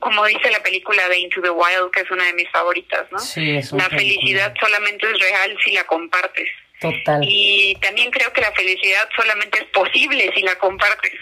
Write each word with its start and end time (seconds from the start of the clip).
como 0.00 0.24
dice 0.26 0.50
la 0.50 0.62
película 0.62 1.08
de 1.08 1.18
Into 1.18 1.40
the 1.42 1.50
Wild, 1.50 1.90
que 1.92 2.00
es 2.00 2.10
una 2.10 2.24
de 2.24 2.34
mis 2.34 2.50
favoritas, 2.50 3.06
¿no? 3.10 3.18
Sí, 3.18 3.56
es 3.56 3.72
La 3.72 3.88
felicidad 3.88 4.54
solamente 4.60 5.06
es 5.10 5.18
real 5.18 5.56
si 5.64 5.72
la 5.72 5.84
compartes. 5.84 6.48
Total. 6.80 7.20
Y 7.22 7.76
también 7.80 8.10
creo 8.10 8.32
que 8.32 8.40
la 8.40 8.52
felicidad 8.52 9.08
solamente 9.16 9.58
es 9.58 9.64
posible 9.66 10.30
si 10.34 10.42
la 10.42 10.54
compartes. 10.56 11.12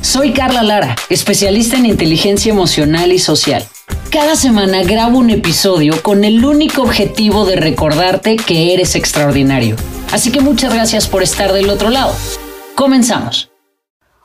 Soy 0.00 0.32
Carla 0.32 0.62
Lara, 0.62 0.96
especialista 1.10 1.76
en 1.76 1.86
inteligencia 1.86 2.50
emocional 2.50 3.12
y 3.12 3.18
social. 3.18 3.64
Cada 4.10 4.36
semana 4.36 4.82
grabo 4.82 5.18
un 5.18 5.30
episodio 5.30 6.02
con 6.02 6.24
el 6.24 6.44
único 6.44 6.82
objetivo 6.82 7.46
de 7.46 7.56
recordarte 7.56 8.36
que 8.36 8.74
eres 8.74 8.94
extraordinario. 8.94 9.76
Así 10.12 10.30
que 10.30 10.40
muchas 10.40 10.74
gracias 10.74 11.08
por 11.08 11.22
estar 11.22 11.52
del 11.52 11.70
otro 11.70 11.88
lado. 11.88 12.14
Comenzamos. 12.74 13.51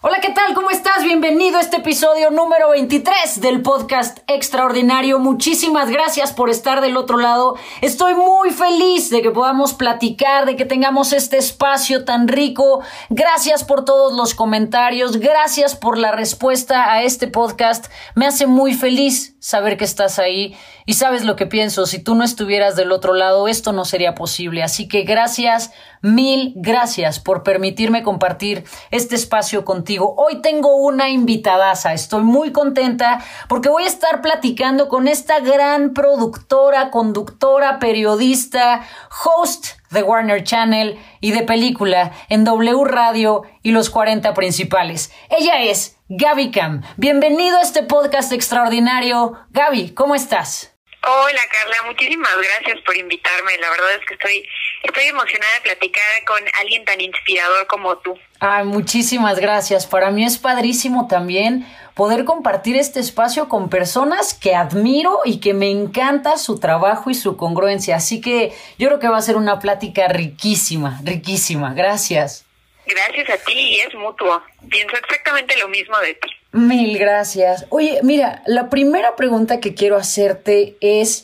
Hola, 0.09 0.21
¿qué 0.21 0.31
tal? 0.31 0.53
¿Cómo 0.53 0.69
estás? 0.69 1.03
Bienvenido 1.03 1.57
a 1.57 1.59
este 1.59 1.77
episodio 1.77 2.29
número 2.31 2.69
23 2.69 3.41
del 3.41 3.61
podcast 3.61 4.19
Extraordinario. 4.27 5.19
Muchísimas 5.19 5.89
gracias 5.89 6.31
por 6.31 6.49
estar 6.49 6.79
del 6.79 6.95
otro 6.95 7.17
lado. 7.17 7.57
Estoy 7.81 8.13
muy 8.13 8.51
feliz 8.51 9.09
de 9.09 9.21
que 9.21 9.31
podamos 9.31 9.73
platicar, 9.73 10.45
de 10.45 10.55
que 10.55 10.63
tengamos 10.63 11.11
este 11.11 11.35
espacio 11.35 12.05
tan 12.05 12.29
rico. 12.29 12.81
Gracias 13.09 13.65
por 13.65 13.83
todos 13.83 14.13
los 14.13 14.33
comentarios, 14.33 15.17
gracias 15.17 15.75
por 15.75 15.97
la 15.97 16.13
respuesta 16.13 16.89
a 16.93 17.03
este 17.03 17.27
podcast. 17.27 17.87
Me 18.15 18.27
hace 18.27 18.47
muy 18.47 18.75
feliz 18.75 19.35
saber 19.39 19.75
que 19.75 19.83
estás 19.83 20.19
ahí 20.19 20.55
y 20.87 20.93
sabes 20.93 21.25
lo 21.25 21.35
que 21.35 21.45
pienso. 21.45 21.85
Si 21.85 21.99
tú 21.99 22.15
no 22.15 22.23
estuvieras 22.23 22.77
del 22.77 22.93
otro 22.93 23.13
lado, 23.13 23.49
esto 23.49 23.73
no 23.73 23.83
sería 23.83 24.15
posible. 24.15 24.63
Así 24.63 24.87
que 24.87 25.01
gracias, 25.01 25.71
mil 26.01 26.53
gracias 26.55 27.19
por 27.19 27.43
permitirme 27.43 28.03
compartir 28.03 28.63
este 28.89 29.15
espacio 29.15 29.65
contigo. 29.65 30.15
Hoy 30.17 30.41
tengo 30.41 30.77
una 30.77 31.09
invitadaza. 31.09 31.93
Estoy 31.93 32.23
muy 32.23 32.53
contenta 32.53 33.21
porque 33.49 33.67
voy 33.67 33.83
a 33.83 33.87
estar 33.87 34.21
platicando 34.21 34.87
con 34.87 35.09
esta 35.09 35.41
gran 35.41 35.93
productora, 35.93 36.89
conductora, 36.89 37.79
periodista, 37.79 38.87
host 39.25 39.77
de 39.91 40.03
Warner 40.03 40.45
Channel 40.45 40.97
y 41.19 41.31
de 41.31 41.43
película 41.43 42.13
en 42.29 42.45
W 42.45 42.85
Radio 42.85 43.41
y 43.61 43.71
los 43.71 43.89
40 43.89 44.33
principales. 44.33 45.11
Ella 45.37 45.63
es 45.63 45.97
Gaby 46.07 46.51
Cam. 46.51 46.83
Bienvenido 46.95 47.57
a 47.57 47.61
este 47.61 47.83
podcast 47.83 48.31
extraordinario. 48.31 49.33
Gaby, 49.51 49.89
¿cómo 49.89 50.15
estás? 50.15 50.76
Hola 51.09 51.39
Carla, 51.49 51.87
muchísimas 51.87 52.33
gracias 52.35 52.83
por 52.85 52.97
invitarme. 52.97 53.57
La 53.59 53.69
verdad 53.69 53.93
es 53.97 54.05
que 54.05 54.15
estoy, 54.15 54.45
estoy 54.83 55.05
emocionada 55.05 55.53
de 55.53 55.61
platicar 55.61 56.03
con 56.25 56.43
alguien 56.59 56.83
tan 56.83 56.99
inspirador 56.99 57.65
como 57.67 57.97
tú. 57.99 58.19
Ay, 58.41 58.65
muchísimas 58.65 59.39
gracias. 59.39 59.87
Para 59.87 60.11
mí 60.11 60.25
es 60.25 60.37
padrísimo 60.37 61.07
también 61.07 61.65
poder 61.93 62.25
compartir 62.25 62.75
este 62.75 62.99
espacio 62.99 63.47
con 63.47 63.69
personas 63.69 64.33
que 64.33 64.53
admiro 64.53 65.21
y 65.23 65.39
que 65.39 65.53
me 65.53 65.71
encanta 65.71 66.37
su 66.37 66.59
trabajo 66.59 67.09
y 67.09 67.13
su 67.13 67.37
congruencia. 67.37 67.95
Así 67.95 68.19
que 68.19 68.53
yo 68.77 68.87
creo 68.89 68.99
que 68.99 69.07
va 69.07 69.17
a 69.17 69.21
ser 69.21 69.37
una 69.37 69.59
plática 69.59 70.09
riquísima, 70.09 70.99
riquísima. 71.05 71.73
Gracias. 71.73 72.46
Gracias 72.87 73.29
a 73.29 73.37
ti 73.43 73.53
y 73.53 73.79
es 73.81 73.93
mutuo. 73.95 74.41
Pienso 74.69 74.95
exactamente 74.95 75.57
lo 75.57 75.67
mismo 75.67 75.97
de 75.99 76.13
ti. 76.15 76.29
Mil 76.53 76.97
gracias. 76.97 77.65
Oye, 77.69 77.99
mira, 78.03 78.41
la 78.45 78.69
primera 78.69 79.15
pregunta 79.15 79.59
que 79.59 79.75
quiero 79.75 79.97
hacerte 79.97 80.75
es, 80.79 81.23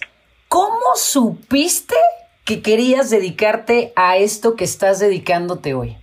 ¿cómo 0.49 0.95
supiste 0.95 1.95
que 2.45 2.61
querías 2.61 3.09
dedicarte 3.09 3.93
a 3.95 4.17
esto 4.17 4.55
que 4.55 4.65
estás 4.65 4.99
dedicándote 4.99 5.73
hoy? 5.73 5.95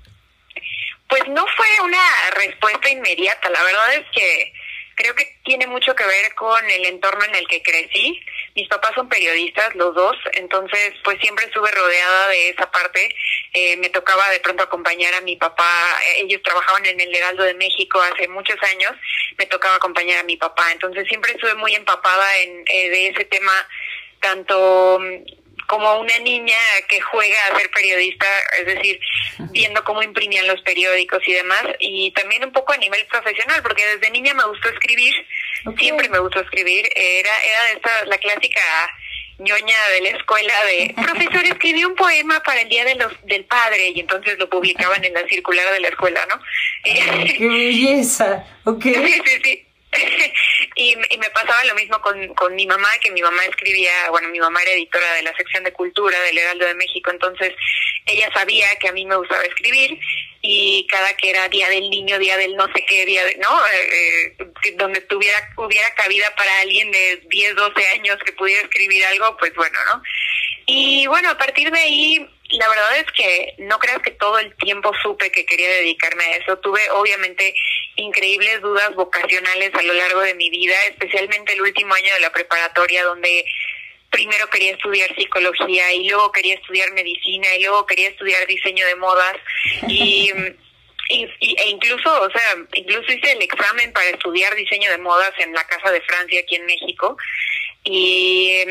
Pues 1.09 1.23
no 1.29 1.45
fue 1.57 1.85
una 1.85 1.99
respuesta 2.37 2.89
inmediata, 2.89 3.51
la 3.51 3.63
verdad 3.63 3.95
es 3.97 4.07
que 4.15 4.53
creo 4.95 5.15
que 5.15 5.39
tiene 5.45 5.67
mucho 5.67 5.95
que 5.95 6.05
ver 6.05 6.35
con 6.35 6.71
el 6.71 6.87
entorno 6.87 7.25
en 7.25 7.35
el 7.35 7.47
que 7.49 7.63
crecí. 7.63 8.21
Mis 8.55 8.69
papás 8.69 8.93
son 8.95 9.09
periodistas, 9.09 9.75
los 9.75 9.95
dos, 9.95 10.17
entonces 10.33 10.95
pues 11.05 11.19
siempre 11.21 11.47
estuve 11.47 11.71
rodeada 11.71 12.29
de 12.29 12.51
esa 12.51 12.71
parte. 12.71 13.15
Eh, 13.53 13.77
me 13.77 13.91
tocaba 13.91 14.29
de 14.31 14.41
pronto 14.41 14.63
acompañar 14.63 15.15
a 15.15 15.21
mi 15.21 15.37
papá, 15.37 15.99
ellos 16.17 16.43
trabajaban 16.43 16.85
en 16.87 17.01
el 17.01 17.15
Heraldo 17.15 17.45
de 17.45 17.55
México 17.55 18.01
hace 18.01 18.29
muchos 18.29 18.57
años, 18.63 18.93
me 19.39 19.47
tocaba 19.47 19.77
acompañar 19.77 20.19
a 20.19 20.25
mi 20.25 20.37
papá, 20.37 20.73
entonces 20.73 21.07
siempre 21.09 21.33
estuve 21.33 21.55
muy 21.55 21.75
empapada 21.75 22.39
en, 22.39 22.65
eh, 22.67 22.91
de 22.91 23.09
ese 23.09 23.25
tema, 23.25 23.53
tanto 24.21 25.01
como 25.71 26.01
una 26.01 26.19
niña 26.19 26.59
que 26.89 27.01
juega 27.01 27.47
a 27.47 27.57
ser 27.57 27.71
periodista, 27.71 28.27
es 28.59 28.67
decir, 28.67 29.01
viendo 29.53 29.85
cómo 29.85 30.03
imprimían 30.03 30.49
los 30.49 30.61
periódicos 30.63 31.23
y 31.27 31.33
demás, 31.33 31.63
y 31.79 32.11
también 32.11 32.45
un 32.45 32.53
poco 32.53 32.73
a 32.73 32.77
nivel 32.77 33.07
profesional, 33.07 33.63
porque 33.63 33.87
desde 33.87 34.11
niña 34.11 34.35
me 34.35 34.45
gustó 34.47 34.69
escribir, 34.69 35.15
siempre 35.79 36.09
me 36.09 36.19
gustó 36.19 36.41
escribir, 36.41 36.89
era, 36.95 37.31
era 37.31 37.71
esta, 37.75 38.05
la 38.07 38.19
clásica 38.19 38.61
ñoña 39.41 39.89
de 39.95 40.01
la 40.03 40.09
escuela 40.11 40.65
de 40.65 40.95
profesor 40.95 41.45
escribí 41.45 41.85
un 41.85 41.95
poema 41.95 42.43
para 42.43 42.61
el 42.61 42.69
día 42.69 42.85
de 42.85 42.95
los 42.95 43.13
del 43.25 43.45
padre 43.47 43.89
y 43.95 44.01
entonces 44.01 44.39
lo 44.39 44.49
publicaban 44.51 45.03
en 45.03 45.15
la 45.15 45.27
circular 45.27 45.73
de 45.73 45.81
la 45.81 45.89
escuela 45.89 46.27
no 46.27 46.41
qué 46.85 47.49
belleza. 47.49 48.45
Okay 48.65 48.95
sí 48.95 49.23
sí 49.25 49.41
sí. 49.43 49.67
Y, 50.77 50.93
y, 50.93 51.19
me 51.19 51.29
pasaba 51.31 51.65
lo 51.65 51.75
mismo 51.75 52.01
con, 52.01 52.29
con 52.35 52.55
mi 52.55 52.67
mamá, 52.67 52.89
que 53.03 53.11
mi 53.11 53.21
mamá 53.21 53.45
escribía, 53.45 53.91
bueno, 54.11 54.29
mi 54.29 54.39
mamá 54.39 54.63
era 54.63 54.73
editora 54.73 55.13
de 55.15 55.23
la 55.23 55.35
sección 55.37 55.65
de 55.65 55.73
cultura 55.73 56.19
del 56.21 56.39
Heraldo 56.39 56.65
de 56.65 56.75
México, 56.75 57.11
entonces 57.11 57.53
ella 58.07 58.31
sabía 58.33 58.67
que 58.77 58.89
a 58.89 58.93
mí 58.93 59.05
me 59.05 59.17
gustaba 59.17 59.43
escribir 59.43 59.99
y 60.43 60.87
cada 60.87 61.15
que 61.17 61.31
era 61.31 61.49
día 61.49 61.69
del 61.69 61.91
niño, 61.91 62.19
día 62.19 62.37
del 62.37 62.57
no 62.57 62.67
sé 62.75 62.85
qué, 62.87 63.05
día 63.05 63.25
de, 63.25 63.37
¿no? 63.37 63.67
Eh, 63.67 64.37
eh, 64.39 64.73
donde 64.77 65.01
tuviera, 65.03 65.39
hubiera 65.57 65.95
cabida 65.95 66.35
para 66.35 66.61
alguien 66.61 66.91
de 66.91 67.23
10, 67.27 67.57
12 67.57 67.87
años 67.89 68.19
que 68.25 68.33
pudiera 68.33 68.63
escribir 68.63 69.05
algo, 69.05 69.37
pues 69.37 69.55
bueno, 69.55 69.79
¿no? 69.87 70.03
Y 70.67 71.07
bueno, 71.07 71.31
a 71.31 71.39
partir 71.39 71.71
de 71.71 71.79
ahí 71.79 72.29
la 72.51 72.69
verdad 72.69 72.99
es 72.99 73.13
que 73.13 73.55
no 73.59 73.79
creo 73.79 74.01
que 74.03 74.11
todo 74.13 74.39
el 74.39 74.55
tiempo 74.57 74.93
supe 75.03 75.31
que 75.31 75.47
quería 75.47 75.69
dedicarme 75.69 76.25
a 76.25 76.37
eso. 76.37 76.59
Tuve 76.59 76.81
obviamente 76.91 77.55
increíbles 77.97 78.61
dudas 78.61 78.95
vocacionales 78.95 79.73
a 79.75 79.83
lo 79.83 79.93
largo 79.93 80.21
de 80.21 80.35
mi 80.35 80.51
vida, 80.51 80.75
especialmente 80.89 81.53
el 81.53 81.63
último 81.63 81.95
año 81.95 82.13
de 82.15 82.21
la 82.21 82.33
preparatoria 82.33 83.05
donde 83.05 83.45
primero 84.11 84.49
quería 84.51 84.73
estudiar 84.73 85.15
psicología 85.15 85.93
y 85.93 86.09
luego 86.09 86.33
quería 86.33 86.55
estudiar 86.55 86.93
medicina 86.93 87.55
y 87.55 87.63
luego 87.63 87.87
quería 87.87 88.09
estudiar 88.09 88.47
diseño 88.47 88.85
de 88.87 88.97
modas 88.97 89.37
y, 89.89 90.33
y, 91.09 91.25
e 91.41 91.69
incluso, 91.69 92.23
o 92.23 92.31
sea, 92.31 92.57
incluso 92.75 93.13
hice 93.13 93.33
el 93.33 93.43
examen 93.43 93.93
para 93.93 94.11
estudiar 94.11 94.55
diseño 94.55 94.91
de 94.91 94.99
modas 94.99 95.33
en 95.39 95.53
la 95.53 95.65
Casa 95.65 95.91
de 95.91 96.01
Francia 96.03 96.41
aquí 96.41 96.57
en 96.57 96.67
México 96.67 97.17
y 97.85 98.63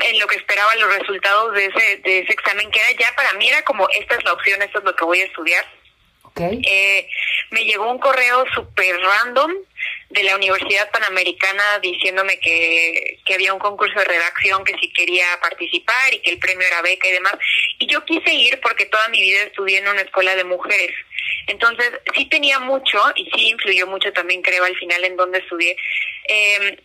en 0.00 0.18
lo 0.18 0.26
que 0.26 0.36
esperaba 0.36 0.74
los 0.76 0.98
resultados 0.98 1.54
de 1.54 1.66
ese, 1.66 1.96
de 1.98 2.20
ese 2.20 2.32
examen, 2.32 2.70
que 2.70 2.80
era 2.80 2.90
ya 2.98 3.14
para 3.16 3.32
mí 3.34 3.48
era 3.48 3.62
como, 3.62 3.88
esta 3.90 4.16
es 4.16 4.24
la 4.24 4.32
opción, 4.32 4.60
esto 4.62 4.78
es 4.78 4.84
lo 4.84 4.94
que 4.94 5.04
voy 5.04 5.20
a 5.20 5.26
estudiar. 5.26 5.64
Okay. 6.24 6.62
Eh, 6.66 7.08
me 7.50 7.64
llegó 7.64 7.88
un 7.90 7.98
correo 7.98 8.44
súper 8.54 8.98
random 8.98 9.52
de 10.14 10.22
la 10.22 10.36
Universidad 10.36 10.90
Panamericana 10.92 11.80
diciéndome 11.80 12.38
que, 12.38 13.18
que 13.24 13.34
había 13.34 13.52
un 13.52 13.58
concurso 13.58 13.98
de 13.98 14.04
redacción, 14.04 14.64
que 14.64 14.78
si 14.78 14.92
quería 14.92 15.26
participar 15.42 16.14
y 16.14 16.20
que 16.20 16.30
el 16.30 16.38
premio 16.38 16.66
era 16.66 16.82
beca 16.82 17.08
y 17.08 17.12
demás. 17.12 17.34
Y 17.80 17.86
yo 17.88 18.04
quise 18.04 18.32
ir 18.32 18.60
porque 18.60 18.86
toda 18.86 19.08
mi 19.08 19.20
vida 19.20 19.42
estudié 19.42 19.78
en 19.78 19.88
una 19.88 20.02
escuela 20.02 20.36
de 20.36 20.44
mujeres. 20.44 20.94
Entonces, 21.48 21.90
sí 22.14 22.26
tenía 22.26 22.60
mucho 22.60 23.02
y 23.16 23.28
sí 23.34 23.48
influyó 23.48 23.88
mucho 23.88 24.12
también, 24.12 24.40
creo, 24.40 24.64
al 24.64 24.76
final 24.76 25.04
en 25.04 25.16
donde 25.16 25.38
estudié. 25.38 25.76
Eh, 26.28 26.78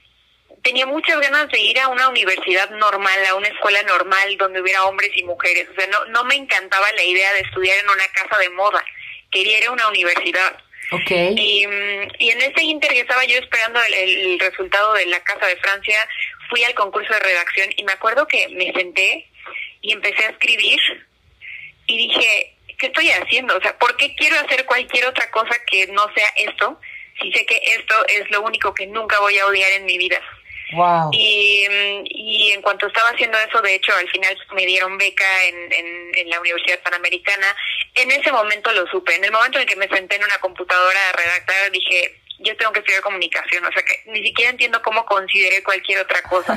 tenía 0.63 0.87
muchas 0.87 1.19
ganas 1.21 1.49
de 1.49 1.59
ir 1.59 1.79
a 1.79 1.87
una 1.87 2.09
universidad 2.09 2.71
normal, 2.71 3.25
a 3.27 3.35
una 3.35 3.47
escuela 3.47 3.83
normal 3.83 4.37
donde 4.37 4.59
hubiera 4.59 4.85
hombres 4.85 5.11
y 5.13 5.23
mujeres. 5.23 5.67
O 5.69 5.75
sea, 5.75 5.85
no, 5.87 6.05
no 6.05 6.23
me 6.23 6.35
encantaba 6.35 6.91
la 6.93 7.03
idea 7.03 7.31
de 7.33 7.41
estudiar 7.41 7.77
en 7.77 7.89
una 7.89 8.07
casa 8.07 8.39
de 8.39 8.49
moda. 8.49 8.83
Quería 9.29 9.59
ir 9.59 9.67
a 9.67 9.71
una 9.71 9.87
universidad. 9.87 10.57
Okay. 10.91 11.35
Y, 11.37 11.65
y 12.19 12.29
en 12.31 12.41
ese 12.41 12.63
inter 12.63 12.91
que 12.91 13.01
estaba 13.01 13.23
yo 13.25 13.37
esperando 13.37 13.79
el, 13.83 13.93
el, 13.93 14.39
resultado 14.39 14.93
de 14.93 15.05
la 15.05 15.19
Casa 15.23 15.45
de 15.45 15.55
Francia, 15.57 15.97
fui 16.49 16.63
al 16.63 16.73
concurso 16.73 17.13
de 17.13 17.19
redacción 17.19 17.69
y 17.77 17.83
me 17.83 17.91
acuerdo 17.91 18.27
que 18.27 18.47
me 18.49 18.71
senté 18.73 19.29
y 19.81 19.93
empecé 19.93 20.25
a 20.25 20.29
escribir 20.29 20.79
y 21.85 21.97
dije, 21.97 22.55
¿qué 22.79 22.87
estoy 22.87 23.09
haciendo? 23.09 23.55
O 23.55 23.61
sea, 23.61 23.77
¿por 23.77 23.95
qué 23.97 24.15
quiero 24.15 24.39
hacer 24.39 24.65
cualquier 24.65 25.05
otra 25.05 25.29
cosa 25.31 25.55
que 25.69 25.87
no 25.87 26.11
sea 26.13 26.27
esto? 26.37 26.79
Si 27.21 27.31
sé 27.33 27.45
que 27.45 27.61
esto 27.77 27.95
es 28.07 28.29
lo 28.31 28.41
único 28.41 28.73
que 28.73 28.87
nunca 28.87 29.19
voy 29.19 29.37
a 29.37 29.45
odiar 29.45 29.71
en 29.73 29.85
mi 29.85 29.97
vida. 29.97 30.21
Wow. 30.73 31.09
Y, 31.11 31.67
y 32.05 32.51
en 32.51 32.61
cuanto 32.61 32.87
estaba 32.87 33.09
haciendo 33.09 33.37
eso, 33.39 33.61
de 33.61 33.75
hecho, 33.75 33.91
al 33.95 34.09
final 34.09 34.37
me 34.53 34.65
dieron 34.65 34.97
beca 34.97 35.45
en, 35.45 35.73
en, 35.73 36.11
en, 36.15 36.29
la 36.29 36.39
Universidad 36.39 36.79
Panamericana. 36.81 37.55
En 38.01 38.11
ese 38.11 38.31
momento 38.31 38.71
lo 38.71 38.87
supe. 38.87 39.15
En 39.15 39.25
el 39.25 39.31
momento 39.31 39.59
en 39.59 39.67
que 39.67 39.75
me 39.75 39.87
senté 39.87 40.15
en 40.15 40.23
una 40.23 40.37
computadora 40.39 40.99
a 41.09 41.17
redactar, 41.17 41.71
dije, 41.71 42.21
yo 42.39 42.55
tengo 42.55 42.71
que 42.71 42.79
estudiar 42.79 43.01
comunicación. 43.01 43.65
O 43.65 43.71
sea, 43.71 43.83
que 43.83 44.03
ni 44.07 44.23
siquiera 44.23 44.51
entiendo 44.51 44.81
cómo 44.81 45.05
consideré 45.05 45.61
cualquier 45.63 45.99
otra 45.99 46.21
cosa. 46.23 46.55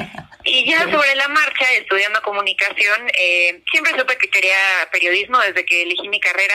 y 0.44 0.70
ya 0.70 0.88
sobre 0.90 1.14
la 1.16 1.28
marcha, 1.28 1.64
estudiando 1.72 2.22
comunicación, 2.22 3.10
eh, 3.18 3.60
siempre 3.70 3.98
supe 3.98 4.16
que 4.18 4.30
quería 4.30 4.56
periodismo 4.92 5.38
desde 5.40 5.64
que 5.64 5.82
elegí 5.82 6.08
mi 6.08 6.20
carrera 6.20 6.54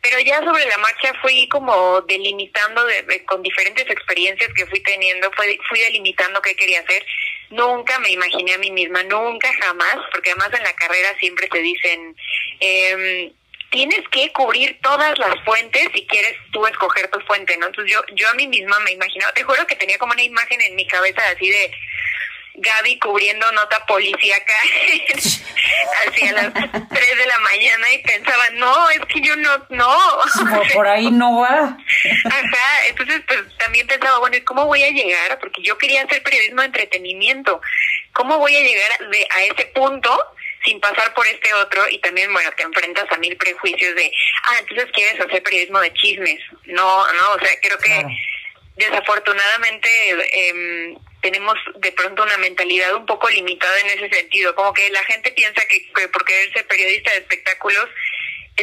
pero 0.00 0.20
ya 0.20 0.38
sobre 0.44 0.64
la 0.66 0.78
marcha 0.78 1.12
fui 1.20 1.48
como 1.48 2.00
delimitando 2.02 2.84
de, 2.84 3.24
con 3.24 3.42
diferentes 3.42 3.88
experiencias 3.90 4.50
que 4.54 4.66
fui 4.66 4.80
teniendo, 4.80 5.30
fui, 5.32 5.58
fui 5.68 5.80
delimitando 5.80 6.40
qué 6.40 6.54
quería 6.54 6.80
hacer. 6.80 7.04
Nunca 7.50 7.98
me 7.98 8.10
imaginé 8.10 8.54
a 8.54 8.58
mí 8.58 8.70
misma, 8.70 9.02
nunca 9.04 9.50
jamás, 9.60 9.96
porque 10.12 10.30
además 10.30 10.50
en 10.56 10.62
la 10.62 10.74
carrera 10.74 11.16
siempre 11.18 11.48
te 11.48 11.58
dicen, 11.60 12.14
eh, 12.60 13.32
tienes 13.70 14.00
que 14.10 14.32
cubrir 14.32 14.78
todas 14.82 15.18
las 15.18 15.42
fuentes 15.44 15.88
si 15.92 16.06
quieres 16.06 16.34
tú 16.52 16.66
escoger 16.66 17.10
tu 17.10 17.20
fuente, 17.20 17.56
¿no? 17.58 17.66
Entonces 17.66 17.92
yo, 17.92 18.00
yo 18.14 18.28
a 18.28 18.34
mí 18.34 18.46
misma 18.46 18.78
me 18.80 18.92
imaginaba, 18.92 19.32
te 19.32 19.44
juro 19.44 19.66
que 19.66 19.76
tenía 19.76 19.98
como 19.98 20.12
una 20.12 20.22
imagen 20.22 20.60
en 20.60 20.74
mi 20.74 20.86
cabeza 20.86 21.22
así 21.34 21.48
de 21.48 21.70
Gaby 22.60 22.98
cubriendo 22.98 23.50
nota 23.52 23.84
policíaca 23.86 24.52
hacia 26.06 26.32
las 26.32 26.52
3 26.52 27.16
de 27.16 27.26
la 27.26 27.38
mañana 27.38 27.92
y 27.92 27.98
pensaba, 27.98 28.50
no, 28.54 28.90
es 28.90 29.00
que 29.06 29.20
yo 29.20 29.36
no, 29.36 29.66
no. 29.70 29.96
por 30.74 30.86
ahí 30.86 31.10
no 31.10 31.40
va. 31.40 31.76
Ajá, 32.24 32.86
entonces 32.88 33.22
pues 33.26 33.40
también 33.58 33.86
pensaba, 33.86 34.18
bueno, 34.18 34.36
¿y 34.36 34.40
cómo 34.42 34.66
voy 34.66 34.82
a 34.82 34.90
llegar? 34.90 35.38
Porque 35.38 35.62
yo 35.62 35.78
quería 35.78 36.02
hacer 36.02 36.22
periodismo 36.22 36.62
de 36.62 36.66
entretenimiento. 36.66 37.60
¿Cómo 38.12 38.38
voy 38.38 38.56
a 38.56 38.60
llegar 38.60 39.10
de, 39.10 39.28
a 39.36 39.42
ese 39.44 39.66
punto? 39.66 40.18
Sin 40.64 40.80
pasar 40.80 41.14
por 41.14 41.26
este 41.26 41.52
otro 41.54 41.88
y 41.88 41.98
también, 41.98 42.32
bueno, 42.32 42.50
te 42.56 42.62
enfrentas 42.62 43.10
a 43.10 43.18
mil 43.18 43.36
prejuicios 43.36 43.94
de, 43.94 44.12
ah, 44.48 44.56
entonces 44.60 44.86
quieres 44.92 45.20
hacer 45.20 45.42
periodismo 45.42 45.80
de 45.80 45.92
chismes. 45.94 46.40
No, 46.64 47.12
no, 47.12 47.32
o 47.32 47.38
sea, 47.38 47.50
creo 47.60 47.78
que 47.78 48.04
desafortunadamente 48.76 49.88
eh, 50.32 50.94
tenemos 51.22 51.54
de 51.76 51.92
pronto 51.92 52.22
una 52.22 52.36
mentalidad 52.38 52.94
un 52.94 53.06
poco 53.06 53.28
limitada 53.28 53.80
en 53.80 53.98
ese 53.98 54.08
sentido, 54.14 54.54
como 54.54 54.72
que 54.72 54.88
la 54.90 55.04
gente 55.04 55.32
piensa 55.32 55.62
que, 55.68 55.90
que 55.92 56.08
por 56.08 56.24
querer 56.24 56.52
ser 56.52 56.66
periodista 56.66 57.10
de 57.12 57.18
espectáculos 57.18 57.88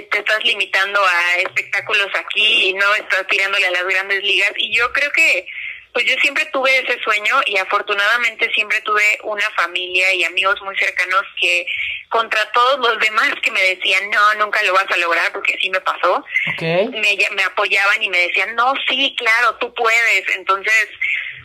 te 0.01 0.19
estás 0.19 0.44
limitando 0.44 1.01
a 1.03 1.36
espectáculos 1.39 2.09
aquí 2.15 2.69
y 2.69 2.74
no 2.74 2.95
estás 2.95 3.25
tirándole 3.27 3.68
a 3.68 3.71
las 3.71 3.86
grandes 3.86 4.21
ligas. 4.24 4.51
Y 4.57 4.75
yo 4.75 4.92
creo 4.92 5.12
que 5.12 5.47
pues 5.95 6.07
yo 6.07 6.15
siempre 6.21 6.45
tuve 6.51 6.77
ese 6.77 7.00
sueño 7.00 7.39
y 7.45 7.57
afortunadamente 7.57 8.51
siempre 8.53 8.81
tuve 8.81 9.18
una 9.24 9.50
familia 9.51 10.13
y 10.13 10.25
amigos 10.25 10.62
muy 10.62 10.75
cercanos 10.75 11.24
que 11.39 11.65
contra 12.09 12.51
todos 12.51 12.80
los 12.80 13.00
demás 13.00 13.31
que 13.42 13.50
me 13.50 13.62
decían, 13.62 14.09
no, 14.09 14.33
nunca 14.33 14.62
lo 14.63 14.74
vas 14.74 14.92
a 14.92 14.97
lograr, 14.97 15.31
porque 15.31 15.57
sí 15.62 15.69
me 15.69 15.80
pasó, 15.80 16.21
me, 16.59 17.18
me 17.31 17.44
apoyaban 17.44 18.03
y 18.03 18.09
me 18.09 18.27
decían, 18.27 18.56
no, 18.56 18.74
sí, 18.89 19.15
claro, 19.18 19.56
tú 19.56 19.74
puedes. 19.74 20.27
Entonces, 20.36 20.89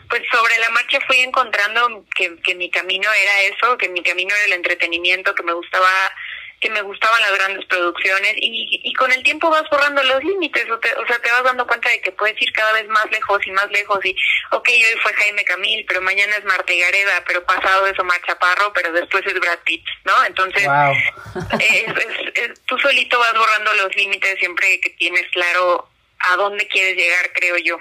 pues 0.09 0.21
sobre 0.29 0.57
la 0.57 0.69
marcha 0.71 0.99
fui 1.07 1.21
encontrando 1.21 2.03
que, 2.13 2.35
que 2.43 2.53
mi 2.53 2.69
camino 2.69 3.09
era 3.09 3.41
eso, 3.43 3.77
que 3.77 3.87
mi 3.87 4.03
camino 4.03 4.35
era 4.35 4.45
el 4.47 4.53
entretenimiento, 4.53 5.33
que 5.33 5.43
me 5.43 5.53
gustaba 5.53 5.89
que 6.61 6.69
me 6.69 6.81
gustaban 6.83 7.19
las 7.21 7.33
grandes 7.33 7.65
producciones 7.65 8.35
y, 8.37 8.81
y 8.83 8.93
con 8.93 9.11
el 9.11 9.23
tiempo 9.23 9.49
vas 9.49 9.67
borrando 9.71 10.03
los 10.03 10.23
límites, 10.23 10.65
o, 10.69 10.75
o 10.75 11.07
sea, 11.07 11.19
te 11.19 11.31
vas 11.31 11.43
dando 11.43 11.65
cuenta 11.65 11.89
de 11.89 11.99
que 12.01 12.11
puedes 12.11 12.39
ir 12.39 12.53
cada 12.53 12.71
vez 12.73 12.87
más 12.87 13.09
lejos 13.11 13.39
y 13.45 13.51
más 13.51 13.69
lejos 13.71 13.99
y, 14.05 14.15
ok, 14.51 14.69
hoy 14.69 14.99
fue 15.01 15.13
Jaime 15.13 15.43
Camil, 15.43 15.83
pero 15.87 16.01
mañana 16.01 16.35
es 16.37 16.45
Marta 16.45 16.71
Gareda, 16.71 17.23
pero 17.25 17.43
pasado 17.45 17.87
eso 17.87 18.03
Mar 18.03 18.21
Chaparro, 18.27 18.71
pero 18.73 18.93
después 18.93 19.25
es 19.25 19.33
Brad 19.33 19.59
Pitt, 19.65 19.83
¿no? 20.05 20.13
Entonces, 20.25 20.63
tú 22.67 22.77
solito 22.77 23.17
vas 23.17 23.33
borrando 23.33 23.73
los 23.73 23.95
límites 23.95 24.37
siempre 24.37 24.79
que 24.81 24.91
tienes 24.91 25.25
claro 25.31 25.89
a 26.29 26.35
dónde 26.35 26.67
quieres 26.67 26.95
llegar, 26.95 27.31
creo 27.33 27.57
yo. 27.57 27.77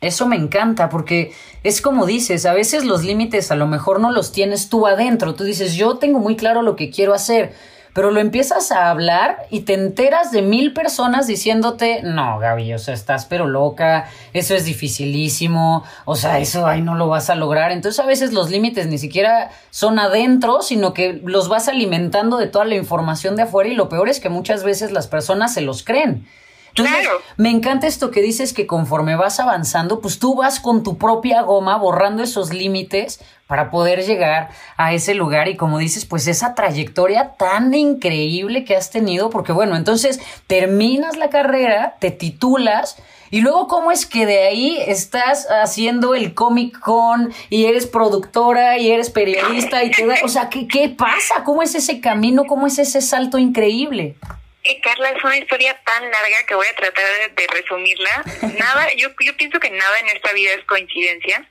Eso 0.00 0.26
me 0.26 0.36
encanta 0.36 0.88
porque 0.88 1.32
es 1.62 1.80
como 1.80 2.06
dices, 2.06 2.44
a 2.44 2.54
veces 2.54 2.84
los 2.84 3.04
límites 3.04 3.52
a 3.52 3.56
lo 3.56 3.66
mejor 3.68 4.00
no 4.00 4.10
los 4.10 4.32
tienes 4.32 4.68
tú 4.68 4.86
adentro. 4.86 5.34
Tú 5.34 5.44
dices, 5.44 5.74
yo 5.74 5.98
tengo 5.98 6.18
muy 6.18 6.36
claro 6.36 6.62
lo 6.62 6.74
que 6.74 6.90
quiero 6.90 7.14
hacer, 7.14 7.54
pero 7.92 8.10
lo 8.10 8.20
empiezas 8.20 8.72
a 8.72 8.90
hablar 8.90 9.46
y 9.50 9.60
te 9.60 9.74
enteras 9.74 10.32
de 10.32 10.42
mil 10.42 10.72
personas 10.72 11.26
diciéndote, 11.26 12.02
no, 12.02 12.38
Gaby, 12.38 12.72
o 12.74 12.78
sea, 12.78 12.94
estás 12.94 13.26
pero 13.26 13.46
loca, 13.46 14.08
eso 14.32 14.54
es 14.54 14.64
dificilísimo, 14.64 15.84
o 16.04 16.16
sea, 16.16 16.38
eso 16.38 16.66
ahí 16.66 16.80
no 16.80 16.94
lo 16.94 17.08
vas 17.08 17.28
a 17.28 17.34
lograr. 17.34 17.70
Entonces 17.70 18.00
a 18.00 18.06
veces 18.06 18.32
los 18.32 18.50
límites 18.50 18.86
ni 18.86 18.98
siquiera 18.98 19.50
son 19.70 19.98
adentro, 19.98 20.62
sino 20.62 20.94
que 20.94 21.20
los 21.24 21.48
vas 21.48 21.68
alimentando 21.68 22.38
de 22.38 22.46
toda 22.46 22.64
la 22.64 22.76
información 22.76 23.36
de 23.36 23.42
afuera 23.42 23.68
y 23.68 23.74
lo 23.74 23.88
peor 23.88 24.08
es 24.08 24.20
que 24.20 24.28
muchas 24.28 24.64
veces 24.64 24.92
las 24.92 25.06
personas 25.06 25.52
se 25.52 25.60
los 25.60 25.84
creen. 25.84 26.26
Claro. 26.74 27.10
me 27.36 27.50
encanta 27.50 27.86
esto 27.86 28.10
que 28.10 28.22
dices 28.22 28.52
que 28.52 28.66
conforme 28.66 29.16
vas 29.16 29.40
avanzando, 29.40 30.00
pues 30.00 30.18
tú 30.18 30.34
vas 30.34 30.60
con 30.60 30.82
tu 30.82 30.98
propia 30.98 31.42
goma 31.42 31.76
borrando 31.76 32.22
esos 32.22 32.52
límites 32.52 33.20
para 33.46 33.70
poder 33.70 34.04
llegar 34.04 34.48
a 34.76 34.94
ese 34.94 35.14
lugar 35.14 35.48
y 35.48 35.56
como 35.56 35.78
dices, 35.78 36.06
pues 36.06 36.26
esa 36.26 36.54
trayectoria 36.54 37.34
tan 37.34 37.74
increíble 37.74 38.64
que 38.64 38.76
has 38.76 38.90
tenido, 38.90 39.28
porque 39.28 39.52
bueno, 39.52 39.76
entonces 39.76 40.20
terminas 40.46 41.16
la 41.16 41.28
carrera, 41.28 41.96
te 41.98 42.10
titulas 42.10 42.96
y 43.30 43.40
luego 43.40 43.66
cómo 43.66 43.92
es 43.92 44.06
que 44.06 44.26
de 44.26 44.40
ahí 44.46 44.78
estás 44.86 45.48
haciendo 45.50 46.14
el 46.14 46.34
Comic 46.34 46.78
Con 46.78 47.32
y 47.48 47.64
eres 47.64 47.86
productora 47.86 48.78
y 48.78 48.90
eres 48.90 49.10
periodista 49.10 49.82
y 49.84 49.90
todo, 49.90 50.12
o 50.24 50.28
sea, 50.28 50.48
¿qué, 50.48 50.68
qué 50.68 50.88
pasa? 50.90 51.42
¿Cómo 51.44 51.62
es 51.62 51.74
ese 51.74 52.00
camino? 52.00 52.44
¿Cómo 52.44 52.66
es 52.66 52.78
ese 52.78 53.00
salto 53.00 53.38
increíble? 53.38 54.16
Eh, 54.64 54.80
Carla, 54.80 55.10
es 55.10 55.24
una 55.24 55.36
historia 55.36 55.80
tan 55.84 56.02
larga 56.10 56.46
que 56.46 56.54
voy 56.54 56.66
a 56.66 56.76
tratar 56.76 57.34
de, 57.34 57.46
resumirla. 57.48 58.24
Nada, 58.58 58.92
yo, 58.94 59.08
yo 59.20 59.36
pienso 59.36 59.58
que 59.58 59.70
nada 59.70 59.98
en 60.00 60.08
esta 60.08 60.32
vida 60.32 60.52
es 60.52 60.64
coincidencia. 60.64 61.48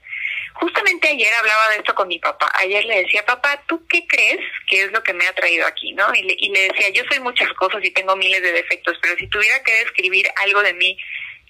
Justamente 0.53 1.07
ayer 1.07 1.33
hablaba 1.33 1.69
de 1.69 1.77
esto 1.77 1.95
con 1.95 2.07
mi 2.07 2.19
papá. 2.19 2.49
Ayer 2.59 2.85
le 2.85 3.03
decía, 3.03 3.25
papá, 3.25 3.63
¿tú 3.67 3.85
qué 3.87 4.05
crees 4.07 4.39
que 4.67 4.83
es 4.83 4.91
lo 4.91 5.01
que 5.03 5.13
me 5.13 5.27
ha 5.27 5.33
traído 5.33 5.65
aquí? 5.65 5.93
¿no? 5.93 6.13
Y 6.13 6.23
le, 6.23 6.35
y 6.37 6.49
le 6.49 6.67
decía, 6.69 6.89
yo 6.89 7.03
soy 7.09 7.19
muchas 7.19 7.51
cosas 7.53 7.83
y 7.83 7.91
tengo 7.91 8.15
miles 8.15 8.41
de 8.41 8.51
defectos, 8.51 8.97
pero 9.01 9.15
si 9.17 9.27
tuviera 9.27 9.61
que 9.63 9.73
describir 9.79 10.27
algo 10.43 10.61
de 10.61 10.73
mí 10.73 10.97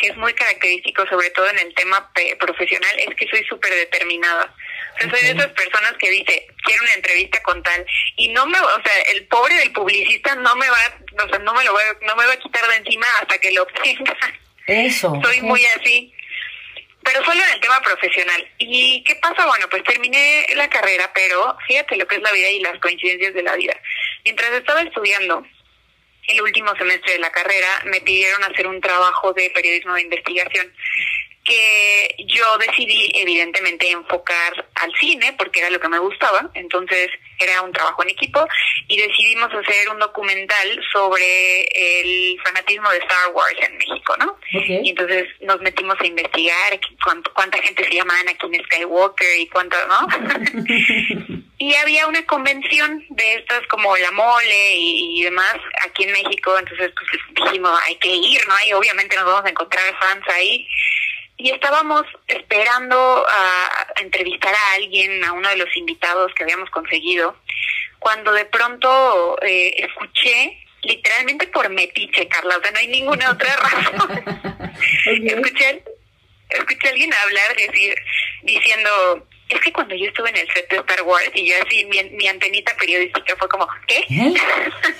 que 0.02 0.08
es 0.08 0.18
muy 0.18 0.34
característico, 0.34 1.06
sobre 1.08 1.30
todo 1.30 1.48
en 1.52 1.60
el 1.60 1.74
tema 1.76 2.12
profesional, 2.40 3.00
es 3.00 3.16
que 3.16 3.28
soy 3.28 3.44
súper 3.46 3.72
determinada. 3.76 4.54
O 4.96 5.00
sea, 5.00 5.10
soy 5.10 5.22
de 5.22 5.32
esas 5.32 5.52
personas 5.54 5.94
que 6.00 6.10
dice, 6.10 6.48
quiero 6.64 6.84
una 6.84 6.94
entrevista 6.94 7.42
con 7.44 7.62
tal, 7.64 7.86
y 8.18 8.30
no 8.30 8.46
me, 8.46 8.60
o 8.60 8.82
sea, 8.84 9.02
el 9.14 9.26
pobre 9.28 9.56
del 9.56 9.72
publicista 9.72 10.36
no 10.36 10.56
me 10.56 10.70
va, 10.70 10.78
o 11.24 11.30
sea, 11.30 11.40
no 11.40 11.54
me 11.54 11.64
lo 11.64 11.74
va, 11.74 11.82
no 12.02 12.16
me 12.16 12.26
va 12.26 12.34
a 12.34 12.40
quitar 12.40 12.68
de 12.68 12.76
encima 12.78 13.06
hasta 13.22 13.38
que 13.40 13.52
lo 13.52 13.64
obtenga. 13.64 14.18
Eso. 14.68 15.20
Soy 15.24 15.42
muy 15.42 15.66
así 15.66 16.14
pero 17.04 17.24
solo 17.26 17.42
en 17.44 17.54
el 17.56 17.60
tema 17.60 17.80
profesional. 17.82 18.48
¿Y 18.58 19.04
qué 19.04 19.16
pasa? 19.16 19.46
Bueno, 19.46 19.68
pues 19.70 19.84
terminé 19.84 20.46
la 20.56 20.70
carrera, 20.70 21.12
pero 21.14 21.58
fíjate 21.68 21.96
lo 21.96 22.08
que 22.08 22.18
es 22.18 22.22
la 22.22 22.32
vida 22.32 22.50
y 22.50 22.60
las 22.60 22.80
coincidencias 22.80 23.34
de 23.34 23.44
la 23.44 23.56
vida. 23.56 23.76
Mientras 24.24 24.52
estaba 24.52 24.82
estudiando 24.82 25.46
el 26.28 26.42
último 26.42 26.76
semestre 26.76 27.14
de 27.14 27.20
la 27.20 27.32
carrera, 27.32 27.68
me 27.86 28.02
pidieron 28.02 28.44
hacer 28.44 28.68
un 28.68 28.80
trabajo 28.82 29.34
de 29.34 29.50
periodismo 29.50 29.96
de 29.96 30.04
investigación 30.04 30.72
que 31.44 32.16
yo 32.28 32.58
decidí 32.58 33.12
evidentemente 33.16 33.90
enfocar 33.90 34.70
al 34.76 34.94
cine 35.00 35.34
porque 35.38 35.60
era 35.60 35.70
lo 35.70 35.80
que 35.80 35.90
me 35.90 36.00
gustaba, 36.00 36.50
entonces 36.54 37.10
era 37.40 37.62
un 37.62 37.72
trabajo 37.72 38.04
en 38.04 38.10
equipo 38.10 38.48
y 38.88 38.98
decidimos 38.98 39.50
hacer 39.52 39.90
un 39.90 40.00
documental 40.00 40.80
sobre 40.92 41.64
el 41.64 42.40
fanatismo 42.44 42.90
de 42.92 42.98
Star 43.00 43.32
Wars 43.34 43.56
en 43.68 43.78
México, 43.78 44.16
¿no? 44.20 44.38
Y 44.52 44.90
entonces 44.90 45.28
nos 45.42 45.60
metimos 45.62 45.96
a 46.00 46.06
investigar 46.06 46.80
cuánta 47.34 47.62
gente 47.62 47.84
se 47.84 47.96
llama 47.96 48.20
Anakin 48.20 48.64
Skywalker 48.66 49.40
y 49.40 49.48
cuánto, 49.48 49.78
¿no? 49.88 50.08
y 51.58 51.74
había 51.76 52.08
una 52.08 52.26
convención 52.26 53.04
de 53.10 53.36
estas 53.36 53.66
como 53.68 53.96
la 53.98 54.12
mole 54.12 54.76
y, 54.76 55.24
demás 55.24 55.56
aquí 55.88 56.04
en 56.04 56.12
México, 56.12 56.58
entonces 56.58 56.92
pues 56.96 57.22
dijimos 57.46 57.80
hay 57.86 57.96
que 57.96 58.10
ir, 58.10 58.42
¿no? 58.48 58.56
Y 58.68 58.74
obviamente 58.74 59.16
nos 59.16 59.26
vamos 59.26 59.46
a 59.46 59.50
encontrar 59.50 59.84
fans 60.00 60.28
ahí 60.30 60.68
y 61.44 61.50
estábamos 61.50 62.04
esperando 62.28 63.26
a 63.28 63.88
entrevistar 64.00 64.54
a 64.54 64.74
alguien, 64.76 65.24
a 65.24 65.34
uno 65.34 65.50
de 65.50 65.58
los 65.58 65.76
invitados 65.76 66.32
que 66.36 66.44
habíamos 66.44 66.70
conseguido, 66.70 67.36
cuando 67.98 68.32
de 68.32 68.46
pronto 68.46 69.38
eh, 69.42 69.74
escuché, 69.78 70.64
literalmente 70.84 71.48
por 71.48 71.68
metiche, 71.70 72.28
Carla, 72.28 72.58
o 72.58 72.62
sea, 72.62 72.72
no 72.72 72.78
hay 72.78 72.88
ninguna 72.88 73.32
otra 73.32 73.56
razón. 73.58 74.24
escuché, 75.06 75.84
escuché 76.50 76.88
a 76.88 76.92
alguien 76.92 77.14
hablar, 77.14 77.56
decir, 77.56 77.96
diciendo, 78.44 79.28
es 79.52 79.62
que 79.62 79.74
cuando 79.74 79.96
yo 79.96 80.08
estuve 80.08 80.30
en 80.30 80.38
el 80.38 80.48
set 80.54 80.70
de 80.70 80.78
Star 80.78 81.02
Wars 81.04 81.30
y 81.34 81.50
yo 81.50 81.56
así, 81.66 81.86
mi, 81.86 82.02
mi 82.12 82.28
antenita 82.28 82.76
periodística 82.78 83.36
fue 83.36 83.50
como, 83.50 83.68
¿qué? 83.88 83.98
¿Eh? 84.10 84.34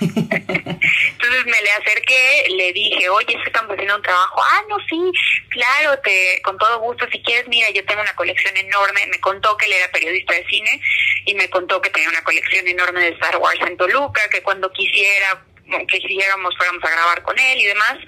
Entonces 0.00 1.46
me 1.46 1.62
le 1.62 1.70
acerqué, 1.72 2.46
le 2.50 2.72
dije, 2.72 3.08
oye, 3.08 3.36
estamos 3.46 3.70
haciendo 3.72 3.96
un 3.96 4.02
trabajo. 4.02 4.42
Ah, 4.42 4.62
no, 4.68 4.76
sí, 4.88 5.00
claro, 5.48 5.98
te 6.00 6.40
con 6.42 6.58
todo 6.58 6.80
gusto. 6.80 7.06
Si 7.10 7.22
quieres, 7.22 7.48
mira, 7.48 7.70
yo 7.70 7.84
tengo 7.86 8.02
una 8.02 8.14
colección 8.14 8.56
enorme. 8.56 9.06
Me 9.06 9.20
contó 9.20 9.56
que 9.56 9.66
él 9.66 9.72
era 9.72 9.90
periodista 9.90 10.34
de 10.34 10.46
cine 10.46 10.80
y 11.24 11.34
me 11.34 11.48
contó 11.48 11.80
que 11.80 11.90
tenía 11.90 12.08
una 12.08 12.24
colección 12.24 12.66
enorme 12.66 13.00
de 13.00 13.08
Star 13.10 13.36
Wars 13.38 13.60
en 13.66 13.76
Toluca, 13.76 14.20
que 14.30 14.42
cuando 14.42 14.70
quisiera, 14.72 15.44
que 15.88 15.98
quisiéramos, 15.98 16.56
fuéramos 16.56 16.84
a 16.84 16.90
grabar 16.90 17.22
con 17.22 17.38
él 17.38 17.58
y 17.58 17.64
demás. 17.64 17.98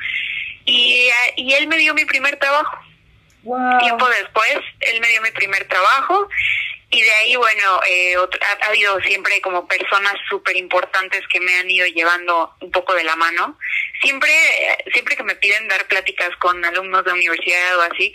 Y, 0.66 1.10
y 1.36 1.52
él 1.54 1.68
me 1.68 1.76
dio 1.76 1.94
mi 1.94 2.04
primer 2.04 2.36
trabajo. 2.36 2.76
Tiempo 3.80 4.08
después, 4.08 4.58
él 4.80 5.00
me 5.00 5.08
dio 5.08 5.20
mi 5.20 5.30
primer 5.32 5.68
trabajo 5.68 6.28
Y 6.90 7.02
de 7.02 7.12
ahí, 7.12 7.36
bueno, 7.36 7.80
eh, 7.88 8.14
ha, 8.16 8.66
habido 8.68 8.98
siempre 9.00 9.40
como 9.40 9.66
personas 9.66 10.14
súper 10.28 10.56
importantes 10.56 11.20
que 11.28 11.40
me 11.40 11.56
han 11.56 11.70
ido 11.70 11.86
llevando 11.86 12.54
un 12.60 12.70
poco 12.70 12.94
de 12.94 13.04
la 13.04 13.16
mano. 13.16 13.58
Siempre, 14.00 14.30
siempre 14.92 15.16
que 15.16 15.24
me 15.24 15.34
piden 15.34 15.68
dar 15.68 15.86
pláticas 15.88 16.30
con 16.36 16.64
alumnos 16.64 17.04
de 17.04 17.12
universidad 17.12 17.78
o 17.78 17.82
así, 17.82 18.14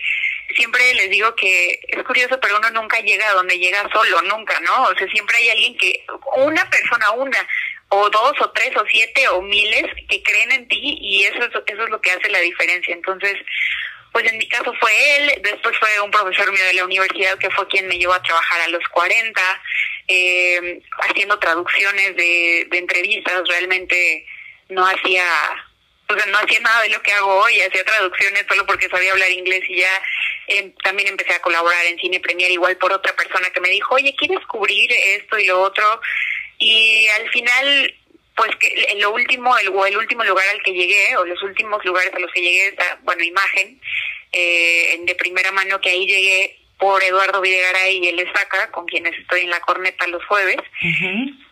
siempre 0.55 0.93
les 0.93 1.09
digo 1.09 1.36
que 1.36 1.79
es 1.88 2.03
curioso, 2.03 2.39
pero 2.39 2.57
uno 2.57 2.69
nunca 2.71 3.00
llega 3.00 3.29
a 3.29 3.33
donde 3.33 3.59
llega 3.59 3.88
solo, 3.91 4.21
nunca, 4.24 4.59
¿no? 4.62 4.83
O 4.83 4.95
sea, 4.95 5.07
siempre 5.09 5.38
hay 5.38 5.50
alguien 5.50 5.77
que, 5.77 6.05
una 6.38 6.69
persona, 6.69 7.12
una, 7.12 7.48
o 7.89 8.09
dos, 8.09 8.33
o 8.39 8.51
tres, 8.51 8.75
o 8.75 8.86
siete, 8.89 9.27
o 9.29 9.41
miles 9.41 9.86
que 10.07 10.24
creen 10.24 10.51
en 10.51 10.67
ti 10.67 10.98
y 11.01 11.24
eso 11.24 11.39
es, 11.39 11.51
eso 11.65 11.83
es 11.83 11.89
lo 11.89 12.01
que 12.01 12.12
hace 12.12 12.29
la 12.29 12.39
diferencia. 12.39 12.93
Entonces, 12.93 13.36
pues 14.12 14.25
en 14.25 14.38
mi 14.38 14.48
caso 14.48 14.74
fue 14.80 15.18
él, 15.18 15.42
después 15.42 15.78
fue 15.78 16.00
un 16.01 16.12
profesor 16.12 16.51
mío 16.51 16.63
de 16.66 16.74
la 16.74 16.86
universidad 16.86 17.38
que 17.38 17.50
fue 17.51 17.68
quien 17.68 17.88
me 17.88 17.98
llevó 17.98 18.13
a 18.13 18.24
trabajar 18.24 18.62
a 18.62 18.68
los 18.70 18.88
40, 18.89 19.42
eh, 20.08 20.82
haciendo 21.08 21.38
traducciones 21.39 22.16
de, 22.16 22.68
de 22.70 22.78
entrevistas, 22.78 23.44
realmente 23.48 24.25
no 24.70 24.86
hacía, 24.86 25.25
o 26.08 26.13
sea, 26.16 26.25
no 26.28 26.38
hacía 26.39 26.60
nada 26.62 26.82
de 26.82 26.89
lo 26.89 27.01
que 27.01 27.12
hago 27.12 27.42
hoy, 27.42 27.62
hacía 27.62 27.84
traducciones 27.84 28.46
solo 28.48 28.66
porque 28.66 28.89
sabía 28.89 29.12
hablar 29.12 29.32
inglés 29.32 29.63
y 29.68 29.78
ya 29.78 30.01
eh, 30.48 30.74
también 30.84 31.10
empecé 31.10 31.34
a 31.34 31.42
colaborar 31.42 31.86
en 31.86 32.00
Cine 32.00 32.20
Premier 32.20 32.50
igual 32.50 32.78
por 32.78 32.92
otra 32.92 33.16
persona 33.16 33.50
que 33.51 33.62
me 33.62 33.70
dijo, 33.70 33.96
oye, 33.96 34.16
¿quieres 34.16 34.44
cubrir 34.48 34.92
esto 34.92 35.38
y 35.38 35.46
lo 35.46 35.62
otro? 35.62 36.01
Y 36.58 37.08
al 37.10 37.30
final 37.30 37.96
pues 38.39 38.55
que 38.55 38.96
lo 39.00 39.12
último, 39.12 39.58
el, 39.58 39.67
o 39.67 39.86
el 39.86 39.98
último 39.98 40.24
lugar 40.24 40.46
al 40.53 40.63
que 40.63 40.72
llegué, 40.72 41.17
o 41.17 41.25
los 41.25 41.43
últimos 41.43 41.84
lugares 41.84 42.13
a 42.13 42.19
los 42.19 42.31
que 42.31 42.41
llegué, 42.41 42.69
esta, 42.69 42.98
bueno, 43.03 43.22
imagen, 43.22 43.81
eh, 44.31 44.98
de 45.03 45.15
primera 45.15 45.51
mano 45.51 45.81
que 45.81 45.89
ahí 45.89 46.08
llegué 46.08 46.58
por 46.77 47.03
Eduardo 47.03 47.41
Videgaray 47.41 47.98
y 47.98 48.08
el 48.08 48.19
Estaca, 48.19 48.72
con 48.72 48.86
quienes 48.86 49.13
estoy 49.19 49.41
en 49.41 49.50
la 49.50 49.60
corneta 49.60 50.08
los 50.08 50.24
jueves. 50.25 50.55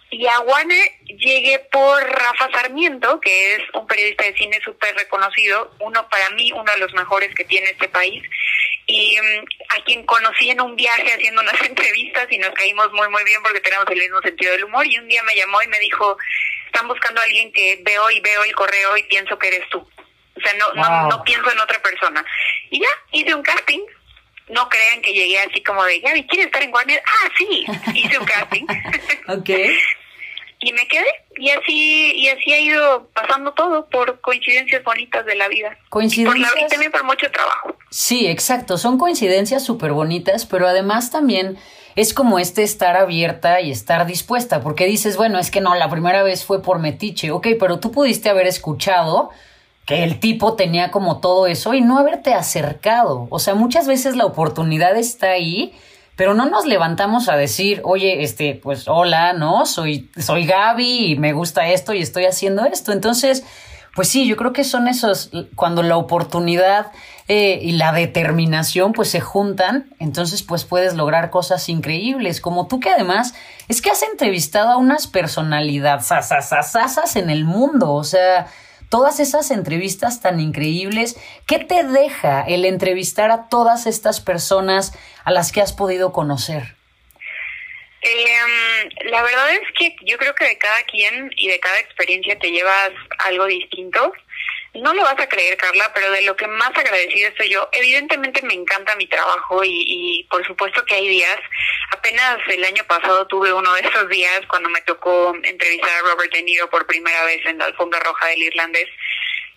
Y 0.09 0.25
a 0.27 0.37
Guane 0.37 0.99
llegué 1.03 1.59
por 1.69 2.01
Rafa 2.01 2.49
Sarmiento, 2.53 3.19
que 3.19 3.55
es 3.55 3.61
un 3.73 3.85
periodista 3.85 4.23
de 4.23 4.37
cine 4.37 4.57
súper 4.63 4.95
reconocido, 4.95 5.75
uno 5.79 6.07
para 6.07 6.29
mí, 6.29 6.53
uno 6.53 6.71
de 6.71 6.79
los 6.79 6.93
mejores 6.93 7.35
que 7.35 7.43
tiene 7.43 7.71
este 7.71 7.89
país, 7.89 8.23
y 8.85 9.17
mm, 9.17 9.45
a 9.77 9.83
quien 9.83 10.05
conocí 10.05 10.49
en 10.49 10.61
un 10.61 10.77
viaje 10.77 11.11
haciendo 11.11 11.41
unas 11.41 11.61
entrevistas 11.65 12.27
y 12.31 12.37
nos 12.37 12.51
caímos 12.51 12.93
muy, 12.93 13.09
muy 13.09 13.25
bien 13.25 13.43
porque 13.43 13.59
tenemos 13.59 13.85
el 13.89 13.99
mismo 13.99 14.21
sentido 14.21 14.53
del 14.53 14.63
humor, 14.63 14.87
y 14.87 14.97
un 14.97 15.09
día 15.09 15.21
me 15.23 15.35
llamó 15.35 15.61
y 15.61 15.67
me 15.67 15.79
dijo, 15.79 16.17
están 16.67 16.87
buscando 16.87 17.19
a 17.19 17.23
alguien 17.23 17.51
que 17.51 17.81
veo 17.83 18.09
y 18.11 18.19
veo 18.19 18.43
el 18.43 18.55
correo 18.55 18.95
y 18.97 19.03
pienso 19.03 19.37
que 19.39 19.47
eres 19.47 19.67
tú. 19.69 19.79
O 19.79 20.39
sea, 20.39 20.53
no, 20.53 20.73
no, 20.73 21.09
no 21.09 21.23
pienso 21.23 21.51
en 21.51 21.59
otra 21.59 21.81
persona. 21.81 22.23
Y 22.69 22.79
ya, 22.79 22.89
hice 23.11 23.33
un 23.33 23.41
casting. 23.41 23.81
No 24.49 24.69
crean 24.69 25.01
que 25.01 25.11
llegué 25.11 25.39
así 25.39 25.61
como 25.61 25.83
de, 25.83 25.99
Gaby, 25.99 26.25
¿quieres 26.27 26.45
estar 26.45 26.63
en 26.63 26.73
Warner? 26.73 27.01
Ah, 27.05 27.29
sí, 27.37 27.65
hice 27.95 28.17
un 28.17 28.25
casting. 28.25 28.65
ok. 29.27 29.49
y 30.59 30.73
me 30.73 30.87
quedé 30.87 31.05
y 31.37 31.49
así 31.51 32.13
y 32.15 32.29
así 32.29 32.51
ha 32.51 32.59
ido 32.59 33.09
pasando 33.13 33.53
todo 33.53 33.87
por 33.89 34.19
coincidencias 34.21 34.83
bonitas 34.83 35.25
de 35.25 35.35
la 35.35 35.47
vida 35.47 35.77
coincidencias 35.89 36.51
por 36.51 36.59
la, 36.59 36.65
y 36.65 36.67
también 36.67 36.91
por 36.91 37.03
mucho 37.03 37.29
trabajo 37.29 37.75
sí 37.91 38.27
exacto 38.27 38.77
son 38.77 38.97
coincidencias 38.97 39.63
súper 39.63 39.91
bonitas 39.91 40.45
pero 40.45 40.67
además 40.67 41.11
también 41.11 41.59
es 41.97 42.13
como 42.13 42.37
este 42.37 42.61
estar 42.61 42.95
abierta 42.95 43.59
y 43.59 43.71
estar 43.71 44.05
dispuesta, 44.05 44.61
porque 44.61 44.85
dices, 44.85 45.17
bueno, 45.17 45.39
es 45.39 45.49
que 45.49 45.61
no, 45.61 45.73
la 45.73 45.89
primera 45.89 46.21
vez 46.21 46.45
fue 46.45 46.61
por 46.61 46.77
metiche, 46.77 47.31
ok, 47.31 47.47
pero 47.59 47.79
tú 47.79 47.91
pudiste 47.91 48.29
haber 48.29 48.45
escuchado 48.45 49.31
que 49.87 50.03
el 50.03 50.19
tipo 50.19 50.53
tenía 50.53 50.91
como 50.91 51.19
todo 51.21 51.47
eso 51.47 51.73
y 51.73 51.81
no 51.81 51.97
haberte 51.97 52.35
acercado. 52.35 53.25
O 53.31 53.39
sea, 53.39 53.55
muchas 53.55 53.87
veces 53.87 54.15
la 54.15 54.25
oportunidad 54.25 54.95
está 54.95 55.31
ahí, 55.31 55.73
pero 56.15 56.35
no 56.35 56.47
nos 56.47 56.67
levantamos 56.67 57.29
a 57.29 57.35
decir, 57.35 57.81
oye, 57.83 58.21
este, 58.21 58.53
pues 58.53 58.87
hola, 58.87 59.33
¿no? 59.33 59.65
Soy, 59.65 60.11
soy 60.17 60.45
Gaby 60.45 61.13
y 61.13 61.17
me 61.17 61.33
gusta 61.33 61.67
esto 61.69 61.93
y 61.93 62.01
estoy 62.01 62.25
haciendo 62.25 62.63
esto. 62.65 62.91
Entonces, 62.91 63.43
pues 63.95 64.07
sí, 64.07 64.27
yo 64.27 64.37
creo 64.37 64.53
que 64.53 64.63
son 64.63 64.87
esos, 64.87 65.31
cuando 65.55 65.81
la 65.81 65.97
oportunidad 65.97 66.91
eh, 67.29 67.59
y 67.61 67.73
la 67.73 67.91
determinación 67.91 68.93
pues 68.93 69.09
se 69.09 69.19
juntan, 69.19 69.89
entonces 69.99 70.43
pues 70.43 70.63
puedes 70.63 70.95
lograr 70.95 71.29
cosas 71.29 71.67
increíbles, 71.67 72.39
como 72.39 72.67
tú 72.67 72.79
que 72.79 72.89
además 72.89 73.35
es 73.67 73.81
que 73.81 73.89
has 73.89 74.03
entrevistado 74.03 74.69
a 74.69 74.77
unas 74.77 75.07
personalidades 75.07 76.07
en 77.15 77.29
el 77.29 77.43
mundo, 77.43 77.93
o 77.93 78.03
sea, 78.03 78.47
todas 78.89 79.19
esas 79.19 79.51
entrevistas 79.51 80.21
tan 80.21 80.39
increíbles, 80.39 81.17
¿qué 81.45 81.59
te 81.59 81.83
deja 81.83 82.43
el 82.47 82.65
entrevistar 82.65 83.31
a 83.31 83.49
todas 83.49 83.87
estas 83.87 84.21
personas 84.21 84.93
a 85.25 85.31
las 85.31 85.51
que 85.51 85.61
has 85.61 85.73
podido 85.73 86.13
conocer? 86.13 86.75
Eh, 88.01 88.89
la 89.05 89.21
verdad 89.21 89.51
es 89.51 89.67
que 89.77 89.95
yo 90.05 90.17
creo 90.17 90.33
que 90.35 90.45
de 90.45 90.57
cada 90.57 90.81
quien 90.83 91.31
y 91.35 91.49
de 91.49 91.59
cada 91.59 91.79
experiencia 91.79 92.37
te 92.39 92.51
llevas 92.51 92.91
algo 93.25 93.45
distinto. 93.47 94.13
No 94.81 94.93
lo 94.93 95.03
vas 95.03 95.19
a 95.19 95.29
creer, 95.29 95.57
Carla, 95.57 95.91
pero 95.93 96.11
de 96.11 96.21
lo 96.23 96.35
que 96.35 96.47
más 96.47 96.75
agradecida 96.75 97.29
estoy 97.29 97.49
yo, 97.49 97.69
evidentemente 97.71 98.41
me 98.43 98.53
encanta 98.53 98.95
mi 98.95 99.07
trabajo 99.07 99.63
y, 99.63 99.83
y 99.85 100.23
por 100.25 100.45
supuesto 100.45 100.83
que 100.85 100.95
hay 100.95 101.07
días. 101.07 101.39
Apenas 101.91 102.37
el 102.47 102.63
año 102.63 102.83
pasado 102.85 103.27
tuve 103.27 103.53
uno 103.53 103.73
de 103.73 103.81
esos 103.81 104.09
días 104.09 104.41
cuando 104.47 104.69
me 104.69 104.81
tocó 104.81 105.35
entrevistar 105.43 105.89
a 105.89 106.13
Robert 106.13 106.33
De 106.33 106.43
Niro 106.43 106.69
por 106.69 106.85
primera 106.85 107.23
vez 107.25 107.45
en 107.45 107.57
la 107.57 107.65
alfombra 107.65 107.99
roja 107.99 108.27
del 108.27 108.43
irlandés 108.43 108.89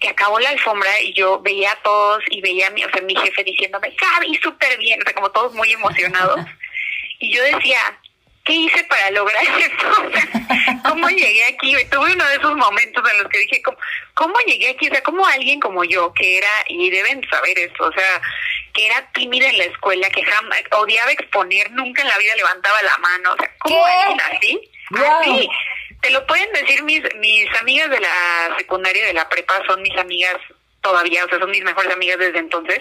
que 0.00 0.08
acabó 0.08 0.40
la 0.40 0.48
alfombra 0.48 1.00
y 1.02 1.12
yo 1.12 1.40
veía 1.40 1.72
a 1.72 1.82
todos 1.82 2.24
y 2.30 2.40
veía 2.40 2.68
a 2.68 2.70
mi, 2.70 2.82
o 2.84 2.90
sea, 2.90 3.02
mi 3.02 3.14
jefe 3.14 3.44
diciéndome, 3.44 3.94
Gaby, 4.00 4.34
súper 4.42 4.78
bien, 4.78 4.98
o 5.00 5.04
sea, 5.04 5.14
como 5.14 5.30
todos 5.30 5.52
muy 5.54 5.72
emocionados. 5.72 6.40
Y 7.22 7.36
yo 7.36 7.42
decía, 7.42 7.78
¿qué 8.50 8.57
hice 8.57 8.85
para 8.85 9.11
lograr 9.12 9.42
esto? 9.61 10.88
¿Cómo 10.88 11.09
llegué 11.09 11.45
aquí? 11.45 11.76
Tuve 11.90 12.12
uno 12.12 12.26
de 12.26 12.35
esos 12.35 12.57
momentos 12.57 13.04
en 13.12 13.19
los 13.23 13.28
que 13.28 13.38
dije, 13.38 13.62
¿cómo, 13.62 13.78
¿cómo 14.14 14.35
llegué 14.47 14.71
aquí? 14.71 14.88
O 14.88 14.90
sea, 14.90 15.02
¿cómo 15.02 15.25
alguien 15.26 15.61
como 15.61 15.85
yo, 15.85 16.12
que 16.14 16.38
era, 16.38 16.49
y 16.66 16.90
deben 16.90 17.26
saber 17.30 17.57
esto, 17.59 17.85
o 17.85 17.92
sea, 17.92 18.21
que 18.75 18.87
era 18.87 19.09
tímida 19.12 19.49
en 19.49 19.59
la 19.59 19.64
escuela, 19.64 20.11
que 20.11 20.25
jamás 20.25 20.62
odiaba 20.73 21.12
exponer, 21.12 21.71
nunca 21.71 22.02
en 22.02 22.09
la 22.09 22.19
vida 22.19 22.35
levantaba 22.35 22.83
la 22.83 22.99
mano, 22.99 23.33
o 23.35 23.37
sea, 23.37 23.50
¿cómo 23.61 23.85
alguien 23.85 24.21
así? 24.21 24.71
Así. 24.97 25.49
Te 26.02 26.11
lo 26.11 26.26
pueden 26.26 26.50
decir 26.52 26.83
mis, 26.83 27.02
mis 27.16 27.47
amigas 27.61 27.90
de 27.90 28.00
la 28.00 28.57
secundaria 28.59 29.02
y 29.02 29.07
de 29.07 29.12
la 29.12 29.28
prepa, 29.28 29.62
son 29.66 29.83
mis 29.83 29.97
amigas 29.97 30.37
todavía, 30.80 31.25
o 31.25 31.28
sea, 31.28 31.38
son 31.38 31.50
mis 31.50 31.64
mejores 31.64 31.92
amigas 31.92 32.18
desde 32.18 32.38
entonces. 32.38 32.80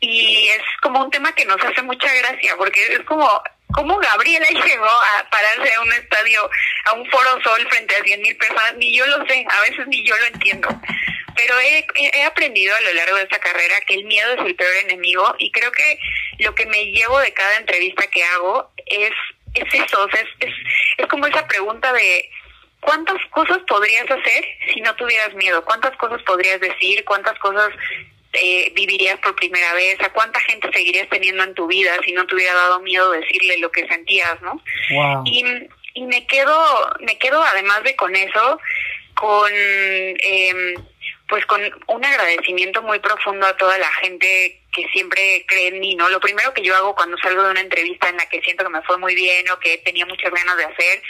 Y 0.00 0.48
es 0.48 0.62
como 0.82 1.02
un 1.02 1.10
tema 1.10 1.34
que 1.34 1.44
nos 1.44 1.62
hace 1.62 1.82
mucha 1.82 2.12
gracia, 2.12 2.54
porque 2.56 2.80
es 2.92 3.00
como, 3.00 3.42
¿cómo 3.72 3.98
Gabriela 3.98 4.46
llegó 4.50 4.86
a 4.86 5.28
pararse 5.30 5.74
a 5.74 5.80
un 5.80 5.92
estadio, 5.92 6.50
a 6.86 6.92
un 6.94 7.10
foro 7.10 7.40
sol 7.42 7.66
frente 7.70 7.96
a 7.96 8.02
cien 8.02 8.20
mil 8.22 8.36
personas? 8.36 8.74
Ni 8.76 8.96
yo 8.96 9.06
lo 9.06 9.26
sé, 9.26 9.44
a 9.48 9.60
veces 9.62 9.86
ni 9.86 10.04
yo 10.04 10.16
lo 10.16 10.26
entiendo. 10.26 10.68
Pero 11.34 11.58
he, 11.60 11.86
he 12.14 12.22
aprendido 12.22 12.74
a 12.74 12.80
lo 12.80 12.94
largo 12.94 13.16
de 13.16 13.24
esta 13.24 13.38
carrera 13.38 13.74
que 13.86 13.94
el 13.94 14.04
miedo 14.04 14.32
es 14.34 14.46
el 14.46 14.56
peor 14.56 14.74
enemigo 14.84 15.34
y 15.38 15.52
creo 15.52 15.70
que 15.70 15.98
lo 16.38 16.54
que 16.54 16.64
me 16.64 16.86
llevo 16.86 17.18
de 17.18 17.34
cada 17.34 17.56
entrevista 17.56 18.06
que 18.06 18.24
hago 18.24 18.72
es, 18.86 19.12
es 19.52 19.74
eso, 19.74 20.08
es, 20.14 20.24
es, 20.40 20.54
es 20.96 21.06
como 21.08 21.26
esa 21.26 21.46
pregunta 21.46 21.92
de 21.92 22.30
¿cuántas 22.80 23.16
cosas 23.30 23.58
podrías 23.68 24.10
hacer 24.10 24.44
si 24.72 24.80
no 24.80 24.94
tuvieras 24.96 25.34
miedo? 25.34 25.64
¿Cuántas 25.64 25.96
cosas 25.96 26.22
podrías 26.22 26.60
decir? 26.60 27.04
¿Cuántas 27.04 27.38
cosas 27.38 27.70
eh, 28.32 28.72
vivirías 28.74 29.18
por 29.20 29.34
primera 29.34 29.72
vez? 29.74 30.00
¿A 30.00 30.12
cuánta 30.12 30.40
gente 30.40 30.70
seguirías 30.72 31.08
teniendo 31.08 31.42
en 31.44 31.54
tu 31.54 31.66
vida 31.66 31.92
si 32.04 32.12
no 32.12 32.26
te 32.26 32.34
hubiera 32.34 32.54
dado 32.54 32.80
miedo 32.80 33.10
decirle 33.10 33.58
lo 33.58 33.70
que 33.70 33.86
sentías, 33.86 34.40
no? 34.42 34.62
Y, 35.24 35.44
y 35.94 36.02
me 36.02 36.26
quedo, 36.26 36.56
me 37.00 37.18
quedo 37.18 37.42
además 37.42 37.82
de 37.82 37.96
con 37.96 38.14
eso, 38.14 38.60
con 39.14 39.50
eh, 39.52 40.74
pues 41.28 41.44
con 41.46 41.60
un 41.88 42.04
agradecimiento 42.04 42.82
muy 42.82 42.98
profundo 43.00 43.46
a 43.46 43.56
toda 43.56 43.76
la 43.78 43.92
gente 43.94 44.62
que 44.72 44.86
siempre 44.88 45.44
cree 45.48 45.68
en 45.68 45.80
mí, 45.80 45.94
¿no? 45.94 46.08
Lo 46.08 46.20
primero 46.20 46.52
que 46.54 46.62
yo 46.62 46.76
hago 46.76 46.94
cuando 46.94 47.16
salgo 47.18 47.42
de 47.42 47.50
una 47.50 47.60
entrevista 47.60 48.08
en 48.08 48.16
la 48.16 48.28
que 48.28 48.40
siento 48.42 48.64
que 48.64 48.70
me 48.70 48.82
fue 48.82 48.98
muy 48.98 49.14
bien 49.14 49.48
o 49.50 49.58
que 49.58 49.78
tenía 49.78 50.06
muchas 50.06 50.30
ganas 50.30 50.56
de 50.56 50.64
hacer, 50.64 51.02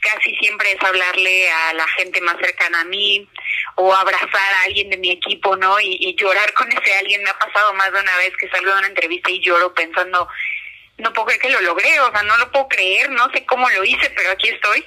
casi 0.00 0.36
siempre 0.36 0.70
es 0.72 0.82
hablarle 0.82 1.50
a 1.50 1.72
la 1.74 1.88
gente 1.88 2.20
más 2.20 2.36
cercana 2.36 2.82
a 2.82 2.84
mí 2.84 3.28
o 3.76 3.92
abrazar 3.92 4.54
a 4.54 4.62
alguien 4.64 4.90
de 4.90 4.98
mi 4.98 5.10
equipo, 5.10 5.56
¿no? 5.56 5.80
Y, 5.80 5.96
y 6.00 6.14
llorar 6.14 6.52
con 6.52 6.70
ese 6.70 6.94
alguien. 6.94 7.22
Me 7.22 7.30
ha 7.30 7.38
pasado 7.38 7.74
más 7.74 7.92
de 7.92 8.00
una 8.00 8.16
vez 8.18 8.36
que 8.36 8.48
salgo 8.48 8.72
de 8.72 8.78
una 8.78 8.88
entrevista 8.88 9.30
y 9.30 9.40
lloro 9.40 9.74
pensando, 9.74 10.28
no 10.98 11.12
puedo 11.12 11.26
creer 11.26 11.40
que 11.40 11.50
lo 11.50 11.60
logré, 11.60 12.00
o 12.00 12.10
sea, 12.10 12.22
no 12.22 12.36
lo 12.38 12.50
puedo 12.50 12.68
creer, 12.68 13.10
no 13.10 13.30
sé 13.30 13.44
cómo 13.44 13.68
lo 13.70 13.84
hice, 13.84 14.10
pero 14.10 14.30
aquí 14.30 14.48
estoy. 14.48 14.84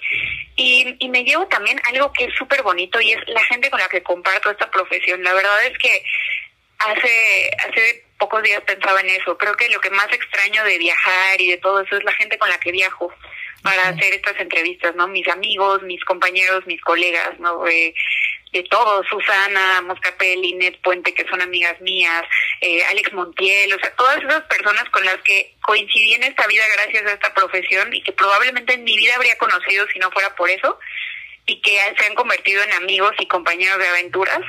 Y, 0.55 0.95
y 0.99 1.09
me 1.09 1.23
llevo 1.23 1.47
también 1.47 1.79
algo 1.87 2.11
que 2.13 2.25
es 2.25 2.35
súper 2.35 2.63
bonito 2.63 2.99
y 2.99 3.11
es 3.13 3.19
la 3.27 3.43
gente 3.43 3.69
con 3.69 3.79
la 3.79 3.87
que 3.87 4.03
comparto 4.03 4.49
esta 4.49 4.69
profesión. 4.71 5.23
La 5.23 5.33
verdad 5.33 5.65
es 5.65 5.77
que 5.77 6.03
hace, 6.79 7.51
hace 7.67 8.05
pocos 8.17 8.41
días 8.43 8.61
pensaba 8.61 8.99
en 9.01 9.09
eso. 9.09 9.37
Creo 9.37 9.55
que 9.55 9.69
lo 9.69 9.79
que 9.79 9.89
más 9.91 10.11
extraño 10.11 10.63
de 10.63 10.77
viajar 10.77 11.39
y 11.39 11.51
de 11.51 11.57
todo 11.57 11.81
eso 11.81 11.97
es 11.97 12.03
la 12.03 12.13
gente 12.13 12.37
con 12.37 12.49
la 12.49 12.59
que 12.59 12.71
viajo 12.71 13.13
para 13.61 13.89
hacer 13.89 14.13
estas 14.13 14.39
entrevistas, 14.39 14.95
¿no? 14.95 15.07
Mis 15.07 15.27
amigos, 15.27 15.81
mis 15.83 16.03
compañeros, 16.05 16.65
mis 16.65 16.81
colegas, 16.81 17.39
¿no? 17.39 17.67
Eh, 17.67 17.93
de 18.51 18.63
todos, 18.63 19.05
Susana 19.07 19.81
Moscapelli, 19.81 20.53
Net 20.53 20.79
Puente, 20.81 21.13
que 21.13 21.27
son 21.27 21.41
amigas 21.41 21.79
mías, 21.81 22.23
eh, 22.61 22.83
Alex 22.85 23.13
Montiel, 23.13 23.73
o 23.73 23.79
sea, 23.79 23.95
todas 23.95 24.17
esas 24.17 24.41
personas 24.43 24.89
con 24.89 25.05
las 25.05 25.17
que 25.17 25.55
coincidí 25.61 26.15
en 26.15 26.23
esta 26.23 26.47
vida 26.47 26.63
gracias 26.75 27.05
a 27.05 27.13
esta 27.13 27.33
profesión 27.33 27.93
y 27.93 28.01
que 28.01 28.11
probablemente 28.11 28.73
en 28.73 28.83
mi 28.83 28.97
vida 28.97 29.15
habría 29.15 29.37
conocido 29.37 29.85
si 29.93 29.99
no 29.99 30.09
fuera 30.11 30.35
por 30.35 30.49
eso 30.49 30.79
y 31.45 31.61
que 31.61 31.79
se 31.97 32.05
han 32.05 32.15
convertido 32.15 32.63
en 32.63 32.73
amigos 32.73 33.13
y 33.19 33.27
compañeros 33.27 33.79
de 33.79 33.87
aventuras. 33.87 34.41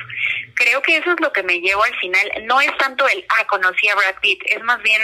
Creo 0.55 0.81
que 0.81 0.97
eso 0.97 1.11
es 1.11 1.19
lo 1.19 1.31
que 1.31 1.43
me 1.43 1.59
llevo 1.59 1.83
al 1.83 1.95
final. 1.97 2.31
No 2.43 2.61
es 2.61 2.75
tanto 2.77 3.07
el, 3.07 3.25
ah, 3.29 3.45
conocí 3.47 3.87
a 3.87 3.95
Brad 3.95 4.15
Pitt, 4.21 4.41
es 4.45 4.63
más 4.63 4.81
bien... 4.81 5.01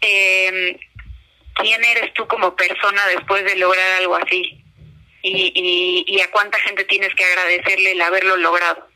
Eh, 0.00 0.78
quién 1.54 1.84
eres 1.84 2.12
tú 2.14 2.26
como 2.26 2.56
persona 2.56 3.06
después 3.08 3.44
de 3.44 3.56
lograr 3.56 3.92
algo 3.98 4.16
así 4.16 4.61
y, 5.22 6.04
y, 6.06 6.20
a 6.20 6.30
cuánta 6.30 6.58
gente 6.58 6.84
tienes 6.84 7.14
que 7.14 7.24
agradecerle 7.24 7.92
el 7.92 8.00
haberlo 8.00 8.36
logrado. 8.36 8.86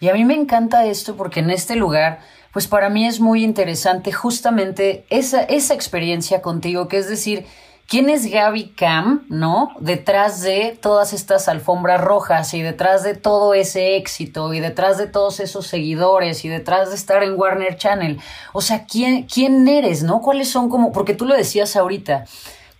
Y 0.00 0.08
a 0.08 0.14
mí 0.14 0.24
me 0.24 0.34
encanta 0.34 0.84
esto 0.84 1.16
porque 1.16 1.40
en 1.40 1.50
este 1.50 1.76
lugar, 1.76 2.20
pues 2.52 2.66
para 2.66 2.90
mí 2.90 3.06
es 3.06 3.20
muy 3.20 3.42
interesante 3.42 4.12
justamente 4.12 5.04
esa, 5.08 5.42
esa 5.42 5.74
experiencia 5.74 6.42
contigo, 6.42 6.88
que 6.88 6.98
es 6.98 7.08
decir, 7.08 7.46
¿Quién 7.86 8.08
es 8.08 8.30
Gaby 8.30 8.70
Cam, 8.70 9.26
no? 9.28 9.74
Detrás 9.78 10.40
de 10.40 10.76
todas 10.80 11.12
estas 11.12 11.48
alfombras 11.48 12.00
rojas 12.00 12.54
y 12.54 12.62
detrás 12.62 13.02
de 13.02 13.14
todo 13.14 13.52
ese 13.52 13.96
éxito 13.96 14.54
y 14.54 14.60
detrás 14.60 14.96
de 14.96 15.06
todos 15.06 15.38
esos 15.38 15.66
seguidores 15.66 16.46
y 16.46 16.48
detrás 16.48 16.88
de 16.88 16.96
estar 16.96 17.22
en 17.22 17.38
Warner 17.38 17.76
Channel. 17.76 18.18
O 18.54 18.62
sea, 18.62 18.86
¿quién, 18.86 19.24
quién 19.24 19.68
eres, 19.68 20.02
no? 20.02 20.22
¿Cuáles 20.22 20.48
son 20.48 20.70
como, 20.70 20.92
porque 20.92 21.12
tú 21.12 21.26
lo 21.26 21.36
decías 21.36 21.76
ahorita, 21.76 22.24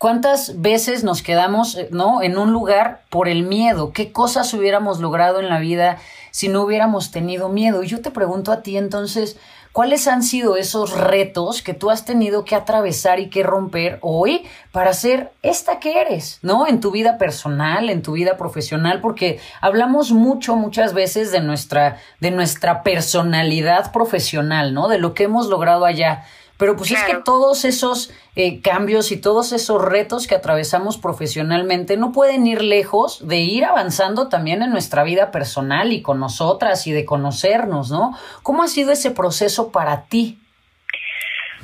¿Cuántas 0.05 0.61
veces 0.61 1.03
nos 1.03 1.23
quedamos, 1.23 1.77
eh, 1.77 1.89
no, 1.91 2.21
en 2.21 2.37
un 2.37 2.53
lugar 2.53 3.01
por 3.09 3.27
el 3.27 3.43
miedo? 3.43 3.95
¿Qué 3.95 4.13
cosas 4.13 4.53
hubiéramos 4.53 5.01
logrado 5.01 5.41
en 5.41 5.49
la 5.49 5.61
vida 5.61 5.97
si 6.31 6.49
no 6.49 6.61
hubiéramos 6.61 7.11
tenido 7.11 7.49
miedo? 7.49 7.83
Y 7.83 7.87
yo 7.87 8.03
te 8.03 8.11
pregunto 8.11 8.53
a 8.53 8.61
ti 8.61 8.77
entonces, 8.77 9.39
¿cuáles 9.73 10.07
han 10.07 10.23
sido 10.23 10.59
esos 10.59 10.93
retos 10.93 11.63
que 11.63 11.73
tú 11.73 11.89
has 11.91 12.05
tenido 12.05 12.45
que 12.45 12.55
atravesar 12.55 13.19
y 13.19 13.31
que 13.31 13.43
romper 13.43 13.99
hoy 14.03 14.45
para 14.73 14.93
ser 14.93 15.33
esta 15.41 15.81
que 15.81 15.99
eres, 15.99 16.39
¿no? 16.43 16.67
En 16.67 16.81
tu 16.81 16.91
vida 16.91 17.17
personal, 17.17 17.89
en 17.89 18.03
tu 18.03 18.13
vida 18.13 18.37
profesional, 18.37 19.01
porque 19.01 19.41
hablamos 19.63 20.13
mucho, 20.13 20.55
muchas 20.55 20.93
veces 20.93 21.33
de 21.33 21.41
nuestra, 21.41 21.97
de 22.21 22.31
nuestra 22.31 22.83
personalidad 22.83 23.91
profesional, 23.91 24.75
¿no? 24.75 24.89
De 24.89 24.99
lo 24.99 25.15
que 25.15 25.25
hemos 25.25 25.47
logrado 25.47 25.87
allá 25.87 26.25
pero 26.59 26.77
pues 26.77 26.93
es 26.93 27.03
que 27.05 27.17
todos 27.17 27.65
esos 27.65 28.13
eh, 28.37 28.61
cambios 28.63 29.11
y 29.11 29.17
todos 29.21 29.53
esos 29.53 29.85
retos 29.85 30.27
que 30.27 30.35
atravesamos 30.35 30.99
profesionalmente 30.99 31.97
no 31.97 32.13
pueden 32.13 32.47
ir 32.47 32.63
lejos 32.63 33.27
de 33.27 33.39
ir 33.39 33.65
avanzando 33.65 34.29
también 34.29 34.63
en 34.63 34.71
nuestra 34.71 35.03
vida 35.03 35.31
personal 35.31 35.93
y 35.93 36.03
con 36.03 36.21
nosotras 36.21 36.87
y 36.87 36.93
de 36.93 37.05
conocernos, 37.05 37.91
¿no? 37.91 38.19
¿Cómo 38.43 38.63
ha 38.63 38.69
sido 38.69 38.93
ese 38.93 39.11
proceso 39.11 39.73
para 39.73 40.05
ti? 40.07 40.39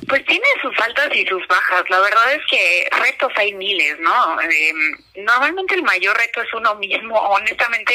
Pues 0.08 0.24
tiene 0.24 0.46
sus 0.62 0.78
altas 0.80 1.08
y 1.14 1.26
sus 1.26 1.46
bajas. 1.46 1.84
La 1.88 2.00
verdad 2.00 2.32
es 2.32 2.40
que 2.50 2.88
retos 3.02 3.32
hay 3.36 3.52
miles, 3.52 3.98
¿no? 4.00 4.40
Em, 4.40 5.24
normalmente 5.24 5.74
el 5.74 5.82
mayor 5.82 6.16
reto 6.16 6.40
es 6.40 6.52
uno 6.54 6.74
mismo. 6.76 7.16
Honestamente, 7.16 7.92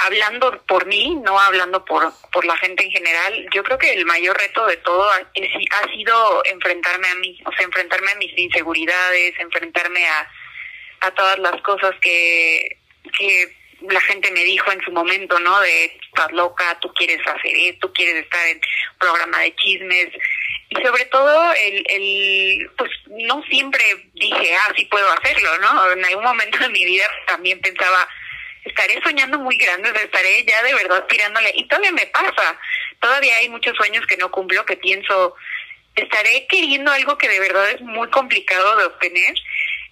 hablando 0.00 0.62
por 0.66 0.86
mí, 0.86 1.16
no 1.22 1.38
hablando 1.38 1.84
por, 1.84 2.12
por 2.32 2.44
la 2.44 2.56
gente 2.56 2.84
en 2.84 2.90
general, 2.90 3.46
yo 3.54 3.62
creo 3.62 3.78
que 3.78 3.92
el 3.92 4.04
mayor 4.06 4.36
reto 4.38 4.66
de 4.66 4.76
todo 4.78 5.08
es, 5.34 5.50
ha 5.82 5.92
sido 5.92 6.44
enfrentarme 6.46 7.08
a 7.08 7.14
mí, 7.16 7.38
o 7.44 7.52
sea, 7.52 7.64
enfrentarme 7.64 8.10
a 8.10 8.16
mis 8.16 8.36
inseguridades, 8.36 9.34
enfrentarme 9.38 10.06
a, 10.06 10.30
a 11.00 11.10
todas 11.12 11.38
las 11.38 11.60
cosas 11.62 11.94
que, 12.00 12.78
que 13.18 13.56
la 13.88 14.00
gente 14.00 14.30
me 14.32 14.44
dijo 14.44 14.70
en 14.72 14.80
su 14.82 14.90
momento, 14.90 15.38
¿no? 15.40 15.60
De, 15.60 15.84
estás 15.84 16.32
loca, 16.32 16.78
tú 16.80 16.92
quieres 16.94 17.20
hacer 17.26 17.54
esto, 17.54 17.88
tú 17.88 17.92
quieres 17.94 18.24
estar 18.24 18.46
en 18.48 18.60
programa 18.98 19.40
de 19.40 19.54
chismes. 19.56 20.08
Y 20.68 20.82
sobre 20.82 21.04
todo, 21.06 21.52
el, 21.54 21.84
el, 21.88 22.70
pues 22.76 22.90
no 23.08 23.42
siempre 23.44 23.82
dije, 24.14 24.54
ah, 24.54 24.72
sí 24.76 24.84
puedo 24.86 25.10
hacerlo, 25.12 25.58
¿no? 25.58 25.92
En 25.92 26.04
algún 26.04 26.24
momento 26.24 26.58
de 26.58 26.68
mi 26.68 26.84
vida 26.84 27.04
también 27.26 27.60
pensaba, 27.60 28.08
estaré 28.64 29.00
soñando 29.02 29.38
muy 29.38 29.56
grande, 29.56 29.90
estaré 30.02 30.44
ya 30.44 30.62
de 30.62 30.74
verdad 30.74 31.06
tirándole. 31.08 31.52
Y 31.54 31.66
todavía 31.66 31.92
me 31.92 32.06
pasa, 32.06 32.58
todavía 33.00 33.36
hay 33.36 33.48
muchos 33.48 33.76
sueños 33.76 34.06
que 34.06 34.16
no 34.16 34.30
cumplo, 34.30 34.64
que 34.64 34.76
pienso, 34.76 35.34
estaré 35.94 36.46
queriendo 36.48 36.90
algo 36.92 37.18
que 37.18 37.28
de 37.28 37.40
verdad 37.40 37.70
es 37.70 37.80
muy 37.80 38.08
complicado 38.10 38.76
de 38.76 38.84
obtener. 38.84 39.34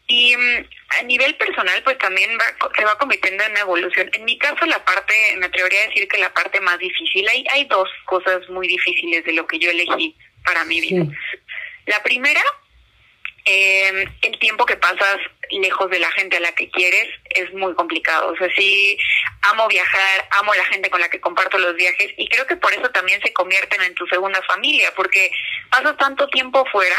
Y 0.06 0.36
mm, 0.36 0.68
a 1.00 1.02
nivel 1.02 1.34
personal, 1.36 1.82
pues 1.82 1.98
también 1.98 2.30
se 2.76 2.84
va 2.84 2.96
convirtiendo 2.98 3.44
en 3.44 3.50
una 3.52 3.60
evolución. 3.60 4.10
En 4.14 4.24
mi 4.24 4.38
caso, 4.38 4.64
la 4.64 4.84
parte, 4.84 5.14
me 5.36 5.46
atrevería 5.46 5.82
a 5.82 5.88
decir 5.88 6.08
que 6.08 6.18
la 6.18 6.32
parte 6.32 6.60
más 6.60 6.78
difícil, 6.78 7.28
hay, 7.28 7.44
hay 7.50 7.64
dos 7.64 7.88
cosas 8.06 8.48
muy 8.48 8.66
difíciles 8.66 9.24
de 9.24 9.32
lo 9.32 9.46
que 9.46 9.58
yo 9.58 9.70
elegí 9.70 10.16
para 10.44 10.64
mi 10.64 10.80
vida. 10.80 11.04
La 11.86 12.02
primera 12.02 12.42
eh, 13.50 14.04
el 14.20 14.38
tiempo 14.38 14.66
que 14.66 14.76
pasas 14.76 15.16
lejos 15.50 15.90
de 15.90 15.98
la 15.98 16.10
gente 16.12 16.36
a 16.36 16.40
la 16.40 16.52
que 16.52 16.70
quieres 16.70 17.08
es 17.30 17.52
muy 17.54 17.74
complicado. 17.74 18.32
O 18.32 18.36
sea, 18.36 18.48
sí, 18.56 18.98
amo 19.42 19.68
viajar, 19.68 20.28
amo 20.32 20.54
la 20.54 20.64
gente 20.66 20.90
con 20.90 21.00
la 21.00 21.08
que 21.08 21.20
comparto 21.20 21.58
los 21.58 21.74
viajes 21.76 22.12
y 22.16 22.28
creo 22.28 22.46
que 22.46 22.56
por 22.56 22.72
eso 22.72 22.90
también 22.90 23.20
se 23.22 23.32
convierten 23.32 23.82
en 23.82 23.94
tu 23.94 24.06
segunda 24.06 24.42
familia, 24.42 24.92
porque 24.94 25.30
pasas 25.70 25.96
tanto 25.96 26.28
tiempo 26.28 26.64
fuera 26.70 26.96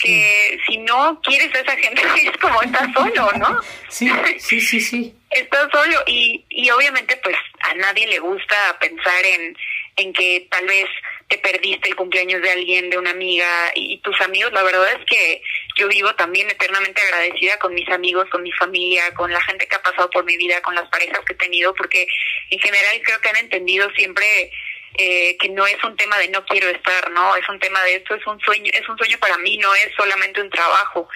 que 0.00 0.60
si 0.66 0.78
no 0.78 1.20
quieres 1.22 1.54
a 1.54 1.60
esa 1.60 1.76
gente 1.76 2.02
es 2.22 2.36
como 2.38 2.62
estás 2.62 2.88
solo, 2.94 3.32
¿no? 3.32 3.60
Sí, 3.88 4.10
sí, 4.38 4.60
sí, 4.60 4.80
sí. 4.80 5.14
estás 5.30 5.68
solo 5.70 6.02
y, 6.06 6.44
y 6.48 6.70
obviamente 6.70 7.16
pues 7.22 7.36
a 7.60 7.74
nadie 7.74 8.06
le 8.06 8.18
gusta 8.18 8.78
pensar 8.80 9.24
en, 9.24 9.56
en 9.98 10.12
que 10.12 10.46
tal 10.48 10.64
vez 10.66 10.86
te 11.28 11.38
perdiste 11.38 11.88
el 11.88 11.96
cumpleaños 11.96 12.40
de 12.40 12.50
alguien, 12.50 12.88
de 12.88 12.96
una 12.96 13.10
amiga 13.10 13.46
y, 13.74 13.98
tus 13.98 14.18
amigos, 14.20 14.52
la 14.52 14.62
verdad 14.62 14.92
es 14.92 15.04
que 15.04 15.42
yo 15.76 15.88
vivo 15.88 16.14
también 16.14 16.48
eternamente 16.48 17.02
agradecida 17.02 17.58
con 17.58 17.74
mis 17.74 17.88
amigos, 17.90 18.28
con 18.30 18.42
mi 18.42 18.52
familia, 18.52 19.12
con 19.14 19.30
la 19.30 19.42
gente 19.42 19.66
que 19.66 19.76
ha 19.76 19.82
pasado 19.82 20.08
por 20.08 20.24
mi 20.24 20.36
vida, 20.36 20.62
con 20.62 20.74
las 20.74 20.88
parejas 20.88 21.20
que 21.26 21.34
he 21.34 21.36
tenido, 21.36 21.74
porque 21.74 22.06
en 22.50 22.58
general 22.60 23.00
creo 23.04 23.20
que 23.20 23.28
han 23.28 23.36
entendido 23.36 23.90
siempre 23.90 24.50
eh, 24.96 25.36
que 25.38 25.48
no 25.50 25.66
es 25.66 25.82
un 25.84 25.96
tema 25.96 26.16
de 26.18 26.28
no 26.28 26.44
quiero 26.44 26.68
estar, 26.68 27.10
no, 27.10 27.36
es 27.36 27.48
un 27.48 27.58
tema 27.58 27.82
de 27.82 27.96
esto 27.96 28.14
es 28.14 28.26
un 28.26 28.40
sueño, 28.40 28.70
es 28.72 28.88
un 28.88 28.96
sueño 28.96 29.18
para 29.18 29.36
mí, 29.38 29.58
no 29.58 29.74
es 29.74 29.90
solamente 29.96 30.40
un 30.40 30.50
trabajo. 30.50 31.08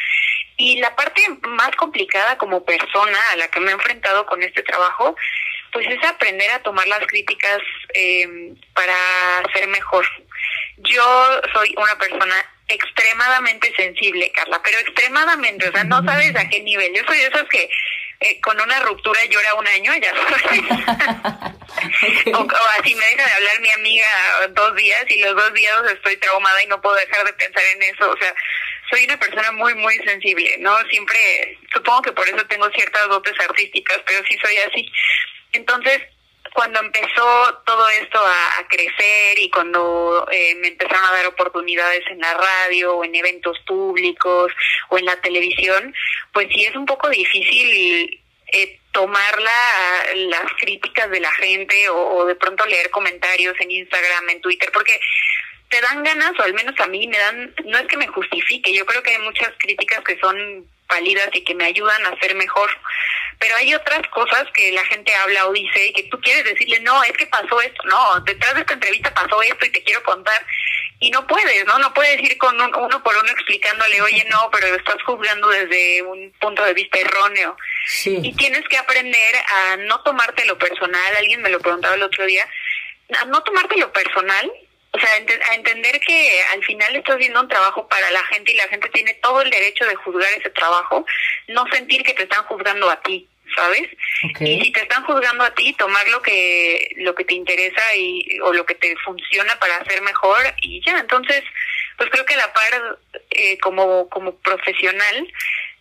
Y 0.57 0.79
la 0.81 0.95
parte 0.95 1.23
más 1.43 1.75
complicada 1.77 2.37
como 2.37 2.65
persona 2.65 3.19
a 3.33 3.37
la 3.37 3.49
que 3.49 3.61
me 3.61 3.71
he 3.71 3.75
enfrentado 3.75 4.27
con 4.27 4.43
este 4.43 4.63
trabajo 4.63 5.17
pues 5.73 5.87
es 5.89 6.05
aprender 6.05 6.51
a 6.51 6.63
tomar 6.63 6.87
las 6.87 7.07
críticas 7.07 7.59
eh, 7.95 8.55
para 8.75 8.95
ser 9.55 9.67
mejor. 9.69 10.07
Yo 10.79 11.41
soy 11.55 11.75
una 11.77 11.97
persona 11.97 12.35
extremadamente 12.69 13.73
sensible, 13.77 14.31
Carla, 14.33 14.61
pero 14.63 14.79
extremadamente, 14.79 15.69
o 15.69 15.73
sea, 15.73 15.85
no 15.85 16.03
sabes 16.05 16.35
a 16.37 16.49
qué 16.49 16.61
nivel. 16.61 16.95
Yo 16.95 17.03
soy 17.07 17.19
de 17.19 17.27
esos 17.27 17.49
que 17.49 17.69
eh, 18.21 18.41
con 18.41 18.61
una 18.61 18.81
ruptura 18.81 19.21
llora 19.25 19.55
un 19.55 19.67
año, 19.67 19.93
ya 20.01 20.13
sabes. 20.15 20.43
o, 22.35 22.49
así 22.79 22.95
me 22.95 23.07
deja 23.07 23.27
de 23.27 23.33
hablar 23.33 23.61
mi 23.61 23.71
amiga 23.71 24.07
dos 24.51 24.77
días 24.77 25.05
y 25.09 25.21
los 25.23 25.35
dos 25.35 25.53
días 25.55 25.77
estoy 25.93 26.17
traumada 26.19 26.63
y 26.63 26.67
no 26.67 26.81
puedo 26.81 26.97
dejar 26.97 27.25
de 27.25 27.33
pensar 27.33 27.63
en 27.75 27.83
eso. 27.83 28.11
O 28.11 28.17
sea, 28.19 28.35
soy 28.91 29.05
una 29.05 29.19
persona 29.19 29.51
muy, 29.53 29.75
muy 29.75 29.97
sensible, 29.99 30.57
¿no? 30.59 30.77
Siempre, 30.91 31.59
supongo 31.73 32.03
que 32.03 32.13
por 32.13 32.29
eso 32.29 32.47
tengo 32.47 32.71
ciertas 32.71 33.09
dotes 33.09 33.35
artísticas, 33.41 34.01
pero 34.07 34.25
sí 34.29 34.39
soy 34.43 34.57
así. 34.59 34.93
Entonces, 35.53 36.01
cuando 36.55 36.81
empezó 36.81 37.59
todo 37.65 37.89
esto 37.91 38.19
a, 38.19 38.67
crecer 38.69 39.39
y 39.39 39.51
cuando 39.51 40.27
eh, 40.31 40.55
me 40.57 40.69
empezaron 40.69 41.05
a 41.05 41.13
dar 41.13 41.27
oportunidades 41.27 42.03
en 42.11 42.21
la 42.21 42.35
radio 42.35 42.97
o 42.97 43.05
en 43.05 43.15
eventos 43.15 43.59
públicos 43.67 44.53
o 44.89 44.99
en 44.99 45.05
la 45.05 45.21
televisión, 45.21 45.95
pues 46.33 46.49
sí 46.55 46.65
es 46.65 46.75
un 46.75 46.87
poco 46.87 47.09
difícil 47.09 48.21
eh, 48.53 48.79
tomar 48.93 49.41
las 50.15 50.53
críticas 50.59 51.11
de 51.11 51.21
la 51.21 51.33
gente 51.33 51.89
o, 51.89 51.97
o 51.97 52.27
de 52.27 52.35
pronto 52.35 52.65
leer 52.67 52.91
comentarios 52.91 53.55
en 53.61 53.71
Instagram, 53.71 54.31
en 54.31 54.41
Twitter, 54.41 54.71
porque 54.73 54.99
te 55.69 55.81
dan 55.81 56.03
ganas, 56.03 56.33
o 56.39 56.43
al 56.43 56.53
menos 56.53 56.79
a 56.79 56.87
mí 56.87 57.07
me 57.07 57.19
dan, 57.19 57.55
no 57.65 57.79
es 57.79 57.87
que 57.87 57.97
me 57.97 58.07
justifique, 58.07 58.75
yo 58.75 58.85
creo 58.85 59.03
que 59.03 59.11
hay 59.11 59.23
muchas 59.23 59.53
críticas 59.59 60.05
que 60.05 60.19
son 60.19 60.67
válidas 60.93 61.31
y 61.33 61.43
que 61.43 61.55
me 61.55 61.65
ayudan 61.65 62.05
a 62.07 62.19
ser 62.21 62.35
mejor, 62.35 62.71
pero 63.39 63.57
hay 63.57 63.75
otras 63.75 64.07
cosas 64.09 64.47
que 64.55 64.71
la 64.73 64.85
gente 64.85 65.15
habla 65.15 65.47
o 65.47 65.53
dice 65.53 65.87
y 65.87 65.93
que 65.93 66.05
tú 66.05 66.21
quieres 66.21 66.45
decirle, 66.45 66.81
no, 66.81 67.03
es 67.03 67.13
que 67.13 67.27
pasó 67.27 67.61
esto, 67.61 67.83
no, 67.85 68.21
detrás 68.21 68.55
de 68.55 68.61
esta 68.61 68.75
entrevista 68.75 69.13
pasó 69.15 69.43
esto 69.43 69.67
y 69.67 69.71
te 69.71 69.83
quiero 69.83 70.03
contar, 70.03 70.47
y 71.01 71.11
no 71.11 71.27
puedes, 71.27 71.67
¿no? 71.67 71.79
No 71.81 71.93
puedes 71.93 72.21
ir 72.23 72.39
con 72.39 72.55
uno 72.61 73.03
por 73.03 73.17
uno 73.17 73.29
explicándole, 73.33 74.01
oye, 74.03 74.25
no, 74.31 74.49
pero 74.53 74.69
estás 74.69 75.03
juzgando 75.05 75.49
desde 75.49 76.03
un 76.03 76.33
punto 76.41 76.63
de 76.65 76.75
vista 76.75 77.01
erróneo. 77.01 77.57
Y 78.05 78.33
tienes 78.37 78.63
que 78.69 78.79
aprender 78.79 79.35
a 79.57 79.77
no 79.79 80.01
tomártelo 80.03 80.57
personal, 80.59 81.17
alguien 81.17 81.43
me 81.43 81.51
lo 81.51 81.59
preguntaba 81.59 81.97
el 81.97 82.05
otro 82.05 82.25
día, 82.25 82.49
a 83.21 83.25
no 83.25 83.43
tomártelo 83.43 83.93
personal 83.93 84.53
o 84.95 84.99
sea, 84.99 85.09
a 85.15 85.55
entender 85.55 86.01
que 86.01 86.43
al 86.53 86.63
final 86.65 86.95
estás 86.95 87.17
haciendo 87.17 87.41
un 87.41 87.49
trabajo 87.49 87.89
para 87.89 88.11
la 88.11 88.25
gente 88.27 88.53
y 88.53 88.57
la 88.57 88.69
gente 88.69 88.91
tiene 88.91 89.15
todo 89.15 89.41
el 89.41 89.51
derecho 89.51 89.87
de 89.87 89.95
juzgar 89.97 90.31
ese 90.37 90.51
trabajo, 90.51 91.07
no 91.49 91.65
sentir 91.73 92.03
que 92.03 92.13
te 92.13 92.25
están 92.25 92.45
juzgando 92.45 92.91
a 92.91 93.01
ti, 93.01 93.27
¿sabes? 93.57 93.89
Y 94.41 94.61
si 94.61 94.71
te 94.71 94.83
están 94.83 95.03
juzgando 95.05 95.45
a 95.45 95.55
ti, 95.55 95.73
tomar 95.73 96.07
lo 96.09 96.21
que 96.21 96.95
lo 96.97 97.15
que 97.15 97.25
te 97.25 97.33
interesa 97.33 97.83
y 97.97 98.39
o 98.41 98.53
lo 98.53 98.67
que 98.67 98.75
te 98.75 98.95
funciona 98.97 99.59
para 99.59 99.79
hacer 99.79 100.03
mejor 100.03 100.39
y 100.61 100.83
ya. 100.85 100.99
Entonces, 100.99 101.43
pues 101.97 102.11
creo 102.11 102.27
que 102.27 102.37
la 102.37 102.53
par 102.53 102.99
eh, 103.31 103.59
como 103.61 104.11
como 104.11 104.37
profesional 104.41 105.27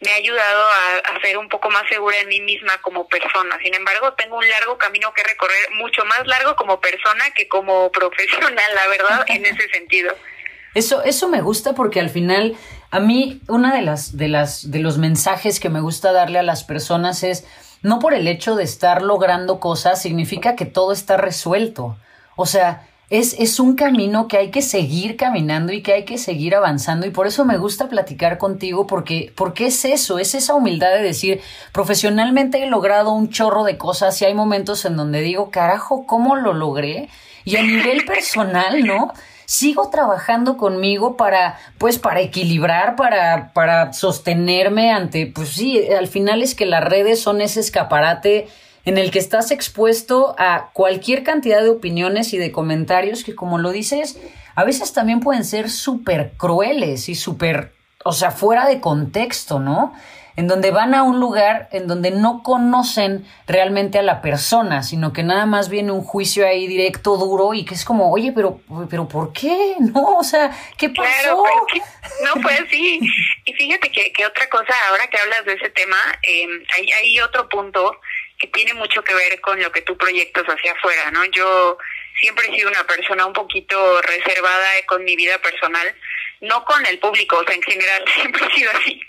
me 0.01 0.11
ha 0.11 0.15
ayudado 0.15 0.63
a, 0.63 1.15
a, 1.15 1.21
ser 1.21 1.37
un 1.37 1.47
poco 1.47 1.69
más 1.69 1.83
segura 1.87 2.17
en 2.19 2.27
mí 2.27 2.41
misma 2.41 2.81
como 2.81 3.07
persona. 3.07 3.57
Sin 3.63 3.73
embargo, 3.73 4.13
tengo 4.13 4.37
un 4.37 4.49
largo 4.49 4.77
camino 4.77 5.13
que 5.13 5.23
recorrer, 5.23 5.71
mucho 5.75 6.03
más 6.05 6.25
largo 6.25 6.55
como 6.55 6.81
persona 6.81 7.25
que 7.35 7.47
como 7.47 7.91
profesional, 7.93 8.71
la 8.75 8.87
verdad, 8.87 9.25
en 9.27 9.45
ese 9.45 9.69
sentido. 9.69 10.13
Eso, 10.73 11.03
eso 11.03 11.27
me 11.29 11.41
gusta 11.41 11.73
porque 11.73 11.99
al 11.99 12.09
final, 12.09 12.55
a 12.89 12.99
mí, 12.99 13.41
una 13.47 13.75
de 13.75 13.81
las, 13.81 14.17
de 14.17 14.27
las, 14.27 14.71
de 14.71 14.79
los 14.79 14.97
mensajes 14.97 15.59
que 15.59 15.69
me 15.69 15.81
gusta 15.81 16.13
darle 16.13 16.39
a 16.39 16.43
las 16.43 16.63
personas 16.63 17.23
es 17.23 17.45
no 17.83 17.99
por 17.99 18.13
el 18.13 18.27
hecho 18.27 18.55
de 18.55 18.63
estar 18.63 19.01
logrando 19.01 19.59
cosas 19.59 20.01
significa 20.01 20.55
que 20.55 20.65
todo 20.65 20.93
está 20.93 21.17
resuelto. 21.17 21.97
O 22.35 22.45
sea, 22.45 22.87
es, 23.11 23.35
es, 23.37 23.59
un 23.59 23.75
camino 23.75 24.29
que 24.29 24.37
hay 24.37 24.51
que 24.51 24.61
seguir 24.61 25.17
caminando 25.17 25.73
y 25.73 25.81
que 25.81 25.91
hay 25.91 26.05
que 26.05 26.17
seguir 26.17 26.55
avanzando. 26.55 27.05
Y 27.05 27.09
por 27.09 27.27
eso 27.27 27.43
me 27.43 27.57
gusta 27.57 27.89
platicar 27.89 28.37
contigo, 28.37 28.87
porque, 28.87 29.33
porque 29.35 29.65
es 29.67 29.83
eso, 29.83 30.17
es 30.17 30.33
esa 30.33 30.55
humildad 30.55 30.93
de 30.93 31.03
decir, 31.03 31.41
profesionalmente 31.73 32.63
he 32.63 32.67
logrado 32.67 33.11
un 33.11 33.29
chorro 33.29 33.65
de 33.65 33.77
cosas 33.77 34.19
y 34.21 34.25
hay 34.25 34.33
momentos 34.33 34.85
en 34.85 34.95
donde 34.95 35.19
digo, 35.19 35.51
carajo, 35.51 36.05
¿cómo 36.07 36.37
lo 36.37 36.53
logré? 36.53 37.09
Y 37.43 37.57
a 37.57 37.63
nivel 37.63 38.05
personal, 38.07 38.85
¿no? 38.85 39.13
sigo 39.45 39.89
trabajando 39.89 40.55
conmigo 40.55 41.17
para, 41.17 41.59
pues, 41.77 41.99
para 41.99 42.21
equilibrar, 42.21 42.95
para, 42.95 43.51
para 43.51 43.91
sostenerme 43.91 44.93
ante, 44.93 45.27
pues 45.27 45.49
sí, 45.49 45.85
al 45.89 46.07
final 46.07 46.41
es 46.41 46.55
que 46.55 46.65
las 46.65 46.81
redes 46.81 47.21
son 47.21 47.41
ese 47.41 47.59
escaparate 47.59 48.47
en 48.85 48.97
el 48.97 49.11
que 49.11 49.19
estás 49.19 49.51
expuesto 49.51 50.35
a 50.37 50.71
cualquier 50.73 51.23
cantidad 51.23 51.61
de 51.61 51.69
opiniones 51.69 52.33
y 52.33 52.37
de 52.37 52.51
comentarios 52.51 53.23
que, 53.23 53.35
como 53.35 53.57
lo 53.57 53.71
dices, 53.71 54.19
a 54.55 54.63
veces 54.63 54.93
también 54.93 55.19
pueden 55.19 55.45
ser 55.45 55.69
súper 55.69 56.33
crueles 56.37 57.09
y 57.09 57.15
súper, 57.15 57.73
o 58.03 58.11
sea, 58.11 58.31
fuera 58.31 58.67
de 58.67 58.81
contexto, 58.81 59.59
¿no? 59.59 59.93
en 60.35 60.47
donde 60.47 60.71
van 60.71 60.93
a 60.93 61.03
un 61.03 61.19
lugar 61.19 61.67
en 61.71 61.87
donde 61.87 62.11
no 62.11 62.41
conocen 62.43 63.25
realmente 63.47 63.99
a 63.99 64.01
la 64.01 64.21
persona, 64.21 64.83
sino 64.83 65.13
que 65.13 65.23
nada 65.23 65.45
más 65.45 65.69
viene 65.69 65.91
un 65.91 66.03
juicio 66.03 66.47
ahí 66.47 66.67
directo, 66.67 67.17
duro, 67.17 67.53
y 67.53 67.65
que 67.65 67.73
es 67.73 67.85
como, 67.85 68.11
oye, 68.11 68.31
pero, 68.31 68.61
pero 68.89 69.07
¿por 69.07 69.33
qué? 69.33 69.75
No, 69.91 70.17
o 70.17 70.23
sea, 70.23 70.51
¿qué 70.77 70.89
pasó? 70.89 71.09
Claro, 71.11 71.43
no, 72.23 72.41
pues 72.41 72.61
sí. 72.69 72.99
Y 73.45 73.53
fíjate 73.53 73.91
que, 73.91 74.13
que, 74.13 74.25
otra 74.25 74.47
cosa, 74.49 74.73
ahora 74.89 75.07
que 75.07 75.17
hablas 75.17 75.43
de 75.45 75.53
ese 75.53 75.69
tema, 75.69 75.97
eh, 76.23 76.47
hay, 76.77 76.91
hay 76.91 77.19
otro 77.19 77.49
punto 77.49 77.99
que 78.41 78.47
tiene 78.47 78.73
mucho 78.73 79.03
que 79.03 79.13
ver 79.13 79.39
con 79.39 79.61
lo 79.61 79.71
que 79.71 79.83
tú 79.83 79.95
proyectas 79.95 80.43
hacia 80.45 80.71
afuera, 80.73 81.11
¿no? 81.11 81.23
Yo 81.25 81.77
siempre 82.19 82.47
he 82.47 82.55
sido 82.55 82.69
una 82.69 82.83
persona 82.85 83.25
un 83.27 83.33
poquito 83.33 84.01
reservada 84.01 84.67
con 84.87 85.03
mi 85.03 85.15
vida 85.15 85.37
personal, 85.37 85.95
no 86.41 86.65
con 86.65 86.83
el 86.87 86.97
público, 86.97 87.37
o 87.37 87.43
sea, 87.45 87.53
en 87.53 87.61
general 87.61 88.03
siempre 88.15 88.47
he 88.47 88.55
sido 88.55 88.71
así 88.71 88.99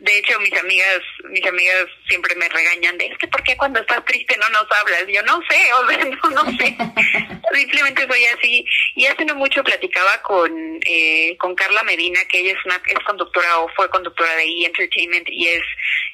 de 0.00 0.18
hecho 0.18 0.38
mis 0.40 0.52
amigas 0.58 1.00
mis 1.30 1.46
amigas 1.46 1.86
siempre 2.08 2.34
me 2.34 2.48
regañan 2.48 2.98
de 2.98 3.06
es 3.06 3.18
que 3.18 3.28
por 3.28 3.42
qué 3.42 3.56
cuando 3.56 3.80
estás 3.80 4.04
triste 4.04 4.36
no 4.38 4.48
nos 4.48 4.66
hablas 4.80 5.04
yo 5.08 5.22
no 5.22 5.40
sé 5.48 5.72
o 5.74 5.88
sea 5.88 6.04
no, 6.30 6.30
no 6.30 6.58
sé 6.58 6.76
simplemente 7.54 8.06
soy 8.06 8.24
así. 8.26 8.64
Y 8.94 9.06
hace 9.06 9.24
no 9.24 9.34
mucho 9.34 9.62
platicaba 9.62 10.20
con 10.22 10.80
eh, 10.84 11.36
con 11.38 11.54
Carla 11.54 11.82
Medina 11.82 12.20
que 12.28 12.40
ella 12.40 12.52
es 12.52 12.64
una 12.64 12.80
es 12.86 12.98
conductora 13.04 13.58
o 13.58 13.68
fue 13.70 13.88
conductora 13.90 14.34
de 14.36 14.44
E 14.44 14.66
Entertainment 14.66 15.28
y 15.28 15.48
es 15.48 15.62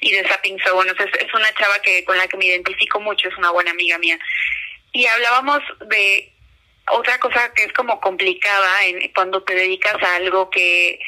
y 0.01 0.11
de 0.11 0.27
Zapping 0.27 0.59
Zone. 0.59 0.91
O 0.91 0.95
sea, 0.95 1.05
es, 1.05 1.33
una 1.33 1.53
chava 1.53 1.79
que 1.81 2.03
con 2.05 2.17
la 2.17 2.27
que 2.27 2.37
me 2.37 2.45
identifico 2.45 2.99
mucho 2.99 3.27
es 3.29 3.37
una 3.37 3.51
buena 3.51 3.71
amiga 3.71 3.97
mía. 3.97 4.19
Y 4.93 5.05
hablábamos 5.05 5.61
de 5.87 6.31
otra 6.91 7.19
cosa 7.19 7.53
que 7.53 7.63
es 7.63 7.73
como 7.73 7.99
complicada 7.99 8.85
en 8.85 9.11
cuando 9.13 9.43
te 9.43 9.53
dedicas 9.53 10.01
a 10.01 10.15
algo 10.15 10.49
que 10.49 10.99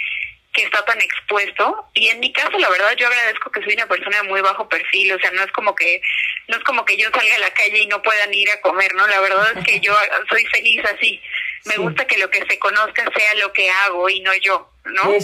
que 0.53 0.63
está 0.63 0.83
tan 0.85 0.99
expuesto. 0.99 1.89
Y 1.93 2.07
en 2.09 2.19
mi 2.19 2.31
caso 2.33 2.57
la 2.57 2.69
verdad 2.69 2.95
yo 2.97 3.07
agradezco 3.07 3.51
que 3.51 3.62
soy 3.62 3.73
una 3.73 3.88
persona 3.88 4.21
de 4.21 4.29
muy 4.29 4.41
bajo 4.41 4.67
perfil 4.67 5.13
o 5.13 5.19
sea 5.19 5.31
no 5.31 5.43
es 5.43 5.51
como 5.51 5.75
que 5.75 6.01
no 6.47 6.57
es 6.57 6.63
como 6.63 6.85
que 6.85 6.97
yo 6.97 7.09
salga 7.12 7.35
a 7.35 7.39
la 7.39 7.53
calle 7.53 7.79
y 7.79 7.88
no 7.88 8.01
puedan 8.01 8.33
ir 8.33 8.49
a 8.49 8.62
comer 8.62 8.93
no 8.95 9.07
la 9.07 9.19
verdad 9.21 9.57
es 9.57 9.63
que 9.63 9.79
yo 9.79 9.95
soy 10.29 10.45
feliz 10.45 10.83
así. 10.85 11.21
Me 11.65 11.77
gusta 11.77 12.05
que 12.05 12.17
lo 12.17 12.29
que 12.29 12.45
se 12.45 12.57
conozca 12.57 13.03
sea 13.15 13.33
lo 13.35 13.51
que 13.53 13.69
hago 13.69 14.09
y 14.09 14.21
no 14.21 14.33
yo 14.35 14.71
no 14.85 15.17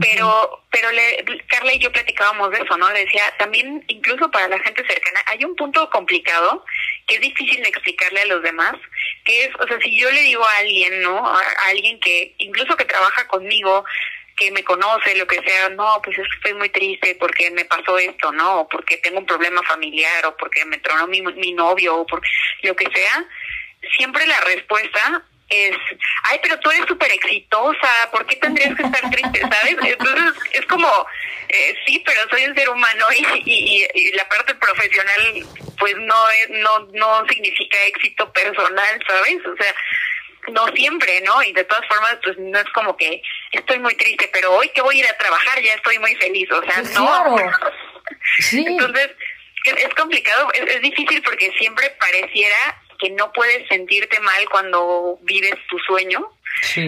pero 0.00 0.64
pero 0.70 0.90
le, 0.90 1.24
Carla 1.46 1.72
y 1.72 1.78
yo 1.78 1.92
platicábamos 1.92 2.50
de 2.50 2.58
eso 2.58 2.76
no 2.76 2.90
le 2.90 3.04
decía 3.04 3.22
también 3.38 3.84
incluso 3.86 4.28
para 4.30 4.48
la 4.48 4.58
gente 4.58 4.84
cercana 4.86 5.20
hay 5.26 5.44
un 5.44 5.54
punto 5.54 5.88
complicado 5.90 6.64
que 7.06 7.16
es 7.16 7.20
difícil 7.20 7.62
de 7.62 7.68
explicarle 7.68 8.22
a 8.22 8.26
los 8.26 8.42
demás 8.42 8.74
que 9.24 9.44
es 9.44 9.50
o 9.54 9.66
sea 9.68 9.78
si 9.80 9.96
yo 9.98 10.10
le 10.10 10.20
digo 10.22 10.44
a 10.44 10.58
alguien 10.58 11.00
no 11.02 11.24
a 11.24 11.42
alguien 11.68 12.00
que 12.00 12.34
incluso 12.38 12.76
que 12.76 12.84
trabaja 12.84 13.28
conmigo 13.28 13.84
que 14.36 14.50
me 14.50 14.64
conoce, 14.64 15.16
lo 15.16 15.26
que 15.26 15.40
sea, 15.42 15.68
no, 15.70 16.00
pues 16.02 16.18
es 16.18 16.24
que 16.24 16.36
estoy 16.36 16.54
muy 16.54 16.68
triste 16.68 17.16
porque 17.18 17.50
me 17.50 17.64
pasó 17.64 17.98
esto, 17.98 18.32
¿no? 18.32 18.60
O 18.60 18.68
porque 18.68 18.96
tengo 18.98 19.18
un 19.18 19.26
problema 19.26 19.62
familiar, 19.62 20.26
o 20.26 20.36
porque 20.36 20.64
me 20.64 20.78
tronó 20.78 21.06
mi, 21.06 21.20
mi 21.22 21.52
novio, 21.52 21.96
o 21.96 22.06
por 22.06 22.20
lo 22.62 22.76
que 22.76 22.86
sea, 22.92 23.24
siempre 23.96 24.26
la 24.26 24.40
respuesta 24.40 25.24
es, 25.48 25.76
ay, 26.24 26.40
pero 26.42 26.58
tú 26.60 26.70
eres 26.70 26.86
súper 26.86 27.12
exitosa, 27.12 28.10
¿por 28.10 28.26
qué 28.26 28.36
tendrías 28.36 28.74
que 28.74 28.82
estar 28.82 29.10
triste, 29.10 29.40
sabes? 29.40 29.76
Entonces, 29.82 30.32
es 30.52 30.66
como, 30.66 31.06
eh, 31.48 31.74
sí, 31.86 32.02
pero 32.04 32.20
soy 32.30 32.44
un 32.44 32.54
ser 32.56 32.68
humano 32.68 33.06
y, 33.16 33.42
y, 33.44 33.86
y, 33.94 34.12
la 34.12 34.28
parte 34.28 34.54
profesional, 34.54 35.46
pues 35.78 35.96
no, 35.98 36.30
es, 36.30 36.50
no, 36.50 36.78
no 36.92 37.26
significa 37.28 37.76
éxito 37.86 38.32
personal, 38.32 39.04
¿sabes? 39.06 39.36
O 39.46 39.56
sea, 39.56 39.74
no 40.52 40.66
siempre, 40.74 41.20
¿no? 41.22 41.42
Y 41.42 41.52
de 41.52 41.64
todas 41.64 41.86
formas, 41.86 42.18
pues 42.22 42.36
no 42.38 42.58
es 42.58 42.68
como 42.70 42.96
que 42.96 43.22
estoy 43.54 43.78
muy 43.78 43.94
triste, 43.96 44.28
pero 44.32 44.52
hoy 44.52 44.68
que 44.74 44.82
voy 44.82 44.96
a 44.96 44.98
ir 45.00 45.06
a 45.06 45.18
trabajar 45.18 45.60
ya 45.62 45.74
estoy 45.74 45.98
muy 45.98 46.14
feliz, 46.16 46.50
o 46.50 46.62
sea, 46.62 46.82
no. 46.94 47.36
Sí. 48.38 48.64
Entonces, 48.66 49.10
es, 49.64 49.94
complicado, 49.94 50.50
es, 50.52 50.80
difícil 50.80 51.22
porque 51.22 51.52
siempre 51.58 51.90
pareciera 52.00 52.56
que 52.98 53.10
no 53.10 53.32
puedes 53.32 53.66
sentirte 53.68 54.18
mal 54.20 54.48
cuando 54.50 55.18
vives 55.22 55.54
tu 55.68 55.78
sueño 55.80 56.26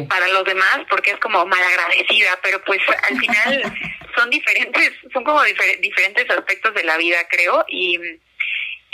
para 0.08 0.28
los 0.28 0.44
demás 0.44 0.80
porque 0.88 1.12
es 1.12 1.18
como 1.18 1.44
malagradecida, 1.46 2.38
pero 2.42 2.62
pues 2.64 2.80
al 3.10 3.18
final 3.18 3.72
son 4.16 4.30
diferentes, 4.30 4.92
son 5.12 5.24
como 5.24 5.42
diferentes 5.42 6.28
aspectos 6.30 6.74
de 6.74 6.84
la 6.84 6.96
vida, 6.96 7.18
creo, 7.30 7.64
y 7.68 7.98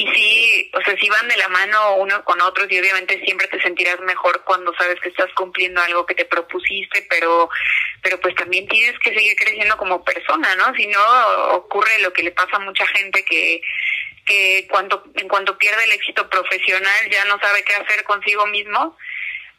y 0.03 0.15
sí, 0.15 0.71
o 0.75 0.83
sea, 0.83 0.97
sí 1.01 1.09
van 1.09 1.29
de 1.29 1.37
la 1.37 1.49
mano 1.49 1.95
uno 1.97 2.25
con 2.25 2.41
otros 2.41 2.67
y 2.71 2.79
obviamente 2.79 3.23
siempre 3.25 3.47
te 3.47 3.63
sentirás 3.63 4.01
mejor 4.01 4.43
cuando 4.43 4.75
sabes 4.75 4.99
que 5.01 5.11
estás 5.11 5.31
cumpliendo 5.35 5.81
algo 5.81 6.07
que 6.07 6.17
te 6.17 6.25
propusiste, 6.25 7.07
pero 7.09 7.49
pero 8.03 8.19
pues 8.19 8.35
también 8.35 8.67
tienes 8.67 8.99
que 8.99 9.15
seguir 9.15 9.37
creciendo 9.37 9.77
como 9.77 10.05
persona, 10.05 10.57
¿no? 10.57 10.75
Si 10.75 10.89
no 10.89 11.01
ocurre 11.53 12.01
lo 12.01 12.13
que 12.13 12.25
le 12.25 12.33
pasa 12.33 12.57
a 12.57 12.61
mucha 12.61 12.85
gente 12.89 13.25
que 13.25 13.63
que 14.27 14.67
cuando 14.69 15.05
en 15.15 15.29
cuanto 15.29 15.57
pierde 15.57 15.85
el 15.85 15.93
éxito 15.93 16.29
profesional 16.29 17.11
ya 17.11 17.25
no 17.27 17.39
sabe 17.39 17.63
qué 17.63 17.75
hacer 17.75 18.03
consigo 18.03 18.47
mismo 18.47 18.97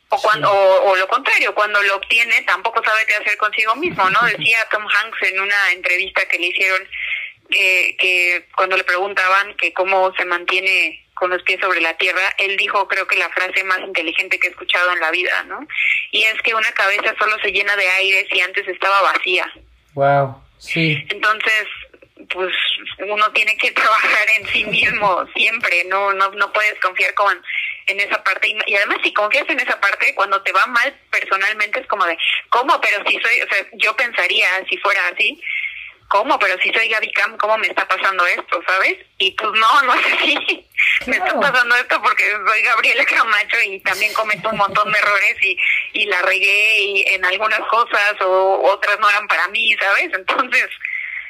o 0.09 0.21
cuando 0.21 0.51
o, 0.51 0.95
lo 0.95 1.07
contrario 1.07 1.53
cuando 1.53 1.81
lo 1.83 1.95
obtiene 1.95 2.41
tampoco 2.43 2.81
sabe 2.83 3.05
qué 3.05 3.15
hacer 3.15 3.37
consigo 3.37 3.75
mismo 3.75 4.09
no 4.09 4.21
decía 4.37 4.57
Tom 4.71 4.85
Hanks 4.87 5.21
en 5.23 5.39
una 5.39 5.71
entrevista 5.71 6.25
que 6.27 6.39
le 6.39 6.47
hicieron 6.47 6.87
que, 7.53 7.95
que 7.97 8.45
cuando 8.55 8.75
le 8.75 8.83
preguntaban 8.83 9.55
que 9.55 9.73
cómo 9.73 10.13
se 10.15 10.25
mantiene 10.25 11.03
con 11.13 11.29
los 11.29 11.41
pies 11.43 11.59
sobre 11.61 11.79
la 11.79 11.95
tierra, 11.97 12.33
él 12.37 12.57
dijo 12.57 12.87
creo 12.87 13.07
que 13.07 13.15
la 13.15 13.29
frase 13.29 13.63
más 13.63 13.79
inteligente 13.79 14.39
que 14.39 14.47
he 14.47 14.49
escuchado 14.49 14.91
en 14.91 14.99
la 14.99 15.11
vida, 15.11 15.43
¿no? 15.43 15.65
Y 16.11 16.23
es 16.23 16.41
que 16.41 16.55
una 16.55 16.71
cabeza 16.71 17.13
solo 17.17 17.37
se 17.41 17.51
llena 17.51 17.75
de 17.75 17.87
aire 17.87 18.27
si 18.31 18.41
antes 18.41 18.67
estaba 18.67 19.01
vacía. 19.01 19.51
Wow, 19.93 20.35
sí. 20.57 21.05
Entonces, 21.09 21.67
pues 22.33 22.53
uno 23.07 23.31
tiene 23.31 23.55
que 23.57 23.71
trabajar 23.81 24.27
en 24.39 24.47
sí 24.47 24.65
mismo 24.65 25.25
siempre, 25.35 25.83
no 25.85 26.13
no 26.13 26.31
no 26.31 26.51
puedes 26.51 26.79
confiar 26.79 27.13
con 27.13 27.41
en 27.85 27.99
esa 27.99 28.23
parte 28.23 28.47
y, 28.47 28.57
y, 28.65 28.75
además 28.75 28.97
si 29.03 29.13
confías 29.13 29.47
en 29.49 29.59
esa 29.59 29.79
parte 29.79 30.15
cuando 30.15 30.41
te 30.41 30.53
va 30.53 30.65
mal 30.67 30.93
personalmente 31.11 31.81
es 31.81 31.87
como 31.87 32.05
de 32.05 32.17
cómo 32.49 32.79
pero 32.79 33.03
si 33.05 33.19
soy 33.19 33.41
o 33.41 33.47
sea 33.49 33.67
yo 33.73 33.93
pensaría 33.95 34.47
si 34.69 34.77
fuera 34.77 35.01
así 35.13 35.41
¿cómo? 36.13 36.37
Pero 36.37 36.55
si 36.61 36.71
soy 36.71 36.87
Gaby 36.89 37.11
Cam, 37.11 37.35
¿cómo 37.37 37.57
me 37.57 37.65
está 37.65 37.87
pasando 37.87 38.23
esto, 38.27 38.61
sabes? 38.67 38.97
Y 39.17 39.31
pues 39.31 39.49
no, 39.59 39.81
no 39.81 39.95
es 39.95 40.05
así. 40.13 40.69
Me 41.07 41.17
está 41.17 41.39
pasando 41.39 41.75
esto 41.75 41.99
porque 42.01 42.23
soy 42.47 42.61
Gabriela 42.61 43.03
Camacho 43.05 43.57
y 43.65 43.79
también 43.79 44.13
cometo 44.13 44.49
un 44.49 44.57
montón 44.57 44.91
de 44.91 44.99
errores 44.99 45.35
y, 45.41 45.57
y 45.93 46.05
la 46.05 46.21
regué 46.21 46.81
y 46.81 47.05
en 47.07 47.25
algunas 47.25 47.61
cosas 47.61 48.15
o 48.21 48.61
otras 48.63 48.99
no 48.99 49.09
eran 49.09 49.27
para 49.27 49.47
mí, 49.47 49.75
¿sabes? 49.79 50.11
Entonces, 50.13 50.67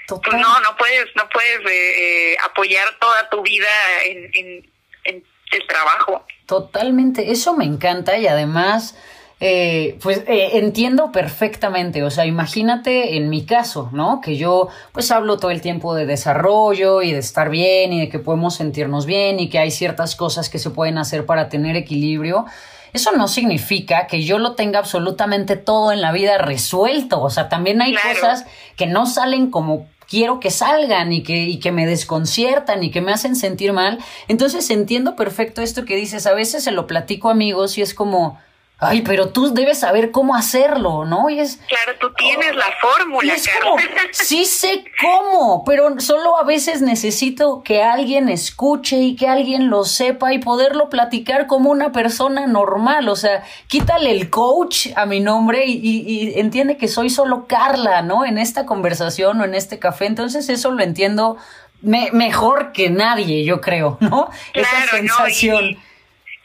pues 0.07 0.37
no, 0.37 0.59
no 0.59 0.75
puedes, 0.75 1.05
no 1.15 1.29
puedes 1.29 1.59
eh, 1.61 2.31
eh, 2.31 2.37
apoyar 2.43 2.97
toda 2.99 3.29
tu 3.29 3.41
vida 3.41 3.69
en, 4.05 4.31
en, 4.33 4.71
en 5.05 5.23
el 5.51 5.67
trabajo. 5.67 6.25
Totalmente, 6.45 7.31
eso 7.31 7.55
me 7.55 7.65
encanta 7.65 8.17
y 8.17 8.27
además 8.27 8.97
eh, 9.45 9.99
pues 10.01 10.19
eh, 10.19 10.51
entiendo 10.53 11.11
perfectamente, 11.11 12.01
o 12.01 12.09
sea, 12.09 12.25
imagínate 12.25 13.17
en 13.17 13.29
mi 13.29 13.43
caso, 13.45 13.89
¿no? 13.91 14.21
Que 14.21 14.37
yo 14.37 14.69
pues 14.93 15.11
hablo 15.11 15.35
todo 15.35 15.51
el 15.51 15.59
tiempo 15.59 15.95
de 15.95 16.05
desarrollo 16.05 17.01
y 17.01 17.11
de 17.11 17.17
estar 17.17 17.49
bien 17.49 17.91
y 17.91 17.99
de 17.99 18.07
que 18.07 18.19
podemos 18.19 18.55
sentirnos 18.55 19.05
bien 19.05 19.41
y 19.41 19.49
que 19.49 19.59
hay 19.59 19.69
ciertas 19.69 20.15
cosas 20.15 20.47
que 20.47 20.59
se 20.59 20.69
pueden 20.69 20.97
hacer 20.97 21.25
para 21.25 21.49
tener 21.49 21.75
equilibrio. 21.75 22.45
Eso 22.93 23.11
no 23.11 23.27
significa 23.27 24.07
que 24.07 24.23
yo 24.23 24.39
lo 24.39 24.53
tenga 24.53 24.79
absolutamente 24.79 25.57
todo 25.57 25.91
en 25.91 25.99
la 25.99 26.13
vida 26.13 26.37
resuelto, 26.37 27.21
o 27.21 27.29
sea, 27.29 27.49
también 27.49 27.81
hay 27.81 27.95
cosas 27.95 28.45
que 28.77 28.87
no 28.87 29.05
salen 29.05 29.51
como 29.51 29.87
quiero 30.07 30.39
que 30.39 30.51
salgan 30.51 31.11
y 31.11 31.21
que, 31.21 31.35
y 31.43 31.59
que 31.59 31.73
me 31.73 31.85
desconciertan 31.85 32.81
y 32.81 32.91
que 32.91 33.01
me 33.01 33.11
hacen 33.11 33.35
sentir 33.35 33.73
mal. 33.73 33.99
Entonces 34.29 34.69
entiendo 34.69 35.17
perfecto 35.17 35.61
esto 35.61 35.83
que 35.83 35.97
dices, 35.97 36.27
a 36.27 36.33
veces 36.33 36.63
se 36.63 36.71
lo 36.71 36.87
platico 36.87 37.27
a 37.27 37.33
amigos 37.33 37.77
y 37.77 37.81
es 37.81 37.93
como, 37.93 38.39
ay, 38.79 39.01
pero 39.01 39.29
tú 39.29 39.53
debes 39.53 39.79
saber 39.79 40.11
cómo 40.11 40.35
hacerlo, 40.35 41.05
¿no? 41.05 41.29
Y 41.29 41.39
es... 41.39 41.57
Claro, 41.67 41.93
tú 41.99 42.11
tienes 42.13 42.55
la 42.55 42.65
fórmula, 42.81 43.33
como, 43.61 43.77
Sí 44.11 44.45
sé 44.45 44.83
cómo, 45.01 45.63
pero 45.65 45.99
solo 45.99 46.37
a 46.37 46.43
veces 46.43 46.81
necesito 46.81 47.63
que 47.63 47.81
alguien 47.81 48.29
escuche 48.29 48.97
y 48.97 49.15
que 49.15 49.27
alguien 49.27 49.69
lo 49.69 49.85
sepa 49.85 50.33
y 50.33 50.39
poderlo 50.39 50.89
platicar 50.89 51.47
como 51.47 51.69
una 51.69 51.91
persona 51.91 52.45
normal. 52.47 53.09
O 53.09 53.15
sea, 53.15 53.43
quítale 53.67 54.11
el 54.11 54.29
coach 54.29 54.87
a 54.95 55.05
mi 55.05 55.19
nombre 55.19 55.65
y, 55.65 55.79
y, 55.81 56.39
entiende 56.39 56.77
que 56.77 56.87
soy 56.87 57.09
solo 57.09 57.45
Carla, 57.47 58.01
¿no? 58.01 58.25
En 58.25 58.37
esta 58.37 58.65
conversación 58.65 59.39
o 59.39 59.45
en 59.45 59.55
este 59.55 59.79
café. 59.79 60.05
Entonces 60.05 60.49
eso 60.49 60.71
lo 60.71 60.83
entiendo 60.83 61.37
mejor 61.83 62.71
que 62.71 62.89
nadie, 62.89 63.43
yo 63.43 63.61
creo, 63.61 63.97
¿no? 63.99 64.29
Esa 64.53 64.87
sensación. 64.89 65.65
Y 65.65 65.92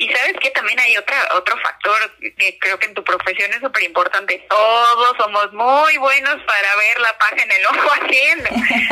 sabes 0.06 0.34
que 0.40 0.50
también 0.50 0.78
hay 0.78 0.96
otra, 0.96 1.16
otro 1.34 1.58
factor 1.58 1.96
que 2.20 2.56
creo 2.60 2.78
que 2.78 2.86
en 2.86 2.94
tu 2.94 3.02
profesión 3.02 3.52
es 3.52 3.60
súper 3.60 3.82
importante. 3.82 4.46
Todos 4.48 5.16
somos 5.18 5.52
muy 5.52 5.96
buenos 5.98 6.36
para 6.44 6.76
ver 6.76 7.00
la 7.00 7.18
paja 7.18 7.42
en 7.42 7.50
el 7.50 7.66
ojo 7.66 7.90
haciendo. 8.00 8.48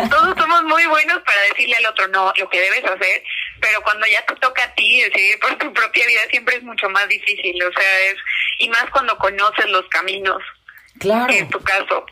Todos 0.10 0.34
somos 0.36 0.64
muy 0.64 0.84
buenos 0.86 1.22
para 1.22 1.40
decirle 1.42 1.76
al 1.76 1.86
otro 1.86 2.08
no, 2.08 2.32
lo 2.36 2.48
que 2.50 2.60
debes 2.60 2.84
hacer. 2.84 3.22
Pero 3.60 3.80
cuando 3.82 4.06
ya 4.06 4.24
te 4.26 4.34
toca 4.36 4.64
a 4.64 4.74
ti 4.74 5.02
decidir 5.02 5.38
por 5.38 5.56
tu 5.58 5.72
propia 5.72 6.06
vida 6.06 6.20
siempre 6.28 6.56
es 6.56 6.64
mucho 6.64 6.88
más 6.88 7.06
difícil. 7.08 7.62
O 7.62 7.72
sea, 7.72 8.00
es, 8.10 8.16
y 8.58 8.68
más 8.68 8.90
cuando 8.90 9.16
conoces 9.16 9.66
los 9.66 9.86
caminos. 9.88 10.42
Claro. 10.98 11.32
En 11.32 11.48
tu 11.48 11.60
caso. 11.62 12.04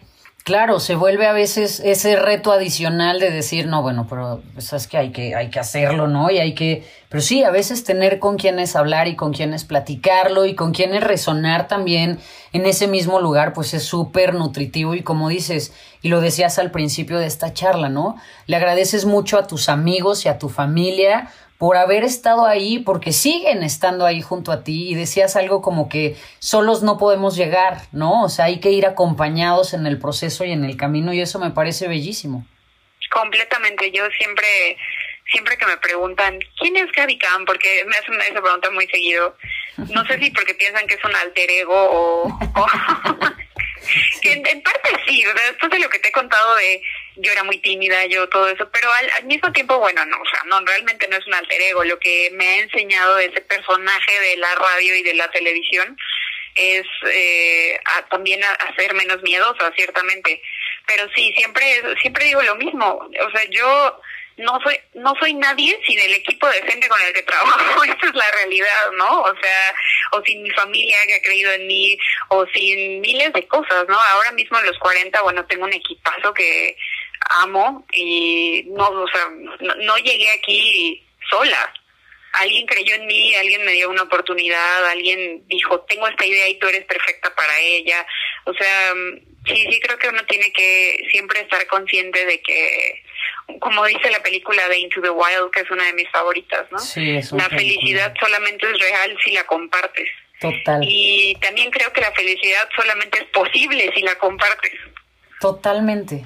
Claro, 0.45 0.79
se 0.79 0.95
vuelve 0.95 1.27
a 1.27 1.33
veces 1.33 1.81
ese 1.81 2.17
reto 2.17 2.53
adicional 2.53 3.19
de 3.19 3.31
decir, 3.31 3.67
no, 3.67 3.81
bueno, 3.81 4.07
pero 4.07 4.43
pues, 4.53 4.75
es 4.75 4.87
que 4.87 4.99
hay 4.99 5.11
que, 5.11 5.35
hay 5.35 5.49
que 5.49 5.59
hacerlo, 5.59 6.07
¿no? 6.07 6.31
Y 6.31 6.37
hay 6.37 6.55
que, 6.55 6.87
pero 7.09 7.23
sí, 7.23 7.43
a 7.45 7.51
veces 7.51 7.83
tener 7.83 8.19
con 8.19 8.37
quienes 8.37 8.77
hablar 8.77 9.09
y 9.09 9.17
con 9.17 9.33
quienes 9.33 9.65
platicarlo 9.65 10.45
y 10.45 10.55
con 10.55 10.75
quienes 10.75 11.03
resonar 11.03 11.67
también 11.67 12.19
en 12.53 12.67
ese 12.67 12.89
mismo 12.89 13.21
lugar, 13.21 13.55
pues 13.55 13.73
es 13.73 13.85
súper 13.85 14.35
nutritivo 14.35 14.95
y 14.95 15.03
como 15.03 15.31
dices, 15.31 15.73
y 16.03 16.11
lo 16.11 16.21
decías 16.21 16.59
al 16.59 16.71
principio 16.71 17.19
de 17.19 17.27
esta 17.27 17.55
charla, 17.55 17.89
¿no? 17.89 18.17
Le 18.47 18.57
agradeces 18.57 19.07
mucho 19.07 19.39
a 19.39 19.47
tus 19.47 19.71
amigos 19.71 20.27
y 20.27 20.29
a 20.29 20.39
tu 20.39 20.51
familia 20.51 21.31
por 21.65 21.79
haber 21.79 22.05
estado 22.05 22.45
ahí, 22.45 22.79
porque 22.81 23.11
siguen 23.11 23.63
estando 23.63 24.05
ahí 24.05 24.21
junto 24.21 24.53
a 24.53 24.63
ti 24.65 24.91
y 24.91 24.95
decías 24.95 25.35
algo 25.35 25.63
como 25.63 25.89
que 25.89 26.15
solos 26.39 26.83
no 26.83 26.99
podemos 26.99 27.37
llegar, 27.37 27.79
¿no? 27.91 28.23
O 28.23 28.29
sea, 28.29 28.45
hay 28.45 28.61
que 28.61 28.69
ir 28.69 28.85
acompañados 28.85 29.73
en 29.73 29.87
el 29.87 29.99
proceso 29.99 30.45
y 30.45 30.53
en 30.53 30.63
el 30.67 30.77
camino 30.77 31.15
y 31.15 31.23
eso 31.23 31.39
me 31.39 31.53
parece 31.53 31.89
bellísimo. 31.89 32.47
Completamente, 33.11 33.91
yo 33.93 34.05
siempre 34.11 34.77
siempre 35.33 35.57
que 35.57 35.65
me 35.65 35.79
preguntan 35.79 36.39
quién 36.59 36.77
es 36.77 36.93
Gaby 36.93 37.17
Khan, 37.17 37.47
porque 37.47 37.83
me 37.87 37.97
hacen 37.97 38.21
esa 38.21 38.43
pregunta 38.43 38.71
muy 38.71 38.87
seguido, 38.89 39.35
no 39.89 40.05
sé 40.05 40.19
si 40.19 40.31
porque 40.33 40.53
piensan 40.53 40.87
que 40.87 40.97
es 40.97 41.05
un 41.07 41.17
alter 41.17 41.51
ego 41.51 41.73
o, 41.75 42.39
que 44.21 44.33
en, 44.33 44.63
parte 44.63 44.91
sí, 45.07 45.25
después 45.49 45.73
de 45.73 45.79
lo 45.79 45.89
que 45.89 45.99
te 45.99 46.09
he 46.09 46.13
contado 46.13 46.57
de 46.57 46.83
yo 47.17 47.33
era 47.33 47.45
muy 47.45 47.59
tímida, 47.59 48.07
yo 48.07 48.29
todo 48.29 48.49
eso, 48.49 48.69
pero 48.71 48.89
al, 48.93 49.25
mismo 49.25 49.53
tiempo, 49.53 49.79
bueno, 49.79 50.05
no, 50.07 50.17
o 50.21 50.27
sea, 50.27 50.43
no, 50.47 50.61
realmente 50.65 51.07
no 51.09 51.17
es 51.17 51.27
un 51.27 51.35
alter 51.35 51.61
ego, 51.63 51.85
lo 51.85 51.99
que 51.99 52.31
me 52.33 52.47
ha 52.47 52.59
enseñado 52.61 53.19
ese 53.19 53.41
personaje 53.43 54.21
de 54.21 54.37
la 54.37 54.55
radio 54.55 54.97
y 54.97 55.03
de 55.03 55.15
la 55.15 55.31
televisión 55.31 55.97
es 56.55 56.87
eh, 57.07 57.79
también 58.11 58.43
a, 58.45 58.53
a, 58.53 58.75
ser 58.77 58.95
menos 58.95 59.23
miedosa, 59.23 59.73
ciertamente, 59.75 60.41
pero 60.87 61.09
sí, 61.15 61.33
siempre, 61.37 61.83
siempre 62.01 62.25
digo 62.25 62.43
lo 62.43 62.57
mismo, 62.57 62.87
o 62.87 63.31
sea, 63.31 63.45
yo 63.51 64.01
no 64.37 64.59
soy 64.63 64.77
no 64.95 65.15
soy 65.21 65.35
nadie 65.35 65.79
sin 65.87 65.99
el 65.99 66.13
equipo 66.15 66.47
de 66.49 66.63
gente 66.63 66.89
con 66.89 67.01
el 67.01 67.13
que 67.13 67.23
trabajo. 67.23 67.85
Esa 67.85 68.07
es 68.07 68.15
la 68.15 68.31
realidad 68.33 68.91
no 68.97 69.23
o 69.23 69.35
sea 69.41 69.75
o 70.13 70.23
sin 70.25 70.43
mi 70.43 70.51
familia 70.51 70.97
que 71.07 71.15
ha 71.15 71.23
creído 71.23 71.53
en 71.53 71.67
mí 71.67 71.97
o 72.29 72.45
sin 72.47 73.01
miles 73.01 73.33
de 73.33 73.47
cosas 73.47 73.87
no 73.89 73.99
ahora 73.99 74.33
mismo 74.33 74.59
en 74.59 74.67
los 74.67 74.79
40 74.79 75.23
bueno 75.23 75.45
tengo 75.47 75.65
un 75.65 75.73
equipazo 75.73 76.35
que 76.35 76.77
amo 77.43 77.87
y 77.93 78.65
no 78.69 78.89
o 78.89 79.09
sea 79.09 79.29
no, 79.61 79.97
llegué 79.99 80.31
aquí 80.31 81.03
sola 81.31 81.73
alguien 82.35 82.67
creyó 82.67 82.97
en 82.97 83.07
mí, 83.07 83.35
alguien 83.37 83.65
me 83.65 83.73
dio 83.73 83.89
una 83.89 84.03
oportunidad, 84.03 84.87
alguien 84.87 85.47
dijo, 85.47 85.81
tengo 85.83 86.09
esta 86.09 86.27
idea 86.27 86.49
y 86.49 86.59
tú 86.59 86.67
eres 86.67 86.85
perfecta 86.85 87.33
para 87.33 87.61
ella. 87.61 88.05
O 88.45 88.53
sea, 88.55 88.93
sí, 89.47 89.67
sí 89.71 89.81
creo 89.81 89.97
que 89.99 90.09
uno 90.09 90.25
tiene 90.27 90.53
que 90.53 91.07
siempre 91.13 91.43
estar 91.43 91.65
consciente 91.69 92.27
de 92.27 92.43
que 92.43 93.05
como 93.61 93.85
dice 93.85 94.11
la 94.11 94.23
película 94.23 94.69
de 94.69 94.79
Into 94.79 95.03
the 95.03 95.11
Wild, 95.11 95.51
que 95.53 95.61
es 95.61 95.71
una 95.71 95.85
de 95.85 95.93
mis 95.93 96.09
favoritas, 96.11 96.67
¿no? 96.71 96.79
Sí, 96.79 97.21
la 97.33 97.49
felicidad 97.49 98.15
solamente 98.19 98.71
es 98.71 98.79
real 98.79 99.17
si 99.23 99.33
la 99.33 99.45
compartes. 99.45 100.09
Total. 100.41 100.81
Y 100.83 101.37
también 101.41 101.71
creo 101.71 101.93
que 101.93 102.01
la 102.01 102.13
felicidad 102.13 102.69
solamente 102.75 103.19
es 103.21 103.27
posible 103.27 103.91
si 103.95 104.03
la 104.03 104.17
compartes. 104.17 104.73
Totalmente, 105.41 106.25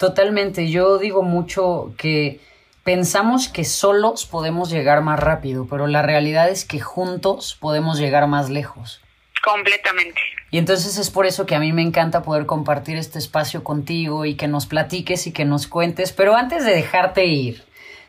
totalmente. 0.00 0.70
Yo 0.70 0.96
digo 0.96 1.22
mucho 1.22 1.92
que 1.98 2.40
pensamos 2.84 3.48
que 3.48 3.64
solos 3.64 4.24
podemos 4.24 4.70
llegar 4.70 5.02
más 5.02 5.20
rápido, 5.20 5.66
pero 5.68 5.86
la 5.86 6.00
realidad 6.00 6.48
es 6.48 6.64
que 6.64 6.80
juntos 6.80 7.54
podemos 7.60 7.98
llegar 7.98 8.26
más 8.26 8.48
lejos. 8.48 9.02
Completamente. 9.44 10.18
Y 10.50 10.56
entonces 10.56 10.96
es 10.96 11.10
por 11.10 11.26
eso 11.26 11.44
que 11.44 11.54
a 11.54 11.60
mí 11.60 11.74
me 11.74 11.82
encanta 11.82 12.22
poder 12.22 12.46
compartir 12.46 12.96
este 12.96 13.18
espacio 13.18 13.62
contigo 13.62 14.24
y 14.24 14.36
que 14.36 14.48
nos 14.48 14.64
platiques 14.64 15.26
y 15.26 15.32
que 15.32 15.44
nos 15.44 15.66
cuentes. 15.66 16.12
Pero 16.12 16.34
antes 16.34 16.64
de 16.64 16.74
dejarte 16.74 17.26
ir, 17.26 17.62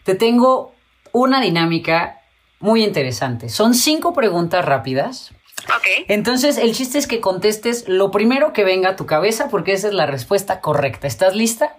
te 0.03 0.15
tengo 0.15 0.73
una 1.11 1.41
dinámica 1.41 2.21
muy 2.61 2.85
interesante. 2.85 3.49
Son 3.49 3.73
cinco 3.73 4.13
preguntas 4.13 4.63
rápidas. 4.63 5.31
Ok. 5.75 6.05
Entonces 6.07 6.57
el 6.57 6.73
chiste 6.73 6.97
es 6.97 7.05
que 7.05 7.19
contestes 7.19 7.89
lo 7.89 8.11
primero 8.11 8.53
que 8.53 8.63
venga 8.63 8.91
a 8.91 8.95
tu 8.95 9.05
cabeza 9.05 9.49
porque 9.49 9.73
esa 9.73 9.89
es 9.89 9.93
la 9.93 10.05
respuesta 10.05 10.61
correcta. 10.61 11.05
¿Estás 11.05 11.35
lista? 11.35 11.75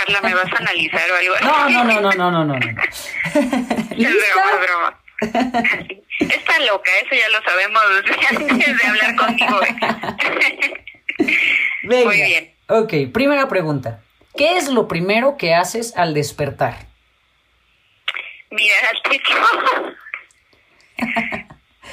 Carla, 0.00 0.20
¿me 0.22 0.34
vas 0.34 0.52
a 0.52 0.56
analizar 0.56 1.10
o 1.10 1.16
algo 1.16 1.34
No, 1.42 1.68
no, 1.68 1.84
no, 1.84 2.00
no, 2.00 2.30
no, 2.30 2.30
no, 2.30 2.44
no. 2.44 2.54
¿Lista? 3.96 4.14
Es 4.14 4.34
broma, 4.34 4.56
broma. 4.60 5.02
Está 6.20 6.58
loca, 6.60 6.90
eso 6.98 7.14
ya 7.14 7.28
lo 7.30 7.42
sabemos 7.44 7.82
antes 8.30 8.78
de 8.78 8.86
hablar 8.86 9.16
conmigo. 9.16 9.60
Muy 11.82 12.16
bien. 12.16 12.54
Ok, 12.68 12.92
primera 13.12 13.48
pregunta. 13.48 14.02
¿Qué 14.36 14.56
es 14.56 14.68
lo 14.68 14.88
primero 14.88 15.36
que 15.36 15.54
haces 15.54 15.96
al 15.96 16.14
despertar? 16.14 16.86
Mirar 18.50 18.84
al 18.86 19.02
techo. 19.02 19.34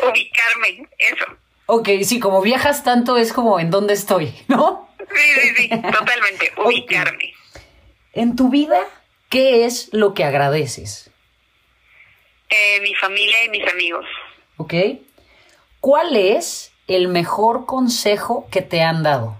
Ubicarme, 0.09 0.87
eso. 0.97 1.25
Ok, 1.65 1.89
sí, 2.03 2.19
como 2.19 2.41
viajas 2.41 2.83
tanto 2.83 3.17
es 3.17 3.33
como 3.33 3.59
en 3.59 3.71
dónde 3.71 3.93
estoy, 3.93 4.33
¿no? 4.47 4.89
Sí, 4.99 5.41
sí, 5.41 5.55
sí, 5.55 5.69
totalmente, 5.69 6.53
ubicarme. 6.57 7.33
En 8.17 8.35
tu 8.35 8.49
vida, 8.49 8.79
¿qué 9.29 9.65
es 9.65 9.93
lo 9.93 10.15
que 10.15 10.23
agradeces? 10.23 11.11
Eh, 12.49 12.81
mi 12.81 12.95
familia 12.95 13.45
y 13.45 13.49
mis 13.49 13.71
amigos. 13.71 14.07
Ok. 14.57 14.73
¿Cuál 15.81 16.15
es 16.15 16.73
el 16.87 17.09
mejor 17.09 17.67
consejo 17.67 18.47
que 18.51 18.63
te 18.63 18.81
han 18.81 19.03
dado? 19.03 19.39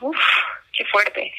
uf, 0.00 0.16
qué 0.72 0.86
fuerte. 0.86 1.34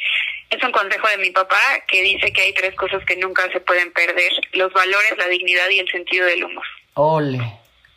Es 0.51 0.63
un 0.63 0.71
consejo 0.71 1.07
de 1.07 1.17
mi 1.17 1.31
papá 1.31 1.59
que 1.87 2.03
dice 2.03 2.31
que 2.31 2.43
hay 2.43 2.53
tres 2.53 2.75
cosas 2.75 3.03
que 3.03 3.17
nunca 3.17 3.51
se 3.51 3.61
pueden 3.61 3.91
perder: 3.93 4.31
los 4.53 4.71
valores, 4.73 5.17
la 5.17 5.27
dignidad 5.27 5.69
y 5.71 5.79
el 5.79 5.89
sentido 5.89 6.27
del 6.27 6.43
humor. 6.43 6.65
Ole, 6.93 7.41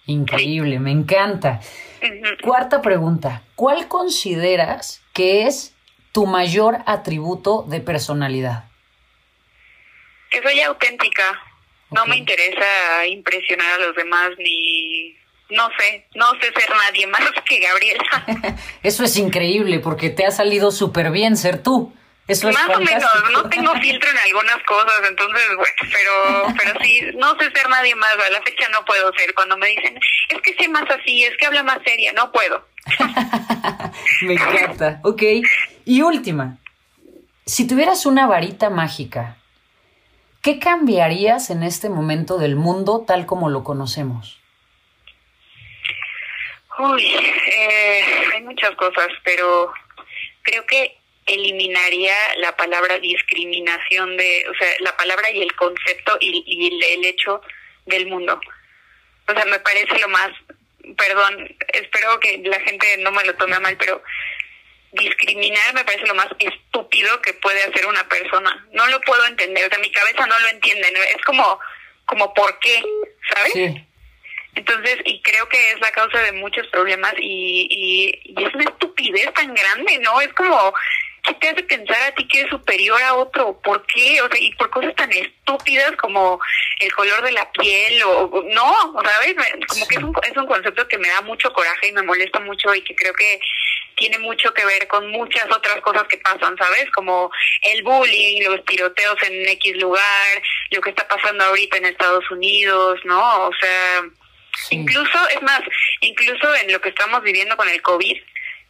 increíble, 0.07 0.79
me 0.79 0.93
encanta. 0.93 1.61
Cuarta 2.43 2.81
pregunta: 2.81 3.43
¿Cuál 3.55 3.87
consideras 3.87 5.03
que 5.13 5.43
es 5.43 5.75
tu 6.13 6.27
mayor 6.27 6.79
atributo 6.87 7.65
de 7.69 7.81
personalidad? 7.81 8.71
que 10.31 10.41
soy 10.43 10.61
auténtica. 10.61 11.43
No 11.91 12.07
me 12.07 12.17
interesa 12.17 13.05
impresionar 13.09 13.81
a 13.81 13.87
los 13.87 13.97
demás 13.97 14.31
ni 14.39 15.17
no 15.51 15.69
sé, 15.77 16.07
no 16.15 16.31
sé 16.41 16.53
ser 16.53 16.71
nadie 16.71 17.07
más 17.09 17.23
que 17.45 17.59
Gabriela. 17.59 18.57
Eso 18.83 19.05
es 19.05 19.17
increíble 19.17 19.81
porque 19.81 20.09
te 20.09 20.25
ha 20.25 20.31
salido 20.31 20.71
súper 20.71 21.11
bien 21.11 21.37
ser 21.37 21.63
tú. 21.63 21.93
Eso 22.31 22.49
es 22.49 22.55
Más 22.55 22.77
o 22.77 22.81
menos, 22.81 23.11
no 23.33 23.49
tengo 23.51 23.73
filtro 23.81 24.09
en 24.09 24.19
algunas 24.19 24.63
cosas, 24.63 24.95
entonces, 25.09 25.43
bueno, 25.57 25.75
pero, 25.93 26.55
pero 26.57 26.81
sí, 26.81 27.01
no 27.17 27.37
sé 27.37 27.51
ser 27.51 27.69
nadie 27.69 27.93
más, 27.97 28.15
a 28.15 28.31
la 28.31 28.41
fecha 28.43 28.69
no 28.69 28.85
puedo 28.85 29.13
ser. 29.15 29.35
Cuando 29.35 29.57
me 29.57 29.67
dicen, 29.67 29.99
es 30.29 30.41
que 30.41 30.55
sé 30.55 30.69
más 30.69 30.85
así, 30.89 31.25
es 31.25 31.37
que 31.37 31.47
habla 31.47 31.65
más 31.65 31.81
seria, 31.85 32.13
no 32.13 32.31
puedo. 32.31 32.65
me 34.23 34.35
encanta, 34.35 35.01
ok. 35.03 35.23
Y 35.85 36.03
última, 36.03 36.59
si 37.47 37.67
tuvieras 37.67 38.07
una 38.07 38.29
varita 38.29 38.71
mágica, 38.71 39.37
¿qué 40.41 40.61
cambiarías 40.61 41.51
en 41.51 41.65
este 41.65 41.89
momento 41.89 42.39
del 42.39 42.55
mundo 42.55 43.05
tal 43.05 43.27
como 43.27 43.51
lo 43.51 43.65
conocemos? 43.65 44.41
Uy, 46.79 47.05
eh, 47.05 48.05
hay 48.35 48.43
muchas 48.43 48.71
cosas, 48.77 49.09
pero 49.25 49.73
creo 50.43 50.65
que 50.67 51.00
eliminaría 51.27 52.15
la 52.39 52.57
palabra 52.57 52.99
discriminación 52.99 54.17
de, 54.17 54.45
o 54.49 54.55
sea, 54.55 54.69
la 54.81 54.97
palabra 54.97 55.31
y 55.31 55.43
el 55.43 55.55
concepto 55.55 56.17
y, 56.21 56.43
y 56.47 56.95
el, 56.95 57.05
hecho 57.05 57.41
del 57.87 58.07
mundo. 58.07 58.41
O 59.29 59.33
sea, 59.33 59.45
me 59.45 59.61
parece 59.61 59.99
lo 59.99 60.09
más, 60.09 60.31
perdón, 60.97 61.57
espero 61.73 62.19
que 62.21 62.39
la 62.45 62.61
gente 62.61 62.97
no 62.99 63.13
me 63.13 63.25
lo 63.25 63.35
tome 63.35 63.59
mal, 63.61 63.77
pero 63.77 64.03
discriminar 64.93 65.73
me 65.75 65.85
parece 65.85 66.07
lo 66.07 66.15
más 66.15 66.29
estúpido 66.39 67.21
que 67.23 67.35
puede 67.35 67.63
hacer 67.63 67.87
una 67.87 68.09
persona. 68.09 68.67
No 68.73 68.87
lo 68.89 69.01
puedo 69.03 69.25
entender, 69.27 69.67
o 69.67 69.69
sea, 69.69 69.79
mi 69.79 69.91
cabeza 69.93 70.27
no 70.27 70.39
lo 70.39 70.49
entiende, 70.49 70.89
es 71.15 71.23
como, 71.25 71.61
como 72.07 72.35
por 72.35 72.59
qué, 72.59 72.83
¿sabes? 73.35 73.53
Sí. 73.53 73.87
Entonces, 74.57 74.99
y 75.05 75.23
creo 75.23 75.49
que 75.49 75.73
es 75.73 75.81
la 75.81 75.93
causa 75.93 76.21
de 76.23 76.33
muchos 76.33 76.67
problemas 76.69 77.15
y, 77.19 77.69
y, 77.71 78.33
y 78.33 78.45
es 78.45 78.53
una 78.53 78.65
estupidez 78.65 79.33
tan 79.35 79.55
grande, 79.55 79.99
¿no? 80.01 80.21
Es 80.21 80.33
como, 80.33 80.75
¿qué 81.25 81.35
te 81.35 81.49
hace 81.49 81.63
pensar 81.63 82.03
a 82.03 82.15
ti 82.15 82.27
que 82.27 82.41
eres 82.41 82.51
superior 82.51 83.01
a 83.03 83.15
otro? 83.15 83.61
¿Por 83.63 83.85
qué? 83.87 84.21
O 84.23 84.29
sea, 84.29 84.41
y 84.41 84.53
por 84.55 84.71
cosas 84.71 84.95
tan 84.97 85.11
estúpidas 85.13 85.93
como 85.97 86.41
el 86.79 86.93
color 86.93 87.23
de 87.23 87.33
la 87.33 87.51
piel 87.53 88.03
o 88.05 88.45
no, 88.53 88.95
¿sabes? 89.03 89.35
Como 89.69 89.87
que 89.87 89.97
es 89.97 90.03
un, 90.03 90.15
es 90.23 90.37
un 90.37 90.47
concepto 90.47 90.89
que 90.89 90.99
me 90.99 91.09
da 91.09 91.21
mucho 91.23 91.53
coraje 91.53 91.89
y 91.89 91.93
me 91.93 92.03
molesta 92.03 92.41
mucho 92.41 92.75
y 92.75 92.83
que 92.83 92.95
creo 92.95 93.13
que 93.15 93.41
tiene 93.97 94.19
mucho 94.19 94.53
que 94.55 94.65
ver 94.65 94.89
con 94.89 95.11
muchas 95.11 95.45
otras 95.55 95.81
cosas 95.83 96.05
que 96.09 96.19
pasan, 96.19 96.57
¿sabes? 96.57 96.91
Como 96.93 97.31
el 97.63 97.83
bullying, 97.83 98.43
los 98.45 98.65
tiroteos 98.65 99.23
en 99.23 99.47
X 99.49 99.77
lugar, 99.77 100.43
lo 100.71 100.81
que 100.81 100.91
está 100.91 101.07
pasando 101.07 101.45
ahorita 101.45 101.77
en 101.77 101.87
Estados 101.87 102.29
Unidos, 102.31 102.99
¿no? 103.05 103.47
O 103.47 103.53
sea, 103.61 104.03
incluso, 104.71 105.29
es 105.29 105.43
más, 105.43 105.61
incluso 106.01 106.55
en 106.57 106.73
lo 106.73 106.81
que 106.81 106.89
estamos 106.89 107.23
viviendo 107.23 107.57
con 107.57 107.69
el 107.69 107.83
COVID, 107.83 108.17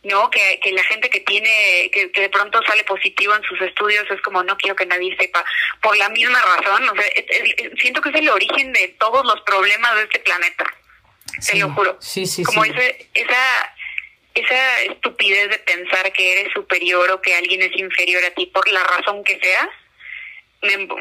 ¿no? 0.02 0.30
Que, 0.30 0.60
que 0.62 0.72
la 0.72 0.82
gente 0.84 1.10
que 1.10 1.20
tiene, 1.20 1.90
que, 1.92 2.10
que 2.10 2.22
de 2.22 2.30
pronto 2.30 2.60
sale 2.62 2.84
positivo 2.84 3.34
en 3.34 3.42
sus 3.42 3.60
estudios 3.60 4.10
es 4.10 4.20
como 4.22 4.42
no 4.42 4.56
quiero 4.56 4.76
que 4.76 4.86
nadie 4.86 5.16
sepa, 5.16 5.44
por 5.82 5.96
la 5.96 6.08
misma 6.08 6.40
razón, 6.40 6.88
o 6.88 6.94
sea, 6.94 7.04
siento 7.78 8.00
que 8.00 8.10
es 8.10 8.16
el 8.16 8.28
origen 8.28 8.72
de 8.72 8.88
todos 8.98 9.24
los 9.24 9.40
problemas 9.42 9.94
de 9.96 10.02
este 10.02 10.20
planeta, 10.20 10.64
te 11.46 11.58
lo 11.58 11.70
juro. 11.72 11.96
Sí, 12.00 12.26
sí, 12.26 12.42
como 12.44 12.64
Ese, 12.64 13.08
esa 13.14 13.74
esa 14.34 14.82
estupidez 14.82 15.50
de 15.50 15.58
pensar 15.58 16.12
que 16.12 16.40
eres 16.40 16.52
superior 16.52 17.10
o 17.10 17.20
que 17.20 17.34
alguien 17.34 17.62
es 17.62 17.76
inferior 17.76 18.22
a 18.24 18.30
ti 18.30 18.46
por 18.46 18.66
la 18.68 18.82
razón 18.84 19.24
que 19.24 19.38
sea, 19.40 19.68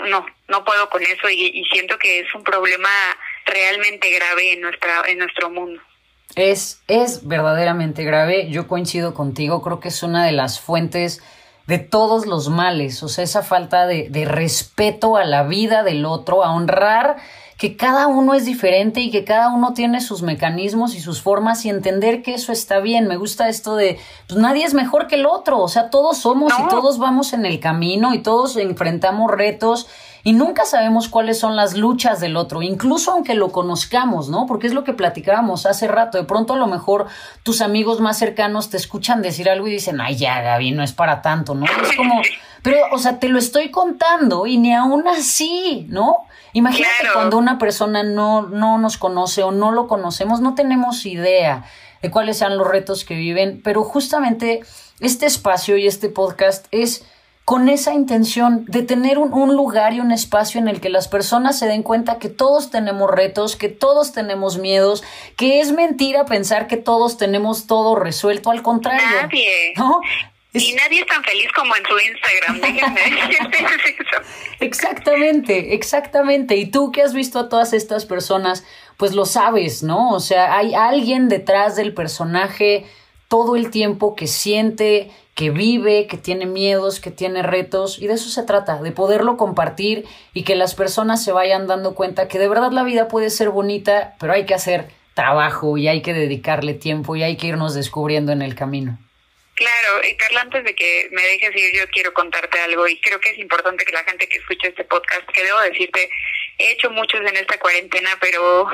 no, 0.07 0.25
no 0.47 0.65
puedo 0.65 0.89
con 0.89 1.03
eso 1.03 1.29
y, 1.29 1.51
y 1.53 1.65
siento 1.65 1.97
que 1.99 2.19
es 2.19 2.33
un 2.33 2.43
problema 2.43 2.89
realmente 3.45 4.09
grave 4.09 4.53
en 4.53 4.61
nuestra 4.61 5.03
en 5.07 5.19
nuestro 5.19 5.49
mundo. 5.49 5.81
Es, 6.35 6.81
es 6.87 7.27
verdaderamente 7.27 8.03
grave. 8.03 8.49
Yo 8.49 8.67
coincido 8.67 9.13
contigo. 9.13 9.61
Creo 9.61 9.79
que 9.79 9.89
es 9.89 10.03
una 10.03 10.25
de 10.25 10.31
las 10.31 10.59
fuentes 10.59 11.21
de 11.67 11.79
todos 11.79 12.25
los 12.25 12.49
males. 12.49 13.03
O 13.03 13.09
sea, 13.09 13.23
esa 13.23 13.43
falta 13.43 13.85
de, 13.85 14.09
de 14.09 14.25
respeto 14.25 15.17
a 15.17 15.23
la 15.23 15.43
vida 15.43 15.83
del 15.83 16.05
otro, 16.05 16.43
a 16.43 16.53
honrar 16.53 17.17
que 17.59 17.75
cada 17.75 18.07
uno 18.07 18.35
es 18.35 18.45
diferente 18.45 19.01
y 19.01 19.11
que 19.11 19.25
cada 19.25 19.49
uno 19.49 19.73
tiene 19.73 19.99
sus 19.99 20.21
mecanismos 20.21 20.95
y 20.95 21.01
sus 21.01 21.21
formas 21.21 21.65
y 21.65 21.69
entender 21.69 22.23
que 22.23 22.33
eso 22.33 22.53
está 22.53 22.79
bien. 22.79 23.05
Me 23.05 23.17
gusta 23.17 23.49
esto 23.49 23.75
de, 23.75 23.99
pues 24.27 24.39
nadie 24.39 24.63
es 24.63 24.73
mejor 24.73 25.07
que 25.07 25.15
el 25.15 25.25
otro, 25.25 25.59
o 25.59 25.67
sea, 25.67 25.89
todos 25.89 26.19
somos 26.19 26.53
y 26.57 26.67
todos 26.69 26.99
vamos 26.99 27.33
en 27.33 27.45
el 27.45 27.59
camino 27.59 28.13
y 28.13 28.19
todos 28.19 28.55
enfrentamos 28.55 29.29
retos 29.29 29.87
y 30.29 30.33
nunca 30.33 30.63
sabemos 30.63 31.09
cuáles 31.09 31.39
son 31.39 31.55
las 31.55 31.75
luchas 31.75 32.19
del 32.19 32.37
otro, 32.37 32.61
incluso 32.61 33.13
aunque 33.13 33.33
lo 33.33 33.51
conozcamos, 33.51 34.29
¿no? 34.29 34.45
Porque 34.45 34.67
es 34.67 34.75
lo 34.75 34.83
que 34.83 34.93
platicábamos 34.93 35.65
hace 35.65 35.87
rato. 35.87 36.19
De 36.19 36.23
pronto 36.23 36.53
a 36.53 36.57
lo 36.57 36.67
mejor 36.67 37.07
tus 37.41 37.61
amigos 37.61 37.99
más 37.99 38.19
cercanos 38.19 38.69
te 38.69 38.77
escuchan 38.77 39.23
decir 39.23 39.49
algo 39.49 39.67
y 39.67 39.71
dicen, 39.71 39.99
ay, 39.99 40.17
ya, 40.17 40.39
Gaby, 40.43 40.69
no 40.69 40.83
es 40.83 40.93
para 40.93 41.23
tanto, 41.23 41.55
¿no? 41.55 41.65
Es 41.65 41.97
como, 41.97 42.21
pero, 42.61 42.77
o 42.91 42.99
sea, 42.99 43.17
te 43.17 43.27
lo 43.27 43.39
estoy 43.39 43.71
contando 43.71 44.45
y 44.45 44.59
ni 44.59 44.71
aún 44.71 45.07
así, 45.07 45.87
¿no? 45.89 46.17
Imagínate 46.53 47.07
cuando 47.11 47.39
una 47.39 47.57
persona 47.57 48.03
no, 48.03 48.43
no 48.43 48.77
nos 48.77 48.97
conoce 48.97 49.41
o 49.41 49.51
no 49.51 49.71
lo 49.71 49.87
conocemos, 49.87 50.41
no 50.41 50.53
tenemos 50.53 51.07
idea 51.07 51.65
de 52.03 52.11
cuáles 52.11 52.37
sean 52.37 52.55
los 52.55 52.67
retos 52.67 53.03
que 53.03 53.15
viven, 53.15 53.61
pero 53.63 53.83
justamente 53.83 54.61
este 54.99 55.25
espacio 55.25 55.75
y 55.75 55.87
este 55.87 56.07
podcast 56.07 56.67
es 56.69 57.03
con 57.49 57.67
esa 57.67 57.95
intención 57.95 58.63
de 58.67 58.83
tener 58.83 59.17
un, 59.17 59.33
un, 59.33 59.55
lugar 59.55 59.95
y 59.95 59.99
un 60.01 60.11
espacio 60.11 60.61
en 60.61 60.67
el 60.67 60.79
que 60.79 60.89
las 60.89 61.07
personas 61.07 61.57
se 61.57 61.65
den 61.65 61.81
cuenta 61.81 62.19
que 62.19 62.29
todos 62.29 62.69
tenemos 62.69 63.09
retos, 63.09 63.55
que 63.55 63.69
todos 63.69 64.11
tenemos 64.11 64.59
miedos, 64.59 65.03
que 65.35 65.59
es 65.59 65.71
mentira 65.71 66.25
pensar 66.25 66.67
que 66.67 66.77
todos 66.77 67.17
tenemos 67.17 67.65
todo 67.65 67.95
resuelto, 67.95 68.51
al 68.51 68.61
contrario. 68.61 69.01
Nadie. 69.23 69.73
¿no? 69.77 69.99
Y 70.53 70.73
nadie 70.73 70.99
es 70.99 71.07
tan 71.07 71.23
feliz 71.23 71.47
como 71.55 71.75
en 71.75 71.83
su 71.87 71.97
Instagram, 71.97 72.61
déjenme 72.61 73.01
Exactamente, 74.59 75.73
exactamente. 75.73 76.55
Y 76.55 76.69
tú 76.69 76.91
que 76.91 77.01
has 77.01 77.15
visto 77.15 77.39
a 77.39 77.49
todas 77.49 77.73
estas 77.73 78.05
personas, 78.05 78.63
pues 78.97 79.15
lo 79.15 79.25
sabes, 79.25 79.81
¿no? 79.81 80.11
O 80.11 80.19
sea, 80.19 80.55
hay 80.55 80.75
alguien 80.75 81.29
detrás 81.29 81.75
del 81.75 81.95
personaje 81.95 82.85
todo 83.27 83.55
el 83.55 83.71
tiempo 83.71 84.15
que 84.15 84.27
siente, 84.27 85.09
que 85.39 85.51
vive, 85.51 86.05
que 86.05 86.17
tiene 86.17 86.45
miedos, 86.45 86.99
que 86.99 87.11
tiene 87.11 87.43
retos, 87.43 87.97
y 87.97 88.07
de 88.07 88.15
eso 88.15 88.27
se 88.27 88.43
trata, 88.43 88.81
de 88.81 88.91
poderlo 88.91 89.37
compartir 89.37 90.03
y 90.33 90.43
que 90.43 90.57
las 90.57 90.75
personas 90.75 91.23
se 91.23 91.31
vayan 91.31 91.65
dando 91.65 91.95
cuenta 91.95 92.27
que 92.27 92.39
de 92.39 92.49
verdad 92.49 92.73
la 92.73 92.83
vida 92.83 93.07
puede 93.07 93.29
ser 93.29 93.47
bonita, 93.47 94.15
pero 94.19 94.33
hay 94.33 94.45
que 94.45 94.53
hacer 94.53 94.89
trabajo 95.13 95.77
y 95.77 95.87
hay 95.87 96.01
que 96.01 96.11
dedicarle 96.11 96.73
tiempo 96.73 97.15
y 97.15 97.23
hay 97.23 97.37
que 97.37 97.47
irnos 97.47 97.73
descubriendo 97.73 98.33
en 98.33 98.41
el 98.41 98.53
camino. 98.53 98.99
Claro, 99.55 100.01
y 100.05 100.13
Carla, 100.17 100.41
antes 100.41 100.65
de 100.65 100.75
que 100.75 101.07
me 101.13 101.21
dejes 101.21 101.55
ir, 101.55 101.71
yo 101.73 101.87
quiero 101.87 102.13
contarte 102.13 102.59
algo 102.59 102.85
y 102.89 102.99
creo 102.99 103.21
que 103.21 103.29
es 103.29 103.37
importante 103.37 103.85
que 103.85 103.93
la 103.93 104.03
gente 104.03 104.27
que 104.27 104.39
escuche 104.39 104.67
este 104.67 104.83
podcast, 104.83 105.25
que 105.33 105.45
debo 105.45 105.61
decirte, 105.61 106.09
he 106.57 106.71
hecho 106.71 106.89
muchos 106.89 107.21
en 107.21 107.37
esta 107.37 107.57
cuarentena, 107.59 108.09
pero 108.19 108.67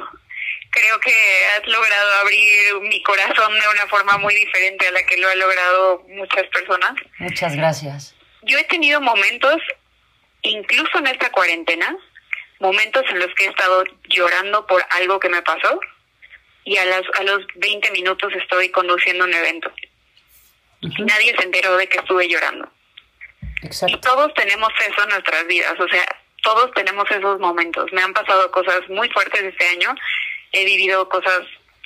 creo 0.75 0.99
que 0.99 1.13
has 1.55 1.67
logrado 1.67 2.13
abrir 2.21 2.81
mi 2.81 3.01
corazón 3.01 3.53
de 3.59 3.67
una 3.67 3.87
forma 3.87 4.17
muy 4.17 4.35
diferente 4.35 4.87
a 4.87 4.91
la 4.91 5.03
que 5.03 5.17
lo 5.17 5.29
han 5.29 5.39
logrado 5.39 6.03
muchas 6.09 6.43
personas. 6.47 6.93
Muchas 7.17 7.55
gracias. 7.55 8.15
Yo 8.43 8.59
he 8.59 8.63
tenido 8.65 9.01
momentos, 9.01 9.57
incluso 10.43 10.99
en 10.99 11.07
esta 11.07 11.31
cuarentena, 11.31 11.97
momentos 12.59 13.03
en 13.09 13.19
los 13.19 13.33
que 13.35 13.45
he 13.45 13.49
estado 13.49 13.83
llorando 14.09 14.67
por 14.67 14.85
algo 14.91 15.19
que 15.19 15.29
me 15.29 15.41
pasó 15.41 15.79
y 16.63 16.77
a, 16.77 16.85
las, 16.85 17.03
a 17.19 17.23
los 17.23 17.45
20 17.55 17.91
minutos 17.91 18.31
estoy 18.33 18.69
conduciendo 18.69 19.25
un 19.25 19.33
evento 19.33 19.71
nadie 20.99 21.35
se 21.37 21.43
enteró 21.43 21.77
de 21.77 21.87
que 21.87 21.97
estuve 21.97 22.27
llorando. 22.27 22.69
Exacto. 23.61 23.95
Y 23.95 23.99
todos 24.01 24.33
tenemos 24.33 24.69
eso 24.79 25.03
en 25.03 25.09
nuestras 25.09 25.47
vidas, 25.47 25.79
o 25.79 25.87
sea, 25.87 26.05
todos 26.43 26.71
tenemos 26.73 27.09
esos 27.09 27.39
momentos. 27.39 27.91
Me 27.91 28.01
han 28.01 28.13
pasado 28.13 28.51
cosas 28.51 28.87
muy 28.89 29.09
fuertes 29.09 29.41
este 29.41 29.67
año, 29.67 29.95
he 30.55 30.65
vivido 30.65 31.07
cosas 31.09 31.41